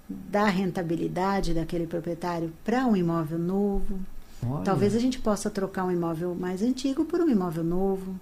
da 0.09 0.45
rentabilidade 0.45 1.53
daquele 1.53 1.88
proprietário 1.88 2.51
para 2.66 2.86
um 2.86 2.95
imóvel 2.95 3.39
novo. 3.39 3.99
Olha. 4.47 4.63
Talvez 4.63 4.95
a 4.95 4.99
gente 4.99 5.19
possa 5.19 5.49
trocar 5.49 5.85
um 5.85 5.91
imóvel 5.91 6.35
mais 6.35 6.61
antigo 6.61 7.05
por 7.05 7.19
um 7.21 7.29
imóvel 7.29 7.63
novo. 7.63 8.19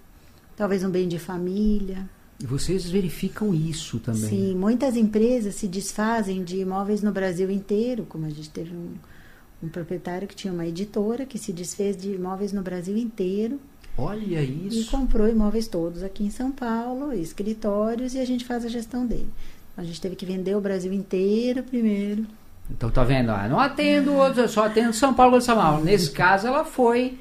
Talvez 0.55 0.84
um 0.84 0.89
bem 0.89 1.07
de 1.07 1.19
família. 1.19 2.09
E 2.39 2.45
vocês 2.45 2.89
verificam 2.89 3.53
isso 3.53 3.99
também. 3.99 4.30
Sim, 4.30 4.55
muitas 4.55 4.95
empresas 4.95 5.55
se 5.55 5.67
desfazem 5.67 6.43
de 6.43 6.57
imóveis 6.57 7.01
no 7.01 7.11
Brasil 7.11 7.49
inteiro, 7.49 8.05
como 8.07 8.26
a 8.26 8.30
gente 8.30 8.49
teve 8.49 8.76
um, 8.76 8.93
um 9.61 9.69
proprietário 9.69 10.28
que 10.28 10.36
tinha 10.36 10.53
uma 10.53 10.65
editora 10.65 11.26
que 11.26 11.38
se 11.38 11.53
desfez 11.53 11.95
de 11.95 12.11
imóveis 12.13 12.51
no 12.51 12.61
Brasil 12.61 12.97
inteiro 12.97 13.59
Olha 13.97 14.41
e 14.41 14.67
isso. 14.67 14.89
comprou 14.89 15.28
imóveis 15.28 15.67
todos 15.67 16.01
aqui 16.01 16.24
em 16.24 16.32
São 16.32 16.51
Paulo, 16.51 17.13
escritórios, 17.13 18.15
e 18.15 18.19
a 18.19 18.26
gente 18.26 18.43
faz 18.43 18.65
a 18.65 18.69
gestão 18.69 19.05
dele. 19.05 19.30
A 19.78 19.84
gente 19.84 20.01
teve 20.01 20.15
que 20.15 20.26
vender 20.26 20.55
o 20.55 20.61
Brasil 20.61 20.91
inteiro 20.91 21.63
primeiro. 21.63 22.26
Então 22.72 22.89
tá 22.89 23.03
vendo? 23.03 23.30
Ah, 23.32 23.47
não 23.47 23.59
atendo 23.59 24.14
outros, 24.14 24.38
eu 24.38 24.47
só 24.47 24.66
atendo 24.66 24.93
São 24.93 25.14
Paulo 25.14 25.38
de 25.38 25.43
São 25.45 25.55
Paulo. 25.55 25.84
Nesse 25.84 26.11
caso, 26.11 26.47
ela 26.47 26.64
foi. 26.66 27.20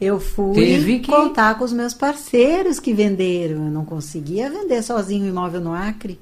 Eu 0.00 0.18
fui 0.18 0.54
Teve 0.54 0.98
que- 1.00 1.10
contar 1.10 1.56
com 1.56 1.64
os 1.64 1.72
meus 1.72 1.94
parceiros 1.94 2.80
que 2.80 2.92
venderam. 2.92 3.66
Eu 3.66 3.70
não 3.70 3.84
conseguia 3.84 4.50
vender 4.50 4.82
sozinho 4.82 5.24
um 5.24 5.28
imóvel 5.28 5.60
no 5.60 5.72
Acre, 5.72 6.20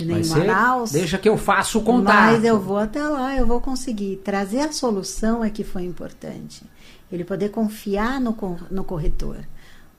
e 0.00 0.04
nem 0.04 0.18
em 0.18 0.22
Vai 0.22 0.40
ser- 0.40 0.46
Manaus. 0.46 0.90
Deixa 0.92 1.18
que 1.18 1.28
eu 1.28 1.36
faço 1.36 1.78
o 1.78 1.82
contato. 1.82 2.14
Mas 2.32 2.44
eu 2.44 2.58
vou 2.58 2.78
até 2.78 3.02
lá, 3.02 3.36
eu 3.36 3.46
vou 3.46 3.60
conseguir. 3.60 4.16
Trazer 4.24 4.60
a 4.60 4.72
solução 4.72 5.44
é 5.44 5.50
que 5.50 5.62
foi 5.64 5.82
importante. 5.84 6.62
Ele 7.10 7.24
poder 7.24 7.50
confiar 7.50 8.20
no, 8.20 8.34
no 8.70 8.84
corretor. 8.84 9.38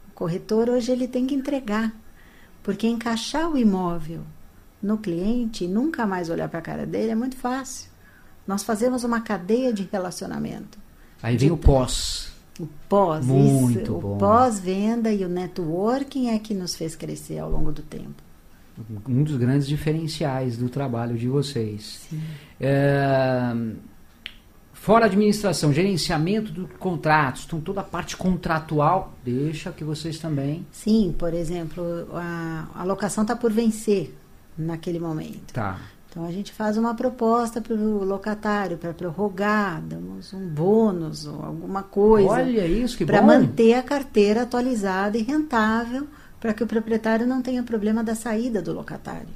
O 0.10 0.12
corretor 0.16 0.70
hoje 0.70 0.92
ele 0.92 1.08
tem 1.08 1.26
que 1.26 1.36
entregar. 1.36 1.94
Porque 2.64 2.88
encaixar 2.88 3.50
o 3.50 3.58
imóvel 3.58 4.22
no 4.84 4.98
cliente 4.98 5.64
e 5.64 5.68
nunca 5.68 6.06
mais 6.06 6.30
olhar 6.30 6.50
para 6.50 6.60
a 6.60 6.62
cara 6.62 6.86
dele 6.86 7.12
é 7.12 7.16
muito 7.16 7.38
fácil. 7.38 7.90
Nós 8.46 8.64
fazemos 8.64 9.06
uma 9.06 9.22
cadeia 9.22 9.72
de 9.72 9.88
relacionamento. 9.90 10.78
Aí 11.22 11.38
vem 11.38 11.50
o 11.50 11.58
pós. 11.58 12.32
O 12.60 12.68
pós, 12.88 13.26
Muito 13.26 13.80
isso, 13.80 13.92
bom. 13.94 14.16
o 14.16 14.18
pós-venda 14.20 15.12
e 15.12 15.26
o 15.26 15.30
networking 15.30 16.30
é 16.30 16.38
que 16.38 16.54
nos 16.54 16.76
fez 16.76 16.96
crescer 16.96 17.40
ao 17.40 17.50
longo 17.50 17.72
do 17.72 17.82
tempo. 17.82 18.22
Um 19.08 19.24
dos 19.24 19.38
grandes 19.38 19.68
diferenciais 19.68 20.58
do 20.58 20.70
trabalho 20.70 21.18
de 21.18 21.28
vocês. 21.28 22.08
É, 22.60 23.56
Fora 24.84 25.06
administração, 25.06 25.72
gerenciamento 25.72 26.52
dos 26.52 26.70
contratos, 26.78 27.46
então 27.46 27.62
toda 27.62 27.80
a 27.80 27.84
parte 27.86 28.18
contratual, 28.18 29.14
deixa 29.24 29.72
que 29.72 29.82
vocês 29.82 30.20
também. 30.20 30.68
Sim, 30.74 31.16
por 31.18 31.34
exemplo, 31.34 31.82
a, 32.12 32.68
a 32.76 32.84
locação 32.84 33.22
está 33.22 33.34
por 33.34 33.50
vencer 33.50 34.14
naquele 34.58 35.00
momento. 35.00 35.54
Tá. 35.54 35.80
Então 36.10 36.26
a 36.26 36.32
gente 36.32 36.52
faz 36.54 36.78
uma 36.78 36.94
proposta 36.94 37.60
para 37.60 37.74
o 37.74 38.04
locatário 38.04 38.78
para 38.78 38.94
prorrogar, 38.94 39.82
damos 39.82 40.32
um 40.32 40.48
bônus 40.48 41.26
ou 41.26 41.44
alguma 41.44 41.82
coisa 41.82 42.30
Olha 42.30 42.68
isso, 42.68 42.96
que 42.98 43.04
para 43.06 43.20
manter 43.22 43.74
a 43.74 43.82
carteira 43.82 44.44
atualizada 44.44 45.18
e 45.18 45.24
rentável 45.24 46.08
para 46.40 46.54
que 46.54 46.64
o 46.64 46.68
proprietário 46.68 47.26
não 47.26 47.42
tenha 47.42 47.64
problema 47.64 48.04
da 48.04 48.14
saída 48.14 48.62
do 48.62 48.72
locatário. 48.74 49.30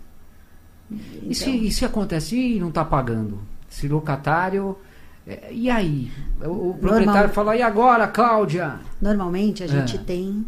E, 1.23 1.33
se, 1.33 1.49
Então, 1.49 1.63
e 1.63 1.71
se 1.71 1.83
acontece 1.85 2.35
e 2.37 2.59
não 2.59 2.69
está 2.69 2.85
pagando? 2.85 3.39
Se 3.69 3.87
locatário. 3.87 4.77
é, 5.25 5.49
E 5.51 5.69
aí? 5.69 6.11
O, 6.41 6.69
o 6.69 6.73
proprietário 6.73 7.05
Normal. 7.05 7.29
fala, 7.29 7.55
e 7.55 7.61
agora, 7.61 8.07
Cláudia? 8.07 8.79
Normalmente 9.01 9.63
a 9.63 9.67
gente 9.67 9.95
É. 9.97 9.99
tem, 9.99 10.45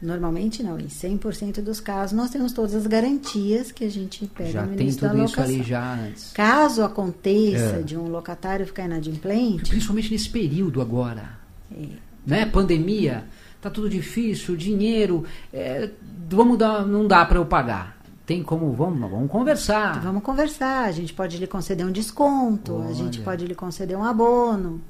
normalmente 0.00 0.62
não, 0.62 0.78
em 0.78 0.86
100% 0.86 1.60
dos 1.60 1.80
casos, 1.80 2.16
nós 2.16 2.30
temos 2.30 2.52
todas 2.52 2.74
as 2.74 2.86
garantias 2.86 3.72
que 3.72 3.84
a 3.84 3.90
gente 3.90 4.26
pega 4.26 4.50
Já 4.50 4.66
no 4.66 4.72
início 4.74 5.00
da 5.02 5.08
tudo 5.10 5.24
isso 5.24 5.36
locação. 5.36 5.54
ali 5.54 5.62
já 5.64 5.94
antes. 5.94 6.32
Caso 6.32 6.82
aconteça 6.84 7.76
É. 7.76 7.82
de 7.82 7.96
um 7.96 8.08
locatário 8.08 8.64
ficar 8.66 8.84
inadimplente, 8.84 9.68
Principalmente 9.70 10.10
nesse 10.12 10.28
período 10.30 10.80
agora. 10.80 11.30
é, 11.76 11.86
Né? 12.26 12.46
Pandemia, 12.46 13.24
tá 13.60 13.70
tudo 13.70 13.88
difícil, 13.88 14.54
dinheiro, 14.56 15.24
é, 15.52 15.90
vamos 16.28 16.58
dar, 16.58 16.86
não 16.86 17.06
dá 17.06 17.24
para 17.24 17.38
eu 17.38 17.46
pagar. 17.46 17.96
Tem 18.26 18.42
como, 18.42 18.70
vamos, 18.72 19.00
vamos 19.10 19.30
conversar. 19.30 20.00
vamos 20.02 20.22
conversar. 20.22 20.84
A 20.84 20.92
gente 20.92 21.14
pode 21.14 21.38
lhe 21.38 21.46
conceder 21.46 21.86
um 21.86 21.90
desconto, 21.90 22.82
a 22.82 22.92
gente 22.92 23.16
Olha. 23.18 23.24
pode 23.24 23.46
lhe 23.46 23.54
conceder 23.54 23.96
um 23.96 24.04
abono, 24.04 24.80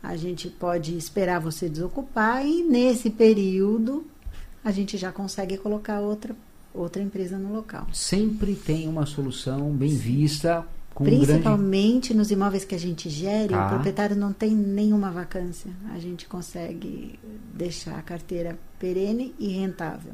a 0.00 0.14
gente 0.16 0.48
pode 0.48 0.96
esperar 0.96 1.40
você 1.40 1.68
desocupar 1.68 2.46
e 2.46 2.62
nesse 2.62 3.10
período 3.10 4.06
a 4.64 4.70
gente 4.70 4.96
já 4.96 5.12
consegue 5.12 5.56
colocar 5.56 6.00
outra, 6.00 6.34
outra 6.74 7.02
empresa 7.02 7.38
no 7.38 7.52
local. 7.52 7.86
Sempre 7.92 8.54
tem 8.54 8.88
uma 8.88 9.06
solução 9.06 9.70
bem 9.70 9.94
vista. 9.94 10.64
Com 10.94 11.04
um 11.04 11.06
grande... 11.06 11.26
Principalmente 11.26 12.12
nos 12.12 12.30
imóveis 12.30 12.64
que 12.64 12.74
a 12.74 12.78
gente 12.78 13.08
gere, 13.08 13.48
Tá. 13.50 13.66
o 13.66 13.68
proprietário 13.70 14.16
não 14.16 14.32
tem 14.32 14.50
nenhuma 14.50 15.10
vacância. 15.10 15.70
A 15.94 15.98
gente 15.98 16.26
consegue 16.26 17.18
deixar 17.54 17.96
a 17.98 18.02
carteira 18.02 18.58
perene 18.78 19.34
e 19.38 19.48
rentável. 19.48 20.12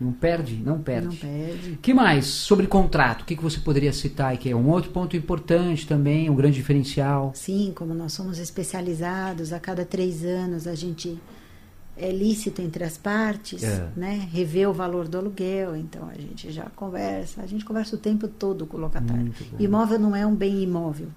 Não 0.00 0.12
perde, 0.12 0.54
não 0.64 0.78
perde. 0.80 1.06
Não 1.08 1.16
perde. 1.16 1.78
que 1.82 1.92
mais 1.92 2.26
sobre 2.26 2.68
contrato? 2.68 3.22
O 3.22 3.24
que, 3.24 3.34
que 3.34 3.42
você 3.42 3.58
poderia 3.58 3.92
citar 3.92 4.36
que 4.36 4.48
é 4.48 4.54
um 4.54 4.68
outro 4.68 4.92
ponto 4.92 5.16
importante 5.16 5.84
também, 5.84 6.30
um 6.30 6.36
grande 6.36 6.56
diferencial? 6.56 7.32
Sim, 7.34 7.72
como 7.74 7.92
nós 7.92 8.12
somos 8.12 8.38
especializados, 8.38 9.52
a 9.52 9.58
cada 9.58 9.84
três 9.84 10.24
anos 10.24 10.68
a 10.68 10.76
gente 10.76 11.18
é 11.96 12.10
lícito 12.10 12.60
entre 12.60 12.82
as 12.84 12.96
partes, 12.98 13.62
É. 13.62 13.88
né? 13.96 14.28
Rever 14.32 14.68
o 14.68 14.72
valor 14.72 15.06
do 15.06 15.18
aluguel, 15.18 15.76
então 15.76 16.08
a 16.08 16.14
gente 16.14 16.50
já 16.50 16.64
conversa, 16.74 17.42
a 17.42 17.46
gente 17.46 17.64
conversa 17.64 17.94
o 17.94 17.98
tempo 17.98 18.26
todo 18.26 18.66
com 18.66 18.76
o 18.76 18.80
locatário. 18.80 19.32
Imóvel 19.58 19.98
não 19.98 20.14
é 20.14 20.26
um 20.26 20.34
bem 20.34 20.62
imóvel. 20.62 21.08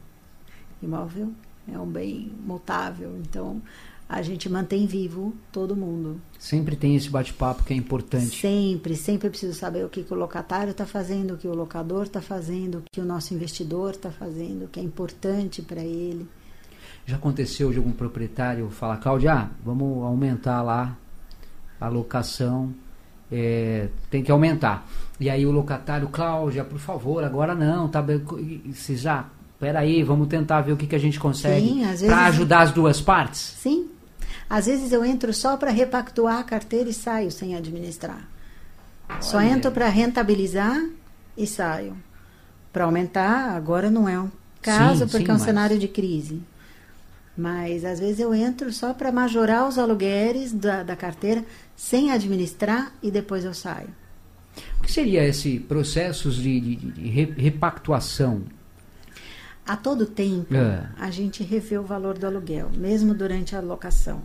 Imóvel 0.81 1.31
é 1.71 1.77
um 1.79 1.87
bem 1.87 2.31
mutável, 2.45 3.17
então 3.17 3.61
a 4.07 4.21
gente 4.21 4.47
mantém 4.47 4.85
vivo 4.85 5.33
todo 5.51 5.75
mundo. 5.75 6.21
Sempre 6.39 6.75
tem 6.75 6.95
esse 6.95 7.09
bate-papo 7.09 7.63
que 7.63 7.73
é 7.73 7.75
importante. 7.75 8.39
Sempre, 8.39 8.95
sempre 8.95 9.29
preciso 9.29 9.53
saber 9.53 9.83
o 9.83 9.89
que, 9.89 10.03
que 10.03 10.13
o 10.13 10.17
locatário 10.17 10.71
está 10.71 10.85
fazendo, 10.85 11.33
o 11.33 11.37
que 11.37 11.47
o 11.47 11.53
locador 11.53 12.03
está 12.03 12.21
fazendo, 12.21 12.77
o 12.77 12.83
que 12.89 13.01
o 13.01 13.05
nosso 13.05 13.33
investidor 13.33 13.91
está 13.91 14.09
fazendo, 14.11 14.65
o 14.65 14.67
que 14.67 14.79
é 14.79 14.83
importante 14.83 15.61
para 15.61 15.81
ele. 15.81 16.25
Já 17.07 17.15
aconteceu 17.15 17.71
de 17.71 17.77
algum 17.77 17.91
proprietário 17.93 18.69
falar, 18.69 18.97
Cláudia, 18.97 19.33
ah, 19.33 19.47
vamos 19.63 20.03
aumentar 20.03 20.61
lá 20.61 20.93
a 21.79 21.87
locação, 21.87 22.73
é, 23.31 23.87
tem 24.11 24.21
que 24.21 24.29
aumentar. 24.29 24.85
E 25.17 25.29
aí 25.29 25.45
o 25.45 25.51
locatário, 25.51 26.09
Cláudia, 26.09 26.65
por 26.65 26.79
favor, 26.79 27.23
agora 27.23 27.55
não, 27.55 27.87
tá 27.87 28.01
bem. 28.01 28.21
e- 28.39 28.73
e 28.89 28.95
já, 28.97 29.23
peraí, 29.57 30.03
vamos 30.03 30.27
tentar 30.27 30.59
ver 30.61 30.73
o 30.73 30.77
que, 30.77 30.85
que 30.85 30.95
a 30.95 30.99
gente 30.99 31.17
consegue 31.17 31.81
para 32.05 32.25
ajudar 32.25 32.61
as 32.63 32.71
duas 32.73 32.99
partes. 32.99 33.39
Sim. 33.39 33.87
Às 34.49 34.65
vezes 34.65 34.91
eu 34.91 35.05
entro 35.05 35.33
só 35.33 35.55
para 35.55 35.71
repactuar 35.71 36.39
a 36.39 36.43
carteira 36.43 36.89
e 36.89 36.93
saio 36.93 37.31
sem 37.31 37.55
administrar. 37.55 38.27
Só 39.21 39.37
Olha. 39.37 39.45
entro 39.47 39.71
para 39.71 39.87
rentabilizar 39.87 40.77
e 41.37 41.47
saio. 41.47 41.95
Para 42.73 42.83
aumentar, 42.83 43.55
agora 43.55 43.89
não 43.89 44.09
é 44.09 44.19
um 44.19 44.29
caso, 44.61 45.05
Sim, 45.05 45.11
porque 45.11 45.25
sim, 45.25 45.31
é 45.31 45.33
um 45.33 45.37
mas- 45.37 45.43
cenário 45.43 45.79
de 45.79 45.87
crise. 45.87 46.41
Mas 47.37 47.85
às 47.85 47.99
vezes 47.99 48.19
eu 48.19 48.33
entro 48.33 48.71
só 48.73 48.93
para 48.93 49.11
majorar 49.11 49.67
os 49.67 49.77
aluguéis 49.77 50.51
da, 50.51 50.81
da 50.83 50.95
carteira 50.95 51.45
sem 51.75 52.11
administrar 52.11 52.91
e 53.03 53.11
depois 53.11 53.45
eu 53.45 53.53
saio. 53.53 53.89
O 54.79 54.83
que 54.83 54.91
seria 54.91 55.23
esse 55.23 55.59
processo 55.59 56.31
de, 56.31 56.59
de- 56.59 56.75
de 56.75 57.07
re- 57.09 57.33
repactuação? 57.37 58.41
A 59.65 59.77
todo 59.77 60.05
tempo, 60.07 60.55
É. 60.55 60.87
a 60.97 61.11
gente 61.11 61.43
revê 61.43 61.77
o 61.77 61.83
valor 61.83 62.17
do 62.17 62.25
aluguel, 62.25 62.71
mesmo 62.75 63.13
durante 63.13 63.55
a 63.55 63.59
locação. 63.59 64.21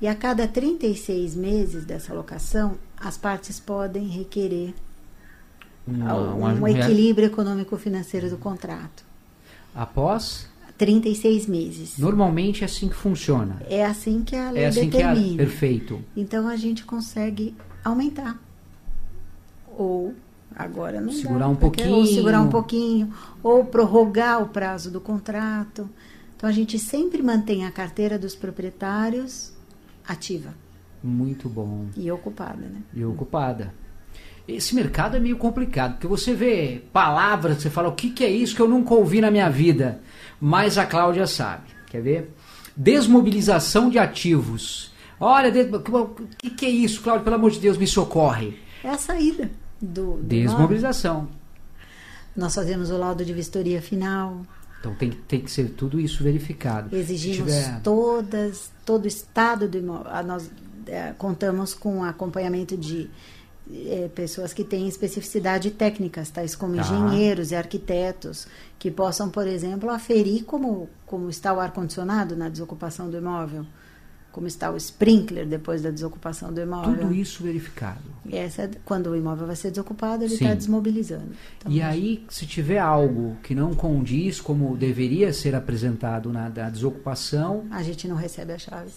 E 0.00 0.08
a 0.08 0.14
cada 0.16 0.48
36 0.48 1.36
meses 1.36 1.84
dessa 1.84 2.12
locação, 2.12 2.76
as 2.98 3.16
partes 3.16 3.60
podem 3.60 4.08
requerer 4.08 4.74
Uma- 5.86 6.14
um, 6.34 6.66
equilíbrio 6.66 7.26
econômico-financeiro 7.26 8.30
do 8.30 8.36
contrato. 8.38 9.04
Após, 9.74 10.48
36 10.86 11.46
meses. 11.46 11.96
normalmente 11.98 12.62
é 12.62 12.64
assim 12.64 12.88
que 12.88 12.94
funciona. 12.96 13.62
É 13.70 13.84
assim 13.86 14.24
que 14.24 14.34
a 14.34 14.50
lei 14.50 14.64
É 14.64 14.66
assim 14.66 14.90
que 14.90 14.96
é 14.96 15.06
determina. 15.14 15.36
perfeito. 15.36 16.02
Então 16.16 16.48
a 16.48 16.56
gente 16.56 16.84
consegue 16.84 17.54
aumentar. 17.84 18.36
Ou 19.78 20.12
agora 20.56 21.00
não 21.00 21.12
Segurar 21.12 21.38
dá, 21.40 21.48
um 21.48 21.54
porque- 21.54 21.82
Ou 21.84 21.88
pouquinho. 21.98 22.14
segurar 22.16 22.40
um 22.40 22.48
pouquinho. 22.48 23.14
Ou 23.44 23.64
prorrogar 23.64 24.42
o 24.42 24.48
prazo 24.48 24.90
do 24.90 25.00
contrato. 25.00 25.88
Então 26.36 26.48
a 26.48 26.52
gente 26.52 26.78
sempre 26.80 27.22
mantém 27.22 27.64
a 27.64 27.70
carteira 27.70 28.18
dos 28.18 28.34
proprietários 28.34 29.52
ativa 30.06 30.52
Muito 31.02 31.48
bom. 31.48 31.86
e 31.96 32.10
ocupada, 32.10 32.62
né? 32.62 32.82
e 32.92 33.04
ocupada. 33.04 33.72
Esse 34.46 34.74
mercado 34.74 35.16
é 35.16 35.20
meio 35.20 35.36
complicado, 35.36 35.92
porque 35.92 36.06
você 36.06 36.34
vê 36.34 36.82
palavras, 36.92 37.58
você 37.62 37.70
fala, 37.70 37.88
o 37.88 37.92
que, 37.94 38.10
que 38.10 38.24
é 38.24 38.30
isso 38.30 38.54
que 38.56 38.60
eu 38.62 38.68
nunca 38.68 38.92
ouvi 38.94 39.20
na 39.20 39.30
minha 39.30 39.48
vida? 39.48 40.00
Mas 40.40 40.76
a 40.78 40.84
Cláudia 40.84 41.26
sabe. 41.26 41.64
Quer 41.88 42.02
ver? 42.02 42.34
Desmobilização 42.76 43.88
de 43.88 43.98
ativos. 43.98 44.90
Olha, 45.20 45.50
de- 45.52 45.70
o 45.76 46.08
que, 46.36 46.50
que 46.50 46.66
é 46.66 46.70
isso, 46.70 47.00
Cláudia? 47.02 47.22
Pelo 47.24 47.36
amor 47.36 47.50
de 47.52 47.60
Deus, 47.60 47.76
me 47.78 47.86
socorre. 47.86 48.58
É 48.82 48.88
a 48.90 48.98
saída 48.98 49.48
do, 49.80 50.14
do 50.16 50.22
Desmobilização. 50.24 51.28
Nós 52.36 52.54
fazemos 52.54 52.90
o 52.90 52.96
laudo 52.98 53.24
de 53.24 53.32
vistoria 53.32 53.80
final, 53.80 54.42
Então 54.80 54.94
tem, 54.96 55.10
tem 55.10 55.40
que 55.40 55.50
ser 55.50 55.68
tudo 55.70 56.00
isso 56.00 56.24
verificado. 56.24 56.94
Exigimos 56.96 57.36
tiver- 57.52 57.80
todas, 57.82 58.72
todo 58.84 59.04
o 59.04 59.08
estado 59.08 59.68
do 59.68 59.78
imóvel. 59.78 60.10
Nós 60.24 60.50
eh, 60.88 61.14
contamos 61.18 61.72
com 61.74 62.02
acompanhamento 62.02 62.76
de 62.76 63.08
eh, 63.72 64.10
pessoas 64.14 64.52
que 64.52 64.64
têm 64.64 64.86
especificidade 64.88 65.70
técnicas, 65.70 66.30
tais 66.30 66.54
como 66.54 66.74
Tá. 66.76 66.82
engenheiros 66.82 67.50
e 67.50 67.54
arquitetos, 67.56 68.46
que 68.78 68.90
possam, 68.90 69.30
por 69.30 69.46
exemplo, 69.46 69.90
aferir 69.90 70.44
como, 70.44 70.88
como 71.06 71.28
está 71.30 71.52
o 71.52 71.60
ar-condicionado 71.60 72.36
na 72.36 72.48
desocupação 72.48 73.08
do 73.08 73.16
imóvel, 73.16 73.64
como 74.32 74.46
está 74.46 74.70
o 74.70 74.76
sprinkler 74.78 75.46
depois 75.46 75.82
da 75.82 75.90
desocupação 75.90 76.52
do 76.52 76.60
imóvel. 76.60 76.96
Tudo 76.96 77.14
isso 77.14 77.42
verificado. 77.42 78.00
E 78.24 78.36
essa, 78.36 78.70
quando 78.84 79.08
o 79.10 79.16
imóvel 79.16 79.46
vai 79.46 79.56
ser 79.56 79.70
desocupado, 79.70 80.24
ele 80.24 80.34
está 80.34 80.54
desmobilizando. 80.54 81.32
Então, 81.58 81.70
E 81.70 81.82
aí, 81.82 82.24
se 82.30 82.46
tiver 82.46 82.78
algo 82.78 83.36
que 83.42 83.54
não 83.54 83.74
condiz 83.74 84.40
como 84.40 84.74
deveria 84.76 85.32
ser 85.32 85.54
apresentado 85.54 86.32
na 86.32 86.48
da 86.48 86.70
desocupação, 86.70 87.64
a 87.70 87.82
gente 87.82 88.08
não 88.08 88.16
recebe 88.16 88.52
as 88.54 88.62
chaves. 88.62 88.94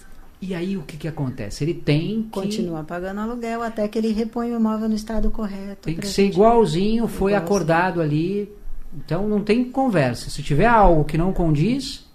E 0.48 0.54
aí 0.56 0.78
o 0.78 0.84
que, 0.84 0.98
que 0.98 1.08
acontece? 1.08 1.64
Ele 1.64 1.74
tem 1.74 2.24
que, 2.24 2.30
Continua 2.30 2.84
pagando 2.84 3.20
aluguel 3.22 3.62
até 3.64 3.88
que 3.88 3.98
ele 3.98 4.12
repõe 4.12 4.52
o 4.54 4.58
imóvel 4.60 4.88
no 4.90 4.96
estado 4.96 5.30
correto. 5.32 5.84
tem 5.84 5.96
que 5.96 6.08
ser 6.08 6.24
gente- 6.24 6.34
igualzinho, 6.36 7.08
foi 7.08 7.32
Igualzinho. 7.32 7.38
acordado 7.38 8.02
ali. 8.02 8.52
Então 8.98 9.28
não 9.28 9.42
tem 9.44 9.64
conversa. 9.66 10.30
Se 10.30 10.42
tiver 10.42 10.68
algo 10.68 11.04
que 11.04 11.18
não 11.18 11.34
condiz, 11.34 12.06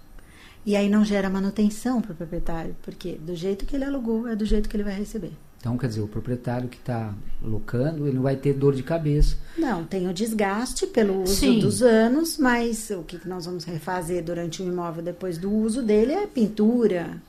E 0.65 0.75
aí 0.75 0.87
não 0.89 1.03
gera 1.03 1.27
manutenção 1.29 2.01
para 2.01 2.11
o 2.13 2.15
proprietário, 2.15 2.75
porque 2.83 3.13
do 3.13 3.35
jeito 3.35 3.65
que 3.65 3.75
ele 3.75 3.83
alugou, 3.85 4.27
é 4.27 4.35
do 4.35 4.45
jeito 4.45 4.69
que 4.69 4.75
ele 4.75 4.83
vai 4.83 4.93
receber. 4.93 5.31
então 5.59 5.75
quer 5.77 5.87
dizer, 5.87 6.01
o 6.01 6.07
proprietário 6.07 6.67
que 6.69 6.77
está 6.77 7.13
locando, 7.41 8.05
ele 8.07 8.15
não 8.15 8.21
vai 8.23 8.35
ter 8.35 8.53
dor 8.53 8.73
de 8.75 8.81
cabeça. 8.83 9.35
Não, 9.57 9.83
tem 9.83 10.07
o 10.07 10.13
desgaste 10.13 10.85
pelo 10.87 11.23
uso 11.23 11.33
Sim. 11.35 11.59
dos 11.59 11.81
anos, 11.81 12.37
mas 12.37 12.89
o 12.91 13.01
que 13.03 13.19
nós 13.27 13.45
vamos 13.45 13.63
refazer 13.63 14.23
durante 14.23 14.61
o 14.61 14.67
imóvel 14.67 15.03
depois 15.03 15.37
do 15.39 15.51
uso 15.51 15.81
dele 15.83 16.13
é 16.13 16.25
pintura, 16.27 17.19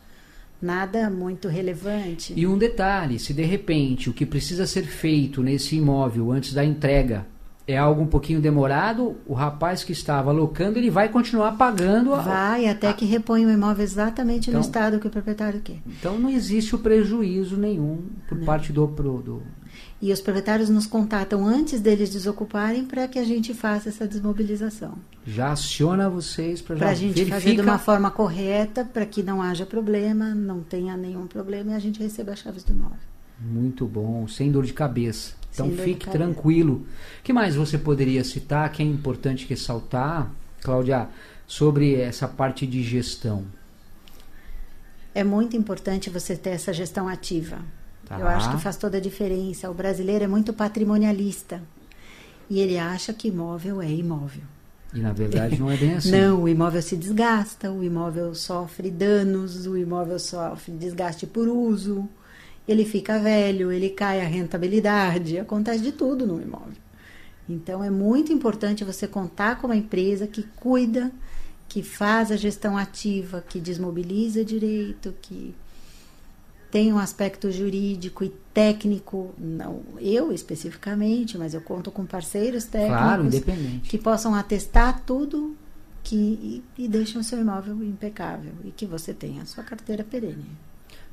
nada 0.62 1.10
muito 1.10 1.48
relevante. 1.48 2.32
E 2.36 2.46
um 2.46 2.56
detalhe, 2.56 3.18
se 3.18 3.34
de 3.34 3.42
repente 3.42 4.08
o 4.08 4.12
que 4.12 4.24
precisa 4.24 4.66
ser 4.66 4.84
feito 4.84 5.42
nesse 5.42 5.76
imóvel 5.76 6.30
antes 6.30 6.54
da 6.54 6.64
entrega 6.64 7.26
é 7.66 7.76
algo 7.78 8.02
um 8.02 8.06
pouquinho 8.06 8.40
demorado, 8.40 9.16
o 9.26 9.34
rapaz 9.34 9.84
que 9.84 9.92
estava 9.92 10.30
alocando, 10.30 10.78
ele 10.78 10.90
vai 10.90 11.08
continuar 11.08 11.52
pagando. 11.52 12.12
a- 12.14 12.20
Vai 12.20 12.66
até 12.66 12.92
que 12.92 13.04
repõe 13.04 13.46
o 13.46 13.50
imóvel 13.50 13.84
exatamente 13.84 14.50
Então- 14.50 14.60
no 14.60 14.66
estado 14.66 14.98
que 14.98 15.06
o 15.06 15.10
proprietário 15.10 15.60
quer. 15.60 15.76
Então 15.86 16.18
não 16.18 16.28
existe 16.30 16.74
o 16.74 16.78
prejuízo 16.78 17.56
nenhum 17.56 17.98
por 18.28 18.38
parte 18.38 18.72
do, 18.72 18.86
do- 18.86 19.42
E 20.02 20.12
os 20.12 20.20
proprietários 20.20 20.68
nos 20.68 20.84
contatam 20.84 21.46
antes 21.46 21.80
deles 21.80 22.10
desocuparem 22.10 22.84
para 22.84 23.06
que 23.06 23.20
a 23.20 23.24
gente 23.24 23.54
faça 23.54 23.88
essa 23.88 24.04
desmobilização. 24.04 24.98
já 25.24 25.52
aciona 25.52 26.08
vocês 26.10 26.60
para 26.60 26.74
já 26.74 26.80
Para 26.80 26.90
a 26.90 26.94
gente 26.94 27.14
verifica. 27.14 27.36
fazer 27.40 27.54
de 27.54 27.60
uma 27.60 27.78
forma 27.78 28.10
correta, 28.10 28.84
para 28.84 29.06
que 29.06 29.22
não 29.22 29.40
haja 29.40 29.64
problema, 29.64 30.34
não 30.34 30.60
tenha 30.60 30.96
nenhum 30.96 31.28
problema 31.28 31.70
e 31.70 31.74
a 31.74 31.78
gente 31.78 32.02
receba 32.02 32.32
as 32.32 32.40
chaves 32.40 32.64
do 32.64 32.72
imóvel. 32.72 32.98
Muito 33.40 33.86
bom, 33.86 34.26
sem 34.26 34.50
dor 34.50 34.64
de 34.66 34.72
cabeça. 34.72 35.34
Então 35.54 35.68
Sem 35.68 35.76
fique 35.78 36.10
tranquilo. 36.10 36.84
O 37.20 37.22
que 37.22 37.32
mais 37.32 37.54
você 37.54 37.78
poderia 37.78 38.24
citar 38.24 38.72
que 38.72 38.82
é 38.82 38.86
importante 38.86 39.46
ressaltar, 39.48 40.32
Cláudia, 40.62 41.08
sobre 41.46 41.94
essa 41.94 42.26
parte 42.26 42.66
de 42.66 42.82
gestão? 42.82 43.44
É 45.14 45.22
muito 45.22 45.56
importante 45.56 46.10
você 46.10 46.34
ter 46.34 46.50
essa 46.50 46.72
gestão 46.72 47.06
ativa. 47.06 47.58
Tá. 48.06 48.18
Eu 48.18 48.26
acho 48.26 48.50
que 48.50 48.62
faz 48.62 48.76
toda 48.76 48.98
a 48.98 49.00
diferença. 49.00 49.70
O 49.70 49.74
brasileiro 49.74 50.24
é 50.24 50.28
muito 50.28 50.52
patrimonialista. 50.52 51.62
E 52.50 52.60
ele 52.60 52.78
acha 52.78 53.12
que 53.12 53.28
imóvel 53.28 53.80
é 53.80 53.90
imóvel. 53.90 54.42
E 54.94 55.00
na 55.00 55.12
verdade 55.12 55.58
não 55.58 55.70
é 55.70 55.76
bem 55.76 55.94
assim. 55.94 56.10
Não, 56.12 56.42
o 56.42 56.48
imóvel 56.48 56.82
se 56.82 56.96
desgasta, 56.96 57.72
o 57.72 57.82
imóvel 57.82 58.34
sofre 58.34 58.90
danos, 58.90 59.66
o 59.66 59.76
imóvel 59.76 60.18
sofre 60.18 60.72
desgaste 60.72 61.26
por 61.26 61.48
uso, 61.48 62.06
ele 62.68 62.84
fica 62.84 63.18
velho, 63.18 63.72
ele 63.72 63.88
cai 63.90 64.20
a 64.20 64.24
rentabilidade, 64.24 65.38
acontece 65.38 65.82
de 65.82 65.92
tudo 65.92 66.26
no 66.26 66.40
imóvel. 66.40 66.82
Então 67.48 67.82
é 67.82 67.90
muito 67.90 68.32
importante 68.32 68.84
você 68.84 69.06
contar 69.08 69.60
com 69.60 69.66
uma 69.66 69.76
empresa 69.76 70.26
que 70.26 70.42
cuida, 70.56 71.10
que 71.68 71.82
faz 71.82 72.30
a 72.30 72.36
gestão 72.36 72.76
ativa, 72.76 73.42
que 73.46 73.58
desmobiliza 73.58 74.44
direito, 74.44 75.14
que 75.22 75.54
tem 76.72 76.90
um 76.90 76.98
aspecto 76.98 77.52
jurídico 77.52 78.24
e 78.24 78.30
técnico, 78.54 79.34
não 79.36 79.82
eu 80.00 80.32
especificamente, 80.32 81.36
mas 81.36 81.52
eu 81.52 81.60
conto 81.60 81.90
com 81.90 82.06
parceiros 82.06 82.64
técnicos 82.64 82.98
Claro, 82.98 83.80
que 83.84 83.98
possam 83.98 84.34
atestar 84.34 85.02
tudo 85.04 85.54
que, 86.02 86.16
e, 86.16 86.84
e 86.84 86.88
deixem 86.88 87.20
o 87.20 87.24
seu 87.24 87.38
imóvel 87.38 87.84
impecável 87.84 88.54
e 88.64 88.70
que 88.70 88.86
você 88.86 89.12
tenha 89.12 89.42
a 89.42 89.44
sua 89.44 89.62
carteira 89.62 90.02
perene. 90.02 90.46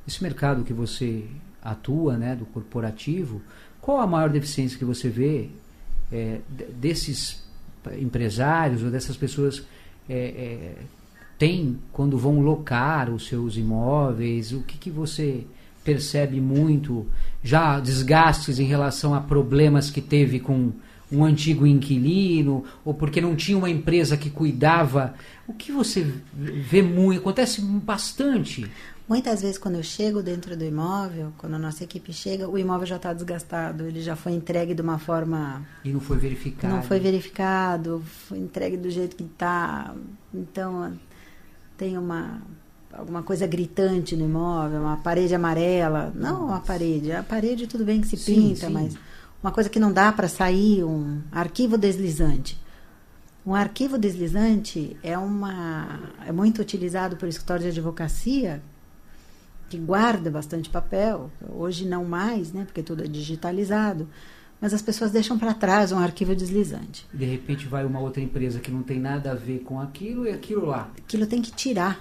Esse 0.08 0.22
mercado 0.22 0.64
que 0.64 0.72
você 0.72 1.26
atua, 1.62 2.16
né, 2.16 2.34
do 2.34 2.46
corporativo, 2.46 3.42
qual 3.82 4.00
a 4.00 4.06
maior 4.06 4.30
deficiência 4.30 4.78
que 4.78 4.84
você 4.84 5.10
vê 5.10 5.50
é, 6.10 6.40
desses 6.72 7.42
empresários 8.00 8.82
ou 8.82 8.90
dessas 8.90 9.14
pessoas 9.14 9.62
é, 10.08 10.14
é, 10.14 10.74
têm 11.40 11.78
quando 11.90 12.18
vão 12.18 12.40
locar 12.40 13.08
os 13.08 13.26
seus 13.26 13.56
imóveis? 13.56 14.52
O 14.52 14.60
que, 14.60 14.76
que 14.76 14.90
você 14.90 15.46
percebe 15.82 16.38
muito? 16.38 17.06
Já 17.42 17.80
desgastes 17.80 18.58
em 18.58 18.66
relação 18.66 19.14
a 19.14 19.20
problemas 19.22 19.90
que 19.90 20.02
teve 20.02 20.38
com 20.38 20.70
um 21.10 21.24
antigo 21.24 21.66
inquilino 21.66 22.62
ou 22.84 22.92
porque 22.92 23.22
não 23.22 23.34
tinha 23.34 23.56
uma 23.56 23.70
empresa 23.70 24.18
que 24.18 24.28
cuidava? 24.28 25.14
O 25.48 25.54
que 25.54 25.72
você 25.72 26.06
vê 26.34 26.82
muito? 26.82 27.20
Acontece 27.20 27.62
bastante. 27.62 28.70
Muitas 29.08 29.40
vezes, 29.40 29.58
quando 29.58 29.76
eu 29.76 29.82
chego 29.82 30.22
dentro 30.22 30.56
do 30.56 30.64
imóvel, 30.64 31.32
quando 31.38 31.54
a 31.54 31.58
nossa 31.58 31.82
equipe 31.82 32.12
chega, 32.12 32.48
o 32.48 32.56
imóvel 32.56 32.86
já 32.86 32.96
está 32.96 33.12
desgastado, 33.12 33.84
ele 33.84 34.02
já 34.02 34.14
foi 34.14 34.32
entregue 34.32 34.72
de 34.72 34.82
uma 34.82 34.98
forma. 34.98 35.66
E 35.84 35.90
não 35.90 36.00
foi 36.00 36.18
verificado. 36.18 36.74
Não 36.74 36.82
foi 36.82 37.00
verificado, 37.00 38.04
foi 38.28 38.38
entregue 38.38 38.76
do 38.76 38.88
jeito 38.88 39.16
que 39.16 39.24
está. 39.24 39.92
Então, 40.32 40.92
tem 41.80 41.96
uma. 41.96 42.42
Alguma 42.92 43.22
coisa 43.22 43.46
gritante 43.46 44.16
no 44.16 44.24
imóvel, 44.26 44.80
uma 44.80 44.96
parede 44.98 45.34
amarela. 45.34 46.12
Não 46.14 46.46
uma 46.46 46.60
parede, 46.60 47.12
a 47.12 47.22
parede 47.22 47.66
tudo 47.66 47.84
bem 47.84 48.00
que 48.00 48.08
se 48.08 48.16
Sim, 48.16 48.48
pinta, 48.48 48.66
sim. 48.66 48.72
mas 48.72 48.98
uma 49.42 49.52
coisa 49.52 49.70
que 49.70 49.78
não 49.78 49.92
dá 49.92 50.12
para 50.12 50.28
sair, 50.28 50.84
um 50.84 51.22
arquivo 51.32 51.78
deslizante. 51.78 52.60
Um 53.46 53.54
arquivo 53.54 53.96
deslizante 53.96 54.96
é 55.02 55.16
uma 55.16 56.00
é 56.26 56.32
muito 56.32 56.60
utilizado 56.60 57.16
por 57.16 57.28
escritório 57.28 57.62
de 57.62 57.68
advocacia 57.68 58.60
que 59.70 59.78
guarda 59.78 60.30
bastante 60.30 60.68
papel. 60.68 61.30
Hoje 61.48 61.86
não 61.86 62.04
mais, 62.04 62.52
né, 62.52 62.64
porque 62.64 62.82
tudo 62.82 63.04
é 63.04 63.06
digitalizado. 63.06 64.06
Mas 64.60 64.74
as 64.74 64.82
pessoas 64.82 65.10
deixam 65.10 65.38
para 65.38 65.54
trás 65.54 65.90
um 65.90 65.98
arquivo 65.98 66.34
deslizante. 66.36 67.06
De 67.12 67.24
repente 67.24 67.66
vai 67.66 67.84
uma 67.84 67.98
outra 67.98 68.20
empresa 68.20 68.60
que 68.60 68.70
não 68.70 68.82
tem 68.82 69.00
nada 69.00 69.32
a 69.32 69.34
ver 69.34 69.60
com 69.60 69.80
aquilo 69.80 70.26
e 70.26 70.30
aquilo 70.30 70.66
lá. 70.66 70.90
Aquilo 70.98 71.26
tem 71.26 71.40
que 71.40 71.50
tirar. 71.50 71.98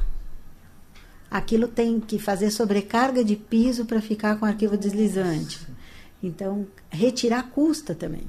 Aquilo 1.31 1.67
tem 1.67 1.99
que 1.99 2.19
fazer 2.19 2.51
sobrecarga 2.51 3.23
de 3.23 3.35
piso 3.35 3.85
para 3.85 4.01
ficar 4.01 4.37
com 4.37 4.45
o 4.45 4.47
arquivo 4.49 4.75
deslizante. 4.75 5.65
Então, 6.21 6.67
retirar 6.89 7.43
custa 7.43 7.95
também. 7.95 8.23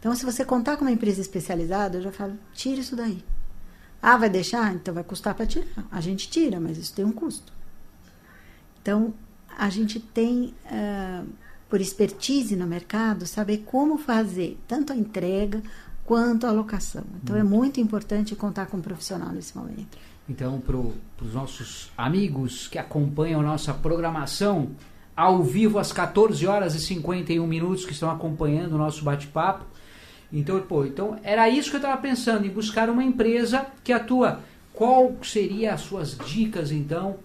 Então, 0.00 0.14
se 0.14 0.24
você 0.24 0.44
contar 0.44 0.76
com 0.76 0.84
uma 0.84 0.90
empresa 0.90 1.20
especializada, 1.20 1.98
eu 1.98 2.02
já 2.02 2.12
falo, 2.12 2.36
tira 2.52 2.80
isso 2.80 2.96
daí. 2.96 3.24
Ah, 4.02 4.16
vai 4.18 4.28
deixar? 4.28 4.74
Então 4.74 4.92
vai 4.92 5.04
custar 5.04 5.34
para 5.34 5.46
tirar. 5.46 5.86
A 5.90 6.00
gente 6.00 6.28
tira, 6.28 6.60
mas 6.60 6.76
isso 6.76 6.92
tem 6.92 7.04
um 7.04 7.12
custo. 7.12 7.52
Então, 8.82 9.14
a 9.56 9.70
gente 9.70 9.98
tem, 9.98 10.52
ah, 10.66 11.24
por 11.74 11.80
expertise 11.80 12.54
no 12.54 12.68
mercado, 12.68 13.26
saber 13.26 13.64
como 13.66 13.98
fazer 13.98 14.56
tanto 14.68 14.92
a 14.92 14.96
entrega 14.96 15.60
quanto 16.04 16.46
a 16.46 16.52
locação. 16.52 17.02
Então, 17.20 17.36
é 17.36 17.42
muito 17.42 17.80
importante 17.80 18.36
contar 18.36 18.66
com 18.66 18.76
um 18.76 18.80
profissional 18.80 19.30
nesse 19.30 19.56
momento. 19.56 19.98
Então, 20.28 20.60
para 20.60 20.76
os 20.76 21.34
nossos 21.34 21.90
amigos 21.98 22.68
que 22.68 22.78
acompanham 22.78 23.40
a 23.40 23.42
nossa 23.42 23.74
programação 23.74 24.70
ao 25.16 25.42
vivo 25.42 25.80
às 25.80 25.90
14 25.90 26.46
horas 26.46 26.76
e 26.76 26.80
51 26.80 27.44
minutos, 27.44 27.84
que 27.84 27.92
estão 27.92 28.08
acompanhando 28.08 28.74
o 28.74 28.78
nosso 28.78 29.02
bate-papo. 29.02 29.64
Então, 30.32 30.60
pô, 30.60 30.84
então 30.84 31.18
era 31.24 31.48
isso 31.48 31.70
que 31.70 31.74
eu 31.74 31.80
estava 31.80 32.00
pensando, 32.00 32.46
em 32.46 32.50
buscar 32.50 32.88
uma 32.88 33.02
empresa 33.02 33.66
que 33.82 33.92
atua. 33.92 34.38
Qual 34.72 35.16
seria 35.24 35.74
as 35.74 35.80
suas 35.80 36.16
dicas, 36.18 36.70
então, 36.70 37.16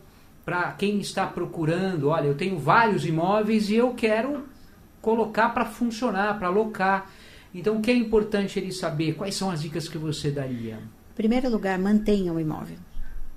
para 0.50 0.72
quem 0.72 1.00
está 1.00 1.28
procurando? 1.28 2.10
Olha, 2.10 2.26
eu 2.26 2.34
tenho 2.34 2.58
vários 2.58 3.06
imóveis 3.06 3.70
e 3.70 3.76
eu 3.76 3.93
quero 3.93 4.45
colocar 5.00 5.50
para 5.50 5.64
funcionar, 5.64 6.39
para 6.39 6.47
alocar. 6.47 7.08
Então, 7.54 7.78
o 7.78 7.82
que 7.82 7.91
é 7.91 7.93
importante 7.93 8.58
ele 8.58 8.72
saber? 8.72 9.14
Quais 9.14 9.36
são 9.36 9.52
as 9.52 9.62
dicas 9.62 9.88
que 9.88 10.00
você 10.00 10.32
daria? 10.32 10.80
Em 11.12 11.16
primeiro 11.16 11.52
lugar, 11.52 11.78
mantenha 11.78 12.34
o 12.34 12.39
imóvel. 12.39 12.78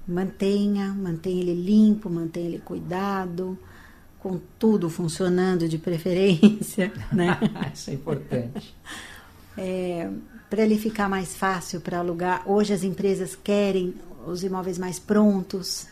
Mantenha, 0.08 0.88
mantenha 0.94 1.42
ele 1.42 1.52
limpo, 1.52 2.08
mantenha 2.08 2.48
ele 2.48 2.60
cuidado, 2.60 3.58
com 4.18 4.40
tudo 4.58 4.88
funcionando 4.88 5.68
de 5.68 5.76
preferência, 5.76 6.90
né? 7.12 7.38
Isso 7.74 7.90
é 7.90 7.92
importante. 7.92 8.74
É, 9.58 10.08
para 10.48 10.62
ele 10.62 10.78
ficar 10.78 11.10
mais 11.10 11.36
fácil 11.36 11.82
para 11.82 11.98
alugar. 11.98 12.42
Hoje 12.48 12.72
as 12.72 12.82
empresas 12.82 13.36
querem 13.36 13.94
os 14.26 14.42
imóveis 14.42 14.78
mais 14.78 14.98
prontos. 14.98 15.91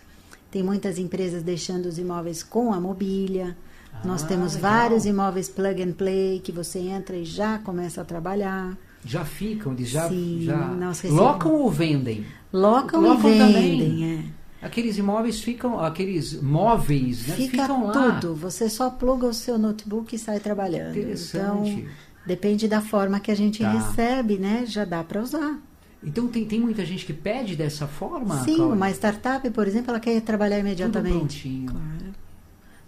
Tem 0.51 0.63
muitas 0.63 0.99
empresas 0.99 1.43
deixando 1.43 1.87
os 1.87 1.99
imóveis 1.99 2.43
com 2.43 2.73
a 2.73 2.81
mobília. 2.81 3.57
Nós 4.05 4.23
Ah, 4.23 4.27
temos 4.27 4.55
legal. 4.55 4.71
vários 4.73 5.05
imóveis 5.07 5.49
plug 5.49 5.83
and 5.83 5.93
play 5.93 6.41
que 6.41 6.51
você 6.53 6.79
entra 6.79 7.17
e 7.17 7.25
já 7.25 7.59
começa 7.59 8.01
a 8.01 8.05
trabalhar. 8.05 8.77
Já 9.05 9.25
ficam, 9.25 9.73
eles 9.73 9.89
já, 9.89 10.09
Sim, 10.09 10.43
já 10.43 10.57
nós 10.57 11.03
locam 11.05 11.53
ou 11.55 11.71
vendem? 11.71 12.25
Locam, 12.53 13.01
Locam 13.01 13.31
e 13.33 13.39
também. 13.39 13.79
vendem, 13.79 14.15
é. 14.63 14.67
Aqueles 14.67 14.99
imóveis 14.99 15.41
ficam, 15.41 15.81
aqueles 15.81 16.41
móveis, 16.43 17.27
né, 17.27 17.35
Fica 17.35 17.63
ficam 17.63 17.87
lá. 17.87 17.93
tudo. 18.21 18.35
Você 18.35 18.69
só 18.69 18.91
pluga 18.91 19.27
o 19.27 19.33
seu 19.33 19.59
notebook 19.59 20.15
e 20.15 20.19
sai 20.19 20.39
trabalhando. 20.39 20.91
Interessante. 20.99 21.71
Então, 21.71 21.85
depende 22.27 22.69
da 22.69 22.83
forma 22.83 23.19
que 23.21 23.31
a 23.31 23.35
gente 23.35 23.61
Tá. 23.63 23.71
recebe, 23.71 24.37
né? 24.37 24.65
Já 24.67 24.85
dá 24.85 25.03
para 25.03 25.23
usar. 25.23 25.59
Então 26.03 26.29
tem, 26.29 26.47
tem 26.47 26.59
muita 26.61 26.85
gente 26.85 27.05
que 27.05 27.13
pede 27.13 27.55
dessa 27.57 27.87
forma? 27.87 28.43
Sim, 28.45 28.57
Cláudia? 28.57 28.75
uma 28.75 28.91
startup, 28.91 29.51
por 29.51 29.67
exemplo, 29.69 29.91
ela 29.91 30.01
quer 30.01 30.21
trabalhar 30.23 30.57
Tudo 30.57 30.67
imediatamente. 30.67 31.17
prontinho. 31.19 31.71
Claro. 31.71 32.15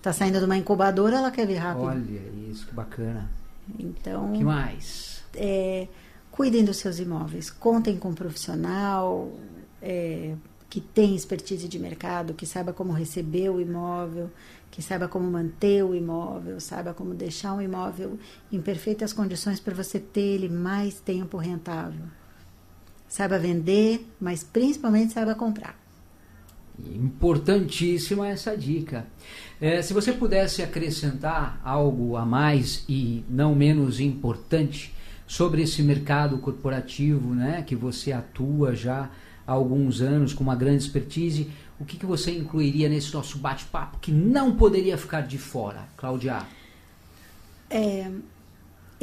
Tá 0.01 0.13
saindo 0.13 0.39
de 0.39 0.45
uma 0.45 0.57
incubadora, 0.57 1.17
ela 1.19 1.31
quer 1.31 1.47
vir 1.47 1.57
rápido. 1.57 1.85
Olha 1.85 2.51
isso, 2.51 2.67
que 2.67 2.75
bacana. 2.75 3.31
Então, 3.79 4.33
que 4.33 4.43
mais? 4.43 5.23
é, 5.37 5.87
cuidem 6.31 6.65
dos 6.65 6.79
seus 6.79 6.99
imóveis, 6.99 7.51
contem 7.51 7.97
com 7.97 8.09
um 8.11 8.15
profissional 8.15 9.31
é, 9.81 10.35
que 10.69 10.81
tem 10.81 11.15
expertise 11.15 11.69
de 11.69 11.79
mercado, 11.79 12.35
que 12.35 12.47
saiba 12.47 12.73
como 12.73 12.93
receber 12.93 13.51
o 13.51 13.61
imóvel, 13.61 14.31
que 14.71 14.81
saiba 14.83 15.07
como 15.07 15.31
manter 15.31 15.85
o 15.85 15.95
imóvel, 15.95 16.59
saiba 16.59 16.95
como 16.95 17.15
deixar 17.15 17.53
um 17.53 17.61
imóvel 17.61 18.19
em 18.51 18.61
perfeitas 18.61 19.13
condições 19.13 19.61
para 19.61 19.75
você 19.75 20.01
ter 20.01 20.21
ele 20.21 20.49
mais 20.49 20.99
tempo 20.99 21.37
rentável. 21.37 22.07
Saiba 23.13 23.39
vender, 23.39 24.09
mas 24.19 24.43
principalmente 24.43 25.13
saiba 25.13 25.35
comprar. 25.35 25.79
Importantíssima 26.95 28.27
essa 28.27 28.57
dica. 28.57 29.07
É, 29.61 29.83
se 29.83 29.93
você 29.93 30.15
pudesse 30.15 30.63
acrescentar 30.63 31.61
algo 31.63 32.17
a 32.17 32.25
mais 32.25 32.87
e 32.89 33.23
não 33.29 33.55
menos 33.55 34.01
importante 34.01 34.95
sobre 35.27 35.61
esse 35.61 35.83
mercado 35.83 36.39
corporativo, 36.39 37.35
né, 37.35 37.61
que 37.61 37.77
você 37.77 38.13
atua 38.13 38.75
já 38.75 39.11
há 39.47 39.53
alguns 39.53 40.01
anos 40.01 40.33
com 40.33 40.43
uma 40.43 40.57
grande 40.57 40.83
expertise, 40.83 41.51
o 41.79 41.85
que, 41.85 41.99
que 41.99 42.07
você 42.07 42.31
incluiria 42.31 42.89
nesse 42.89 43.13
nosso 43.13 43.37
bate-papo 43.37 43.99
que 43.99 44.11
não 44.11 44.57
poderia 44.57 44.97
ficar 44.97 45.21
de 45.21 45.37
fora, 45.37 45.87
Cláudia? 45.99 46.47
É, 47.69 48.11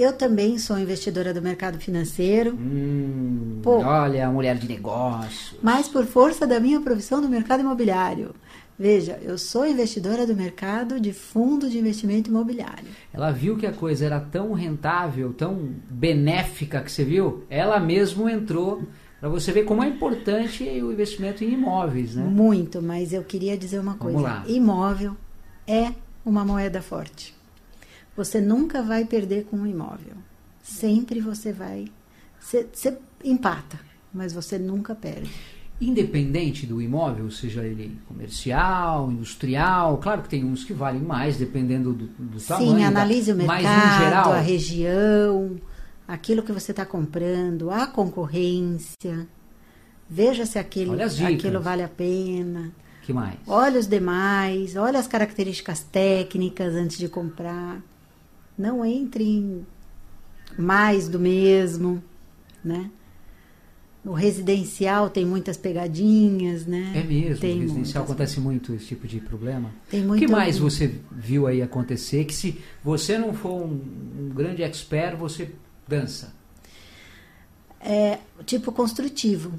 eu 0.02 0.14
também 0.14 0.58
sou 0.58 0.78
investidora 0.80 1.34
do 1.34 1.42
mercado 1.42 1.80
financeiro, 1.80 2.54
Hum, 2.54 3.60
Pô. 3.64 3.80
olha, 3.84 4.30
mulher 4.30 4.58
de 4.58 4.68
negócio. 4.68 5.58
mas 5.62 5.88
por 5.88 6.06
força 6.06 6.46
da 6.48 6.60
minha 6.60 6.80
profissão 6.82 7.22
no 7.22 7.28
mercado 7.30 7.62
imobiliário. 7.62 8.34
Veja, 8.82 9.20
eu 9.22 9.38
sou 9.38 9.68
investidora 9.68 10.26
do 10.26 10.34
mercado 10.34 11.02
de 11.02 11.12
fundo 11.12 11.70
de 11.70 11.78
investimento 11.78 12.30
imobiliário. 12.30 12.86
Ela 13.14 13.30
viu 13.30 13.58
que 13.58 13.66
a 13.68 13.74
coisa 13.74 14.06
era 14.06 14.22
tão 14.22 14.54
rentável, 14.54 15.34
tão 15.34 15.72
benéfica 15.90 16.82
que 16.82 16.90
você 16.90 17.04
viu, 17.04 17.44
ela 17.50 17.78
mesmo 17.80 18.30
entrou 18.30 18.84
para 19.20 19.28
você 19.28 19.52
ver 19.52 19.64
como 19.66 19.84
é 19.84 19.88
importante 19.90 20.64
o 20.64 20.94
investimento 20.94 21.44
em 21.44 21.52
imóveis, 21.52 22.16
né? 22.16 22.24
Muito, 22.24 22.82
mas 22.82 23.12
eu 23.12 23.22
queria 23.22 23.58
dizer 23.58 23.80
uma 23.80 23.96
coisa: 23.96 24.44
imóvel 24.48 25.18
é 25.68 25.92
uma 26.26 26.46
moeda 26.46 26.82
forte. 26.82 27.36
Você 28.16 28.42
nunca 28.42 28.82
vai 28.82 29.06
perder 29.06 29.46
com 29.46 29.58
um 29.58 29.68
imóvel. 29.68 30.16
Sempre 30.62 31.20
você 31.20 31.54
vai. 31.54 31.88
Você, 32.40 32.98
empata, 33.24 33.80
mas 34.14 34.34
você 34.34 34.58
nunca 34.58 34.96
perde. 34.96 35.32
Independente 35.82 36.66
do 36.66 36.82
imóvel, 36.82 37.32
seja 37.32 37.64
ele 37.64 37.98
comercial, 38.06 39.10
industrial, 39.10 39.98
claro 39.98 40.22
que 40.22 40.30
tem 40.30 40.44
uns 40.44 40.64
que 40.64 40.74
valem 40.74 41.02
mais 41.02 41.38
dependendo 41.38 41.94
do, 41.94 42.08
do 42.08 42.42
tamanho. 42.42 42.78
Sim, 42.78 42.84
analise 42.84 43.32
o 43.32 43.36
mercado, 43.36 44.04
geral, 44.04 44.34
a 44.34 44.40
região, 44.40 45.56
aquilo 46.06 46.44
que 46.44 46.52
você 46.52 46.72
está 46.72 46.86
comprando, 46.86 47.72
a 47.72 47.88
concorrência. 47.88 49.26
Veja 50.10 50.46
se 50.46 50.62
dicas. 50.62 51.34
aquilo 51.36 51.62
vale 51.62 51.84
a 51.84 51.88
pena. 51.88 52.72
que 53.04 53.14
mais? 53.14 53.38
Olha 53.48 53.80
os 53.80 53.88
demais, 53.88 54.76
olha 54.76 55.00
as 55.00 55.08
características 55.08 55.82
técnicas 55.84 56.74
antes 56.74 56.98
de 56.98 57.08
comprar. 57.08 57.82
Não 58.60 58.86
entre 58.86 59.24
em 59.24 59.66
mais 60.58 61.08
do 61.08 61.18
mesmo, 61.18 62.04
né? 62.64 62.92
O 64.06 64.12
residencial 64.12 65.10
tem 65.10 65.26
muitas 65.26 65.56
pegadinhas, 65.56 66.66
né? 66.66 66.92
É 66.96 67.04
mesmo, 67.04 67.38
tem 67.40 67.56
no 67.56 67.62
residencial 67.62 68.04
acontece 68.04 68.40
muito 68.40 68.74
esse 68.74 68.86
tipo 68.88 69.08
de 69.08 69.20
problema. 69.22 69.70
Tem 69.90 70.04
O 70.04 70.08
muito 70.08 70.20
que 70.26 70.30
mais 70.30 70.58
você 70.58 70.96
viu 71.12 71.48
aí 71.48 71.62
acontecer 71.62 72.26
que 72.26 72.34
se 72.36 72.60
você 72.84 73.18
não 73.18 73.34
for 73.34 73.62
um, 73.62 73.80
um 74.20 74.30
grande 74.36 74.62
expert, 74.62 75.16
você 75.18 75.52
dança? 75.88 76.34
É 77.80 78.20
tipo 78.46 78.72
construtivo. 78.72 79.54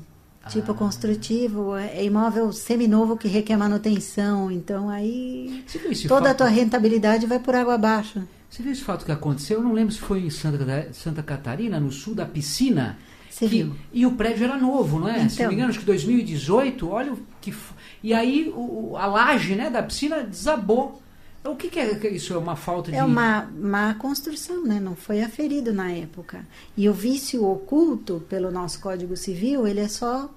Tipo 0.48 0.72
Ah. 0.72 0.74
construtivo 0.74 1.74
é 1.76 2.03
imóvel 2.05 2.51
seminovo 2.53 3.16
que 3.16 3.28
requer 3.28 3.57
manutenção. 3.57 4.51
Então 4.51 4.88
aí 4.88 5.64
toda 6.09 6.30
a 6.30 6.34
tua 6.34 6.48
rentabilidade 6.48 7.26
vai 7.26 7.38
por 7.38 7.55
água 7.55 7.74
abaixo. 7.74 8.22
Você 8.51 8.62
viu 8.64 8.72
esse 8.72 8.82
fato 8.82 9.05
que 9.05 9.12
aconteceu? 9.12 9.59
Eu 9.59 9.62
não 9.64 9.72
lembro 9.72 9.94
se 9.94 10.01
foi 10.01 10.20
em 10.26 10.30
Santa, 10.30 10.92
Santa 10.92 11.22
Catarina, 11.22 11.78
no 11.78 11.92
sul 11.92 12.14
da 12.16 12.26
piscina. 12.26 12.98
Você 13.30 13.46
que- 13.48 13.62
viu? 13.62 13.76
E 13.92 14.05
o 14.05 14.12
prédio 14.12 14.42
era 14.44 14.57
novo, 14.59 14.98
não 14.98 15.09
é? 15.09 15.20
Se 15.20 15.20
não 15.20 15.26
Então. 15.34 15.48
me 15.48 15.55
engano, 15.55 15.70
acho 15.70 15.78
que 15.78 15.84
2018, 15.86 16.88
olha 16.88 17.12
o 17.12 17.18
que. 17.40 17.55
E 18.03 18.12
aí 18.12 18.53
o, 18.55 18.96
a 18.96 19.07
laje 19.07 19.55
né, 19.55 19.70
da 19.70 19.82
piscina 19.82 20.22
desabou. 20.24 21.01
Então, 21.40 21.53
o 21.53 21.57
que, 21.57 21.68
que 21.68 21.78
é 21.78 22.11
isso? 22.11 22.34
É 22.34 22.36
uma 22.36 22.57
falta 22.57 22.90
de. 22.90 22.96
É 22.98 23.05
uma 23.05 23.48
má 23.57 23.94
construção, 23.94 24.64
né? 24.66 24.78
Não 24.80 24.96
foi 24.96 25.22
aferido 25.22 25.72
na 25.72 25.90
época. 25.92 26.44
E 26.76 26.88
o 26.88 26.92
vício 26.92 27.44
oculto 27.46 28.22
pelo 28.28 28.51
nosso 28.51 28.80
Código 28.80 29.16
Civil, 29.16 29.66
ele 29.66 29.80
é 29.80 29.88
só 29.88 30.28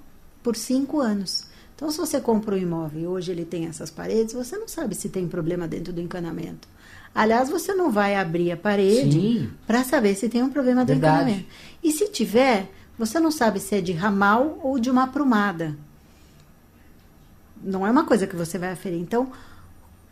por 0.43 0.55
cinco 0.55 0.99
anos. 1.01 1.45
Então, 1.75 1.89
se 1.91 1.97
você 1.97 2.21
compra 2.21 2.55
um 2.55 2.59
imóvel 2.59 3.01
e 3.01 3.07
hoje 3.07 3.31
ele 3.31 3.43
tem 3.43 3.65
essas 3.65 3.89
paredes, 3.89 4.33
você 4.33 4.55
não 4.57 4.67
sabe 4.67 4.93
se 4.95 5.09
tem 5.09 5.27
problema 5.27 5.67
dentro 5.67 5.91
do 5.91 5.99
encanamento. 5.99 6.67
Aliás, 7.15 7.49
você 7.49 7.73
não 7.73 7.91
vai 7.91 8.15
abrir 8.15 8.51
a 8.51 8.57
parede 8.57 9.49
para 9.67 9.83
saber 9.83 10.15
se 10.15 10.27
tem 10.27 10.41
um 10.41 10.49
problema 10.49 10.83
do 10.83 10.87
Verdade. 10.87 11.21
encanamento. 11.21 11.45
E 11.83 11.91
se 11.91 12.07
tiver, 12.07 12.69
você 12.97 13.19
não 13.19 13.29
sabe 13.29 13.59
se 13.59 13.75
é 13.75 13.81
de 13.81 13.91
ramal 13.91 14.59
ou 14.63 14.79
de 14.79 14.89
uma 14.89 15.03
aprumada. 15.03 15.75
Não 17.63 17.85
é 17.85 17.91
uma 17.91 18.05
coisa 18.05 18.25
que 18.25 18.35
você 18.35 18.57
vai 18.57 18.71
aferir. 18.71 18.99
Então, 18.99 19.31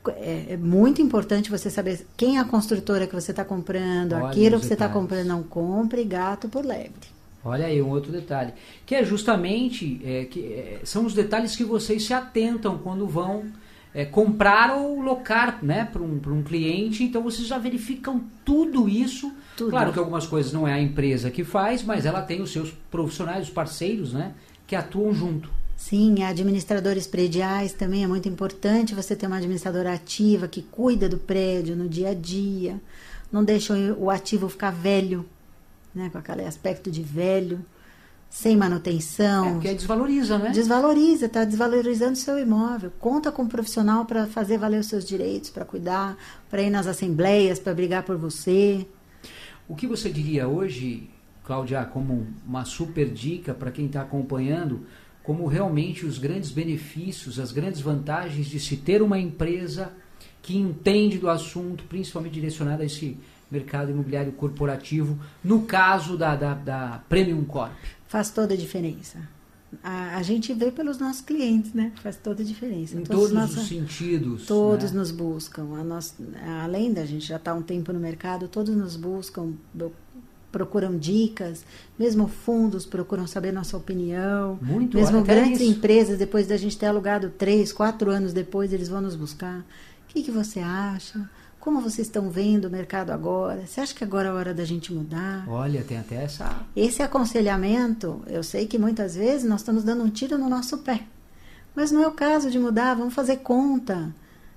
é, 0.09 0.45
é 0.49 0.57
muito 0.57 1.01
importante 1.01 1.49
você 1.49 1.69
saber 1.69 2.05
quem 2.15 2.37
é 2.37 2.39
a 2.39 2.45
construtora 2.45 3.07
que 3.07 3.15
você 3.15 3.31
está 3.31 3.43
comprando, 3.43 4.13
Olha 4.13 4.27
aquilo 4.27 4.59
que 4.59 4.65
você 4.65 4.73
está 4.73 4.87
comprando, 4.87 5.27
não 5.27 5.41
compre 5.41 6.03
gato 6.03 6.47
por 6.49 6.63
lebre. 6.63 7.09
Olha 7.43 7.65
aí 7.65 7.81
um 7.81 7.89
outro 7.89 8.11
detalhe, 8.11 8.53
que 8.85 8.93
é 8.93 9.03
justamente 9.03 9.99
é, 10.05 10.25
que 10.25 10.53
é, 10.53 10.81
são 10.83 11.05
os 11.05 11.15
detalhes 11.15 11.55
que 11.55 11.63
vocês 11.63 12.05
se 12.05 12.13
atentam 12.13 12.77
quando 12.77 13.07
vão 13.07 13.45
é, 13.93 14.05
comprar 14.05 14.75
ou 14.75 15.01
locar, 15.01 15.63
né, 15.63 15.87
para 15.91 16.01
um, 16.01 16.17
pra 16.19 16.31
um 16.31 16.41
cliente. 16.41 17.03
Então 17.03 17.21
vocês 17.21 17.47
já 17.47 17.57
verificam 17.57 18.23
tudo 18.45 18.87
isso. 18.87 19.31
Tudo. 19.57 19.71
Claro 19.71 19.91
que 19.91 19.99
algumas 19.99 20.25
coisas 20.25 20.53
não 20.53 20.67
é 20.67 20.73
a 20.73 20.81
empresa 20.81 21.29
que 21.29 21.43
faz, 21.43 21.83
mas 21.83 22.05
ela 22.05 22.21
tem 22.21 22.41
os 22.41 22.51
seus 22.51 22.71
profissionais, 22.89 23.47
os 23.47 23.53
parceiros, 23.53 24.13
né, 24.13 24.33
que 24.65 24.75
atuam 24.75 25.13
junto. 25.13 25.49
Sim, 25.75 26.23
administradores 26.23 27.07
prediais 27.07 27.73
também 27.73 28.03
é 28.03 28.07
muito 28.07 28.29
importante 28.29 28.93
você 28.93 29.15
ter 29.15 29.25
uma 29.25 29.37
administradora 29.37 29.91
ativa 29.91 30.47
que 30.47 30.61
cuida 30.61 31.09
do 31.09 31.17
prédio 31.17 31.75
no 31.75 31.89
dia 31.89 32.09
a 32.09 32.13
dia, 32.13 32.79
não 33.31 33.43
deixa 33.43 33.73
o 33.73 34.03
o 34.03 34.09
ativo 34.11 34.47
ficar 34.47 34.71
velho, 34.71 35.25
né, 35.93 36.09
com 36.11 36.19
aquele 36.19 36.43
aspecto 36.43 36.91
de 36.91 37.01
velho, 37.01 37.65
sem 38.31 38.53
É, 38.53 38.57
manutenção. 38.57 39.53
porque 39.55 39.67
aí 39.67 39.75
desvaloriza, 39.75 40.37
né? 40.39 40.49
Desvaloriza, 40.51 41.25
está 41.25 41.43
desvalorizando 41.43 42.15
seu 42.15 42.39
imóvel. 42.39 42.89
Conta 42.97 43.29
com 43.29 43.43
um 43.43 43.47
profissional 43.47 44.05
para 44.05 44.25
fazer 44.25 44.57
valer 44.57 44.79
os 44.79 44.87
seus 44.87 45.03
direitos, 45.05 45.49
para 45.49 45.65
cuidar, 45.65 46.17
para 46.49 46.61
ir 46.61 46.69
nas 46.69 46.87
assembleias, 46.87 47.59
para 47.59 47.73
brigar 47.73 48.03
por 48.03 48.15
você. 48.17 48.87
O 49.67 49.75
que 49.75 49.85
você 49.85 50.09
diria 50.09 50.47
hoje, 50.47 51.09
Cláudia, 51.43 51.83
como 51.83 52.25
uma 52.47 52.63
super 52.63 53.09
dica 53.09 53.53
para 53.53 53.69
quem 53.69 53.87
está 53.87 54.01
acompanhando, 54.01 54.85
como 55.23 55.45
realmente 55.45 56.05
os 56.05 56.17
grandes 56.17 56.51
benefícios, 56.51 57.37
as 57.37 57.51
grandes 57.51 57.81
vantagens 57.81 58.47
de 58.47 58.59
se 58.61 58.77
ter 58.77 59.01
uma 59.01 59.19
empresa 59.19 59.91
que 60.41 60.57
entende 60.57 61.17
do 61.19 61.29
assunto, 61.29 61.83
principalmente 61.83 62.33
direcionada 62.33 62.81
a 62.81 62.85
esse 62.85 63.17
mercado 63.51 63.91
imobiliário 63.91 64.31
corporativo, 64.31 65.19
no 65.43 65.63
caso 65.63 66.17
da, 66.17 66.35
da, 66.35 66.53
da 66.53 67.03
Premium 67.09 67.43
Corp? 67.43 67.73
Faz 68.11 68.29
toda 68.29 68.53
a 68.55 68.57
diferença. 68.57 69.19
A, 69.81 70.17
a 70.17 70.21
gente 70.21 70.53
vê 70.53 70.69
pelos 70.69 70.97
nossos 70.99 71.21
clientes, 71.21 71.73
né? 71.73 71.93
Faz 72.03 72.17
toda 72.17 72.41
a 72.43 72.45
diferença. 72.45 72.93
Em 72.97 73.03
Todos 73.03 73.21
todos 73.21 73.31
nossa- 73.31 73.61
os 73.61 73.67
sentidos. 73.69 74.45
Todos 74.45 74.91
né? 74.91 74.99
nos 74.99 75.11
buscam. 75.11 75.63
A 75.79 75.83
nós, 75.85 76.13
além 76.61 76.91
da 76.91 77.05
gente 77.05 77.25
já 77.25 77.37
estar 77.37 77.53
um 77.53 77.61
tempo 77.61 77.93
no 77.93 77.99
mercado, 78.01 78.49
todos 78.49 78.75
nos 78.75 78.97
buscam, 78.97 79.53
procuram 80.51 80.97
dicas, 80.97 81.63
mesmo 81.97 82.27
fundos 82.27 82.85
procuram 82.85 83.25
saber 83.25 83.53
nossa 83.53 83.77
opinião. 83.77 84.59
Muito, 84.61 84.97
mesmo 84.97 85.23
grandes 85.23 85.61
isso. 85.61 85.71
empresas, 85.71 86.17
depois 86.19 86.47
da 86.47 86.57
gente 86.57 86.77
ter 86.77 86.87
alugado 86.87 87.29
três, 87.29 87.71
quatro 87.71 88.11
anos 88.11 88.33
depois, 88.33 88.73
eles 88.73 88.89
vão 88.89 88.99
nos 88.99 89.15
buscar. 89.15 89.59
O 89.59 89.63
que, 90.09 90.21
que 90.21 90.31
você 90.31 90.59
acha? 90.59 91.29
Como 91.61 91.79
vocês 91.79 92.07
estão 92.07 92.31
vendo 92.31 92.65
o 92.65 92.71
mercado 92.71 93.11
agora? 93.11 93.67
Você 93.67 93.79
acha 93.79 93.93
que 93.93 94.03
agora 94.03 94.29
é 94.29 94.31
a 94.31 94.33
hora 94.33 94.51
da 94.51 94.65
gente 94.65 94.91
mudar? 94.91 95.47
Olha, 95.47 95.83
tem 95.83 95.99
até 95.99 96.23
essa. 96.23 96.51
Esse 96.75 97.03
aconselhamento, 97.03 98.19
eu 98.25 98.41
sei 98.41 98.65
que 98.65 98.79
muitas 98.79 99.13
vezes 99.13 99.47
nós 99.47 99.61
estamos 99.61 99.83
dando 99.83 100.03
um 100.03 100.09
tiro 100.09 100.39
no 100.39 100.49
nosso 100.49 100.79
pé. 100.79 101.03
Mas 101.75 101.91
não 101.91 102.01
é 102.01 102.07
o 102.07 102.13
caso 102.13 102.49
de 102.49 102.57
mudar, 102.57 102.95
vamos 102.95 103.13
fazer 103.13 103.37
conta. 103.37 104.11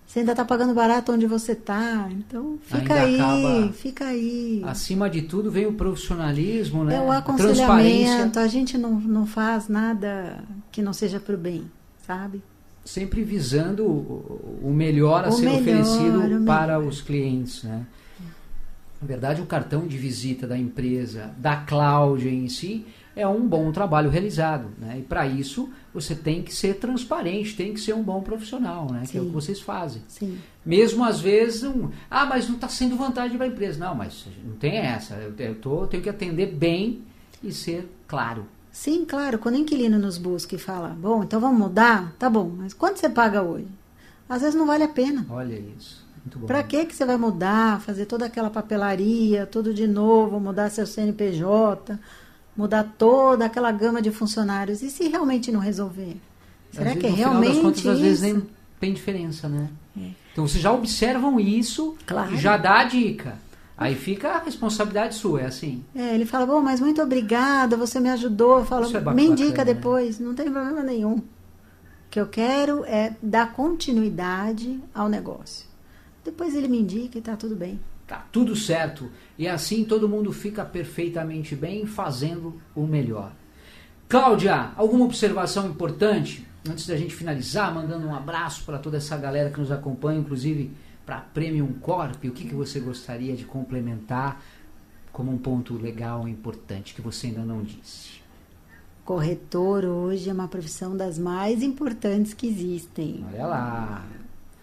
Você 0.07 0.21
ainda 0.21 0.33
está 0.33 0.47
pagando 0.47 0.73
barato 0.73 1.13
onde 1.13 1.27
você 1.27 1.53
está. 1.53 2.09
Então, 2.11 2.59
fica 2.63 2.95
Ainda 2.95 3.33
aí, 3.33 3.73
fica 3.75 4.07
aí. 4.07 4.63
Acima 4.65 5.11
de 5.11 5.23
tudo 5.23 5.51
vem 5.51 5.67
o 5.67 5.75
profissionalismo, 5.75 6.85
né? 6.85 6.97
é 6.97 7.01
o 7.01 7.13
aconselhamento, 7.13 8.39
a 8.39 8.47
gente 8.47 8.79
não, 8.79 8.93
não 8.93 9.27
faz 9.27 9.69
nada 9.69 10.43
que 10.73 10.81
não 10.81 10.95
seja 10.95 11.21
para 11.21 11.35
o 11.35 11.39
bem, 11.39 11.71
sabe? 12.07 12.43
Sempre 12.85 13.23
visando 13.23 13.85
o 13.87 14.73
melhor 14.75 15.25
a 15.25 15.29
O 15.29 15.33
ser 15.33 15.47
melhor, 15.47 15.61
oferecido 15.61 16.45
para 16.45 16.77
melhor. 16.79 16.89
os 16.89 17.01
clientes, 17.01 17.63
né? 17.63 17.87
Na 19.01 19.09
verdade, 19.09 19.43
o 19.43 19.47
cartão 19.47 19.87
de 19.87 19.99
visita 19.99 20.47
da 20.47 20.57
empresa, 20.57 21.35
da 21.37 21.57
Cláudia 21.57 22.31
em 22.31 22.49
si, 22.49 22.87
é 23.17 23.27
um 23.27 23.47
bom 23.47 23.71
trabalho 23.71 24.09
realizado, 24.11 24.69
né? 24.79 24.97
E 24.99 25.03
para 25.03 25.27
isso, 25.27 25.71
você 25.93 26.15
tem 26.15 26.43
que 26.43 26.55
ser 26.55 26.75
transparente, 26.79 27.55
tem 27.55 27.73
que 27.75 27.81
ser 27.81 27.95
um 27.95 28.03
bom 28.03 28.23
profissional, 28.23 28.91
né? 28.91 29.05
Que 29.09 29.19
é 29.19 29.21
o 29.21 29.25
Sim. 29.25 29.29
que 29.29 29.35
vocês 29.35 29.61
fazem. 29.61 30.03
Sim. 30.09 30.39
Mesmo 30.65 31.05
às 31.05 31.21
vezes, 31.21 31.65
um, 31.65 31.91
ah, 32.11 32.25
mas 32.25 32.49
não 32.49 32.55
está 32.57 32.69
sendo 32.69 32.97
vantagem 32.97 33.37
para 33.37 33.47
a 33.47 33.49
empresa. 33.49 33.79
Não, 33.79 33.95
mas 33.95 34.27
não 34.45 34.57
tem 34.57 34.77
essa. 34.79 35.15
Eu, 35.15 35.35
eu 35.39 35.55
tô, 35.55 35.83
eu 35.83 35.87
tenho 35.87 36.03
que 36.03 36.09
atender 36.09 36.47
bem 36.55 37.03
e 37.43 37.53
ser 37.53 37.89
claro. 38.09 38.47
Sim, 38.75 39.05
claro, 39.05 39.39
quando 39.39 39.55
o 39.55 39.59
inquilino 39.59 40.01
nos 40.01 40.19
busca 40.19 40.57
e 40.57 40.59
fala, 40.59 40.89
bom, 40.89 41.23
então 41.23 41.39
vamos 41.41 41.57
mudar? 41.59 42.13
Tá 42.19 42.29
bom, 42.29 42.51
mas 42.59 42.75
quanto 42.75 42.99
você 42.99 43.09
paga 43.09 43.41
hoje? 43.41 43.69
Às 44.29 44.43
vezes 44.43 44.57
não 44.57 44.67
vale 44.67 44.83
a 44.83 44.89
pena. 44.89 45.25
Olha 45.31 45.55
isso. 45.79 46.05
Muito 46.25 46.41
bom. 46.41 46.47
Pra 46.49 46.61
que 46.65 46.85
que 46.85 46.93
você 46.95 47.05
vai 47.05 47.17
mudar, 47.17 47.81
fazer 47.83 48.07
toda 48.07 48.27
aquela 48.27 48.51
papelaria, 48.51 49.47
tudo 49.47 49.73
de 49.73 49.87
novo, 49.87 50.41
mudar 50.41 50.71
seu 50.71 50.87
CNPJ, 50.89 51.97
mudar 52.57 52.83
toda 52.99 53.45
aquela 53.45 53.71
gama 53.71 54.03
de 54.03 54.11
funcionários? 54.11 54.83
E 54.83 54.91
se 54.91 55.07
realmente 55.09 55.53
não 55.53 55.61
resolver? 55.61 56.17
Será 56.73 56.91
Às 56.91 56.97
que 56.99 57.07
é 57.07 57.11
vezes, 57.11 57.17
das 57.25 57.31
realmente 57.31 57.61
contas, 57.61 57.87
às 57.87 58.01
vezes 58.01 58.23
isso? 58.23 58.35
nem 58.35 58.47
tem 58.81 58.93
diferença, 58.93 59.49
né? 59.49 59.69
É. 59.97 60.09
Então 60.33 60.49
vocês 60.49 60.61
já 60.61 60.73
observam 60.73 61.39
isso 61.39 61.97
Claro. 62.05 62.35
e 62.35 62.39
já 62.39 62.57
dá 62.57 62.81
a 62.81 62.85
dica. 62.85 63.39
Aí 63.77 63.95
fica 63.97 64.31
a 64.31 64.39
responsabilidade 64.39 65.17
sua, 65.17 65.43
é 65.43 65.47
assim. 65.47 65.85
É, 65.95 66.15
ele 66.15 66.25
fala, 66.25 66.47
bom, 66.47 66.61
mas 66.61 66.81
muito 66.81 67.03
obrigada, 67.03 67.77
você 67.77 67.99
me 67.99 68.09
ajudou. 68.11 68.59
Eu 68.61 68.65
falo, 68.65 68.87
Isso 68.87 68.97
é 68.97 69.01
me 69.01 69.05
bacana, 69.05 69.23
indica 69.23 69.65
né? 69.65 69.75
depois, 69.75 70.21
não 70.21 70.35
tem 70.35 70.51
problema 70.51 70.83
nenhum. 70.83 71.17
O 71.17 71.25
que 72.09 72.21
eu 72.21 72.27
quero 72.29 72.85
é 72.85 73.17
dar 73.21 73.53
continuidade 73.53 74.81
ao 74.95 75.09
negócio. 75.09 75.67
Depois 76.25 76.55
ele 76.55 76.69
me 76.69 76.79
indica 76.79 77.19
e 77.19 77.21
tá 77.21 77.37
tudo 77.37 77.57
bem. 77.57 77.81
Tá 78.07 78.25
tudo 78.31 78.55
certo. 78.55 79.11
E 79.37 79.49
assim 79.49 79.85
todo 79.85 80.09
mundo 80.09 80.33
fica 80.33 80.65
perfeitamente 80.65 81.57
bem 81.57 81.85
fazendo 81.85 82.61
o 82.75 82.87
melhor. 82.87 83.33
Cláudia, 84.09 84.71
alguma 84.77 85.05
observação 85.05 85.67
importante? 85.67 86.47
Antes 86.69 86.87
da 86.87 86.97
gente 86.97 87.15
finalizar, 87.15 87.75
mandando 87.75 88.07
um 88.07 88.15
abraço 88.15 88.65
para 88.65 88.79
toda 88.79 88.99
essa 88.99 89.17
galera 89.17 89.51
que 89.51 89.59
nos 89.59 89.73
acompanha, 89.73 90.21
inclusive 90.21 90.71
para 91.05 91.21
Premium 91.21 91.73
Corp, 91.75 92.25
o 92.25 92.31
que, 92.31 92.49
que 92.49 92.55
você 92.55 92.81
gostaria 92.81 93.37
de 93.37 93.45
complementar 93.45 94.43
como 95.13 95.31
um 95.31 95.39
ponto 95.39 95.75
legal 95.75 96.27
e 96.27 96.31
importante 96.31 96.95
que 96.95 97.01
você 97.01 97.29
ainda 97.29 97.43
não 97.43 97.63
disse? 97.63 98.23
Corretor 99.05 99.85
hoje 99.85 100.31
é 100.31 100.33
uma 100.33 100.49
profissão 100.49 100.97
das 100.97 101.19
mais 101.19 101.63
importantes 101.63 102.33
que 102.33 102.47
existem. 102.47 103.25
Olha 103.33 103.47
lá. 103.47 104.05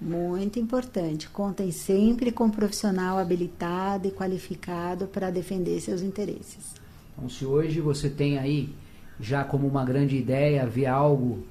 Muito 0.01 0.57
importante. 0.57 1.29
Contem 1.29 1.71
sempre 1.71 2.31
com 2.31 2.45
um 2.45 2.49
profissional 2.49 3.19
habilitado 3.19 4.07
e 4.07 4.11
qualificado 4.11 5.05
para 5.05 5.29
defender 5.29 5.79
seus 5.79 6.01
interesses. 6.01 6.73
Então, 7.13 7.29
se 7.29 7.45
hoje 7.45 7.79
você 7.79 8.09
tem 8.09 8.39
aí 8.39 8.73
já 9.19 9.43
como 9.43 9.67
uma 9.67 9.85
grande 9.85 10.17
ideia 10.17 10.65
ver 10.65 10.87
algo 10.87 11.45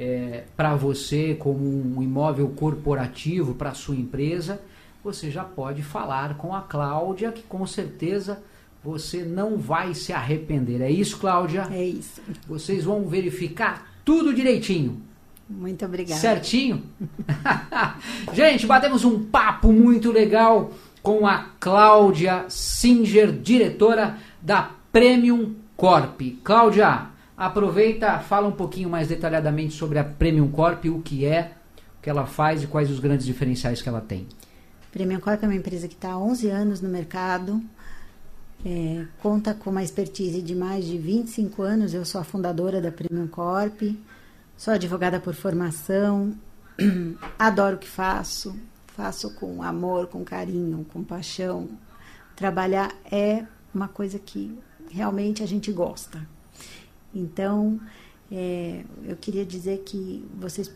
é, 0.00 0.44
para 0.56 0.74
você 0.74 1.36
como 1.38 1.62
um 1.62 2.02
imóvel 2.02 2.48
corporativo 2.56 3.54
para 3.54 3.74
sua 3.74 3.94
empresa, 3.94 4.58
você 5.04 5.30
já 5.30 5.44
pode 5.44 5.82
falar 5.82 6.38
com 6.38 6.54
a 6.54 6.62
Cláudia, 6.62 7.30
que 7.30 7.42
com 7.42 7.66
certeza 7.66 8.42
você 8.82 9.22
não 9.22 9.58
vai 9.58 9.92
se 9.92 10.10
arrepender. 10.10 10.80
É 10.80 10.90
isso, 10.90 11.18
Cláudia? 11.18 11.68
É 11.70 11.84
isso. 11.84 12.22
Vocês 12.48 12.84
vão 12.84 13.06
verificar 13.06 13.94
tudo 14.02 14.32
direitinho. 14.32 15.02
Muito 15.46 15.84
obrigada. 15.84 16.18
Certinho? 16.18 16.82
Gente, 18.32 18.66
batemos 18.66 19.04
um 19.04 19.24
papo 19.24 19.70
muito 19.70 20.10
legal 20.10 20.72
com 21.02 21.26
a 21.26 21.44
Cláudia 21.60 22.46
Singer, 22.48 23.32
diretora 23.32 24.16
da 24.40 24.70
Premium 24.90 25.56
Corp. 25.76 26.22
Cláudia, 26.42 27.08
aproveita, 27.40 28.18
fala 28.18 28.46
um 28.46 28.52
pouquinho 28.52 28.90
mais 28.90 29.08
detalhadamente 29.08 29.72
sobre 29.72 29.98
a 29.98 30.04
Premium 30.04 30.50
Corp, 30.50 30.84
o 30.84 31.00
que 31.00 31.24
é, 31.24 31.52
o 31.98 32.02
que 32.02 32.10
ela 32.10 32.26
faz 32.26 32.62
e 32.62 32.66
quais 32.66 32.90
os 32.90 33.00
grandes 33.00 33.24
diferenciais 33.24 33.80
que 33.80 33.88
ela 33.88 34.02
tem. 34.02 34.28
Premium 34.92 35.20
Corp 35.20 35.42
é 35.42 35.46
uma 35.46 35.54
empresa 35.54 35.88
que 35.88 35.94
está 35.94 36.12
há 36.12 36.18
11 36.18 36.50
anos 36.50 36.80
no 36.82 36.88
mercado, 36.90 37.62
é, 38.62 39.06
conta 39.22 39.54
com 39.54 39.70
uma 39.70 39.82
expertise 39.82 40.42
de 40.42 40.54
mais 40.54 40.84
de 40.84 40.98
25 40.98 41.62
anos. 41.62 41.94
Eu 41.94 42.04
sou 42.04 42.20
a 42.20 42.24
fundadora 42.24 42.78
da 42.78 42.92
Premium 42.92 43.26
Corp, 43.26 43.80
sou 44.54 44.74
advogada 44.74 45.18
por 45.18 45.34
formação, 45.34 46.34
adoro 47.38 47.76
o 47.76 47.78
que 47.78 47.88
faço, 47.88 48.54
faço 48.88 49.32
com 49.36 49.62
amor, 49.62 50.08
com 50.08 50.22
carinho, 50.22 50.84
com 50.92 51.02
paixão. 51.02 51.70
Trabalhar 52.36 52.94
é 53.10 53.44
uma 53.74 53.88
coisa 53.88 54.18
que 54.18 54.58
realmente 54.90 55.42
a 55.42 55.46
gente 55.46 55.72
gosta. 55.72 56.20
Então, 57.14 57.80
é, 58.30 58.84
eu 59.04 59.16
queria 59.16 59.44
dizer 59.44 59.78
que 59.84 60.24
vocês 60.38 60.68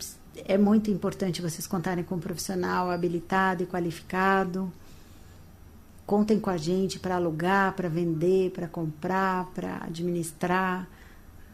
é 0.45 0.59
muito 0.59 0.91
importante 0.91 1.41
vocês 1.41 1.67
contarem 1.67 2.03
com 2.03 2.17
um 2.17 2.21
profissional 2.21 2.91
habilitado 2.91 3.63
e 3.63 3.67
qualificado. 3.67 4.73
Contem 6.07 6.39
com 6.39 6.51
a 6.51 6.57
gente 6.57 6.99
para 6.99 7.17
alugar, 7.17 7.75
para 7.75 7.89
vender, 7.89 8.51
para 8.51 8.69
comprar, 8.69 9.47
para 9.55 9.77
administrar, 9.85 10.89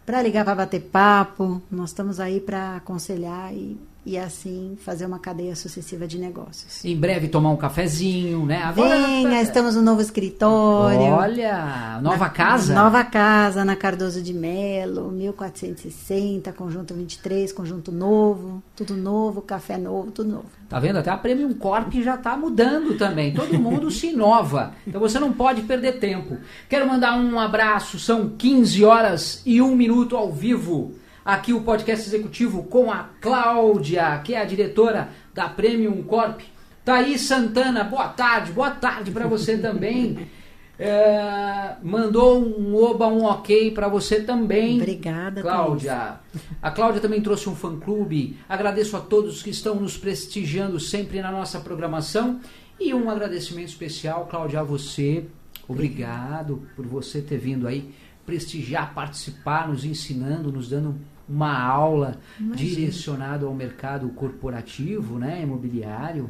para 0.05 0.23
ligar 0.23 0.45
para 0.45 0.55
bater 0.55 0.81
papo. 0.81 1.63
Nós 1.71 1.91
estamos 1.91 2.19
aí 2.19 2.41
para 2.41 2.77
aconselhar 2.77 3.55
e 3.55 3.79
e 4.05 4.17
assim 4.17 4.77
fazer 4.83 5.05
uma 5.05 5.19
cadeia 5.19 5.55
sucessiva 5.55 6.07
de 6.07 6.19
negócios. 6.19 6.85
Em 6.85 6.97
breve 6.97 7.29
tomar 7.29 7.51
um 7.51 7.57
cafezinho, 7.57 8.47
né? 8.47 8.63
Agora 8.63 8.97
Venha, 8.97 9.31
tá... 9.31 9.43
estamos 9.43 9.75
no 9.75 9.83
novo 9.83 10.01
escritório. 10.01 11.01
Olha, 11.01 12.01
nova 12.03 12.25
na, 12.25 12.31
casa? 12.31 12.75
Nova 12.75 13.05
casa 13.05 13.65
na 13.65 13.77
Cardoso 13.77 14.23
de 14.23 14.33
Melo, 14.33 15.11
1460, 15.11 16.53
conjunto 16.53 16.95
23, 16.95 17.53
conjunto 17.53 17.93
novo, 17.93 18.63
tudo 18.75 18.97
novo, 18.97 19.43
café 19.43 19.77
novo, 19.77 20.11
tudo 20.11 20.31
novo. 20.31 20.61
Tá 20.69 20.79
vendo? 20.79 20.99
Até 20.99 21.11
a 21.11 21.17
Premium 21.17 21.53
Corp 21.55 21.93
já 21.95 22.15
está 22.15 22.37
mudando 22.37 22.97
também. 22.97 23.35
Todo 23.35 23.59
mundo 23.59 23.91
se 23.91 24.09
inova. 24.09 24.73
Então 24.87 25.01
você 25.01 25.19
não 25.19 25.33
pode 25.33 25.63
perder 25.63 25.99
tempo. 25.99 26.39
Quero 26.69 26.89
mandar 26.89 27.17
um 27.19 27.39
abraço, 27.39 27.99
são 27.99 28.31
15 28.31 28.85
horas 28.85 29.43
e 29.45 29.61
1 29.61 29.75
minuto 29.75 30.17
ao 30.17 30.33
vivo 30.33 30.95
aqui 31.25 31.53
o 31.53 31.63
podcast 31.63 32.09
executivo 32.09 32.65
com 32.65 32.91
a 32.91 33.09
Cláudia, 33.21 34.21
que 34.25 34.35
é 34.35 34.41
a 34.41 34.45
diretora 34.45 35.09
da 35.35 35.49
Premium 35.49 36.03
Corp. 36.03 36.41
Thaís 36.85 37.23
Santana, 37.23 37.85
boa 37.85 38.09
tarde, 38.09 38.53
boa 38.53 38.71
tarde 38.71 39.11
para 39.11 39.27
você 39.27 39.57
também. 39.59 40.29
É, 40.83 41.77
mandou 41.83 42.43
um 42.43 42.75
oba, 42.75 43.07
um 43.07 43.25
ok 43.25 43.71
para 43.73 43.87
você 43.87 44.23
também. 44.23 44.79
Obrigada, 44.79 45.43
Cláudia. 45.43 46.19
A 46.63 46.71
Cláudia 46.71 47.03
também 47.03 47.21
trouxe 47.21 47.51
um 47.51 47.55
fã-clube. 47.55 48.39
Agradeço 48.49 48.97
a 48.97 49.01
todos 49.01 49.43
que 49.43 49.51
estão 49.51 49.75
nos 49.75 49.99
prestigiando 49.99 50.81
sempre 50.81 51.21
na 51.21 51.31
nossa 51.31 51.61
programação. 51.61 52.41
E 52.81 52.95
um 52.95 53.11
agradecimento 53.11 53.69
especial, 53.69 54.27
Cláudia, 54.31 54.61
a 54.61 54.63
você. 54.63 55.27
Obrigado 55.69 56.67
por 56.75 56.87
você 56.87 57.21
ter 57.21 57.37
vindo 57.37 57.69
aí 57.69 57.93
prestigiar, 58.25 58.95
participar, 58.95 59.69
nos 59.69 59.85
ensinando, 59.85 60.53
nos 60.53 60.69
dando 60.69 60.97
uma 61.29 61.57
aula 61.63 62.19
Imagina. 62.39 62.57
direcionada 62.57 63.47
ao 63.47 63.55
mercado 63.55 64.09
corporativo, 64.11 65.19
né, 65.19 65.43
imobiliário. 65.43 66.29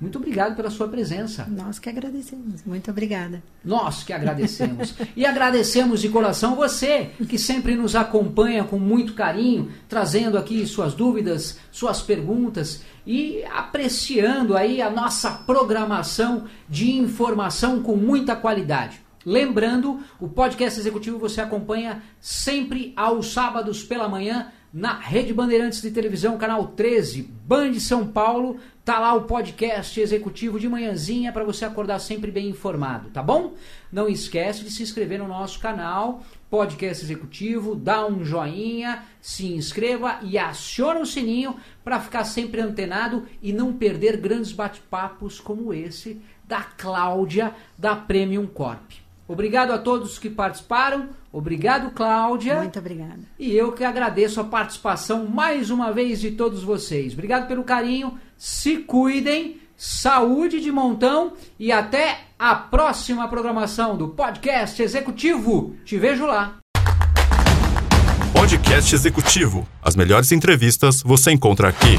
Muito 0.00 0.16
obrigado 0.16 0.54
pela 0.54 0.70
sua 0.70 0.86
presença. 0.86 1.44
Nós 1.50 1.80
que 1.80 1.88
agradecemos. 1.88 2.62
Muito 2.64 2.88
obrigada. 2.88 3.42
Nós 3.64 4.04
que 4.04 4.12
agradecemos. 4.12 4.94
e 5.16 5.26
agradecemos 5.26 6.00
de 6.00 6.08
coração 6.08 6.54
você 6.54 7.10
que 7.28 7.36
sempre 7.36 7.74
nos 7.74 7.96
acompanha 7.96 8.62
com 8.62 8.78
muito 8.78 9.14
carinho, 9.14 9.72
trazendo 9.88 10.38
aqui 10.38 10.64
suas 10.68 10.94
dúvidas, 10.94 11.58
suas 11.72 12.00
perguntas 12.00 12.82
e 13.04 13.42
apreciando 13.52 14.56
aí 14.56 14.80
a 14.80 14.88
nossa 14.88 15.32
programação 15.32 16.44
de 16.68 16.92
informação 16.92 17.82
com 17.82 17.96
muita 17.96 18.36
qualidade. 18.36 19.07
Lembrando, 19.28 20.00
o 20.18 20.26
podcast 20.26 20.80
executivo 20.80 21.18
você 21.18 21.42
acompanha 21.42 22.02
sempre 22.18 22.94
aos 22.96 23.30
sábados 23.30 23.84
pela 23.84 24.08
manhã 24.08 24.50
na 24.72 24.98
Rede 24.98 25.34
Bandeirantes 25.34 25.82
de 25.82 25.90
Televisão, 25.90 26.38
canal 26.38 26.68
13, 26.68 27.24
Band 27.44 27.74
São 27.74 28.06
Paulo. 28.06 28.56
Tá 28.86 28.98
lá 28.98 29.12
o 29.12 29.24
podcast 29.24 30.00
executivo 30.00 30.58
de 30.58 30.66
manhãzinha 30.66 31.30
para 31.30 31.44
você 31.44 31.66
acordar 31.66 31.98
sempre 31.98 32.30
bem 32.30 32.48
informado, 32.48 33.10
tá 33.10 33.22
bom? 33.22 33.52
Não 33.92 34.08
esquece 34.08 34.64
de 34.64 34.70
se 34.70 34.82
inscrever 34.82 35.18
no 35.18 35.28
nosso 35.28 35.60
canal, 35.60 36.22
podcast 36.48 37.04
executivo, 37.04 37.74
dá 37.74 38.06
um 38.06 38.24
joinha, 38.24 39.04
se 39.20 39.52
inscreva 39.52 40.20
e 40.22 40.38
aciona 40.38 41.00
o 41.00 41.06
sininho 41.06 41.54
para 41.84 42.00
ficar 42.00 42.24
sempre 42.24 42.62
antenado 42.62 43.26
e 43.42 43.52
não 43.52 43.74
perder 43.74 44.16
grandes 44.16 44.52
bate-papos 44.52 45.38
como 45.38 45.74
esse 45.74 46.18
da 46.46 46.62
Cláudia 46.62 47.54
da 47.76 47.94
Premium 47.94 48.46
Corp. 48.46 49.06
Obrigado 49.28 49.72
a 49.72 49.78
todos 49.78 50.18
que 50.18 50.30
participaram. 50.30 51.10
Obrigado, 51.30 51.90
Cláudia. 51.90 52.56
Muito 52.56 52.78
obrigada. 52.78 53.20
E 53.38 53.54
eu 53.54 53.72
que 53.72 53.84
agradeço 53.84 54.40
a 54.40 54.44
participação 54.44 55.26
mais 55.26 55.68
uma 55.68 55.92
vez 55.92 56.18
de 56.18 56.30
todos 56.30 56.62
vocês. 56.62 57.12
Obrigado 57.12 57.46
pelo 57.46 57.62
carinho. 57.62 58.18
Se 58.38 58.78
cuidem. 58.78 59.60
Saúde 59.80 60.60
de 60.60 60.72
montão 60.72 61.34
e 61.56 61.70
até 61.70 62.22
a 62.36 62.52
próxima 62.56 63.28
programação 63.28 63.96
do 63.96 64.08
podcast 64.08 64.82
executivo. 64.82 65.76
Te 65.84 65.96
vejo 65.96 66.26
lá. 66.26 66.56
Podcast 68.32 68.92
executivo. 68.92 69.68
As 69.80 69.94
melhores 69.94 70.32
entrevistas 70.32 71.00
você 71.00 71.30
encontra 71.30 71.68
aqui. 71.68 71.96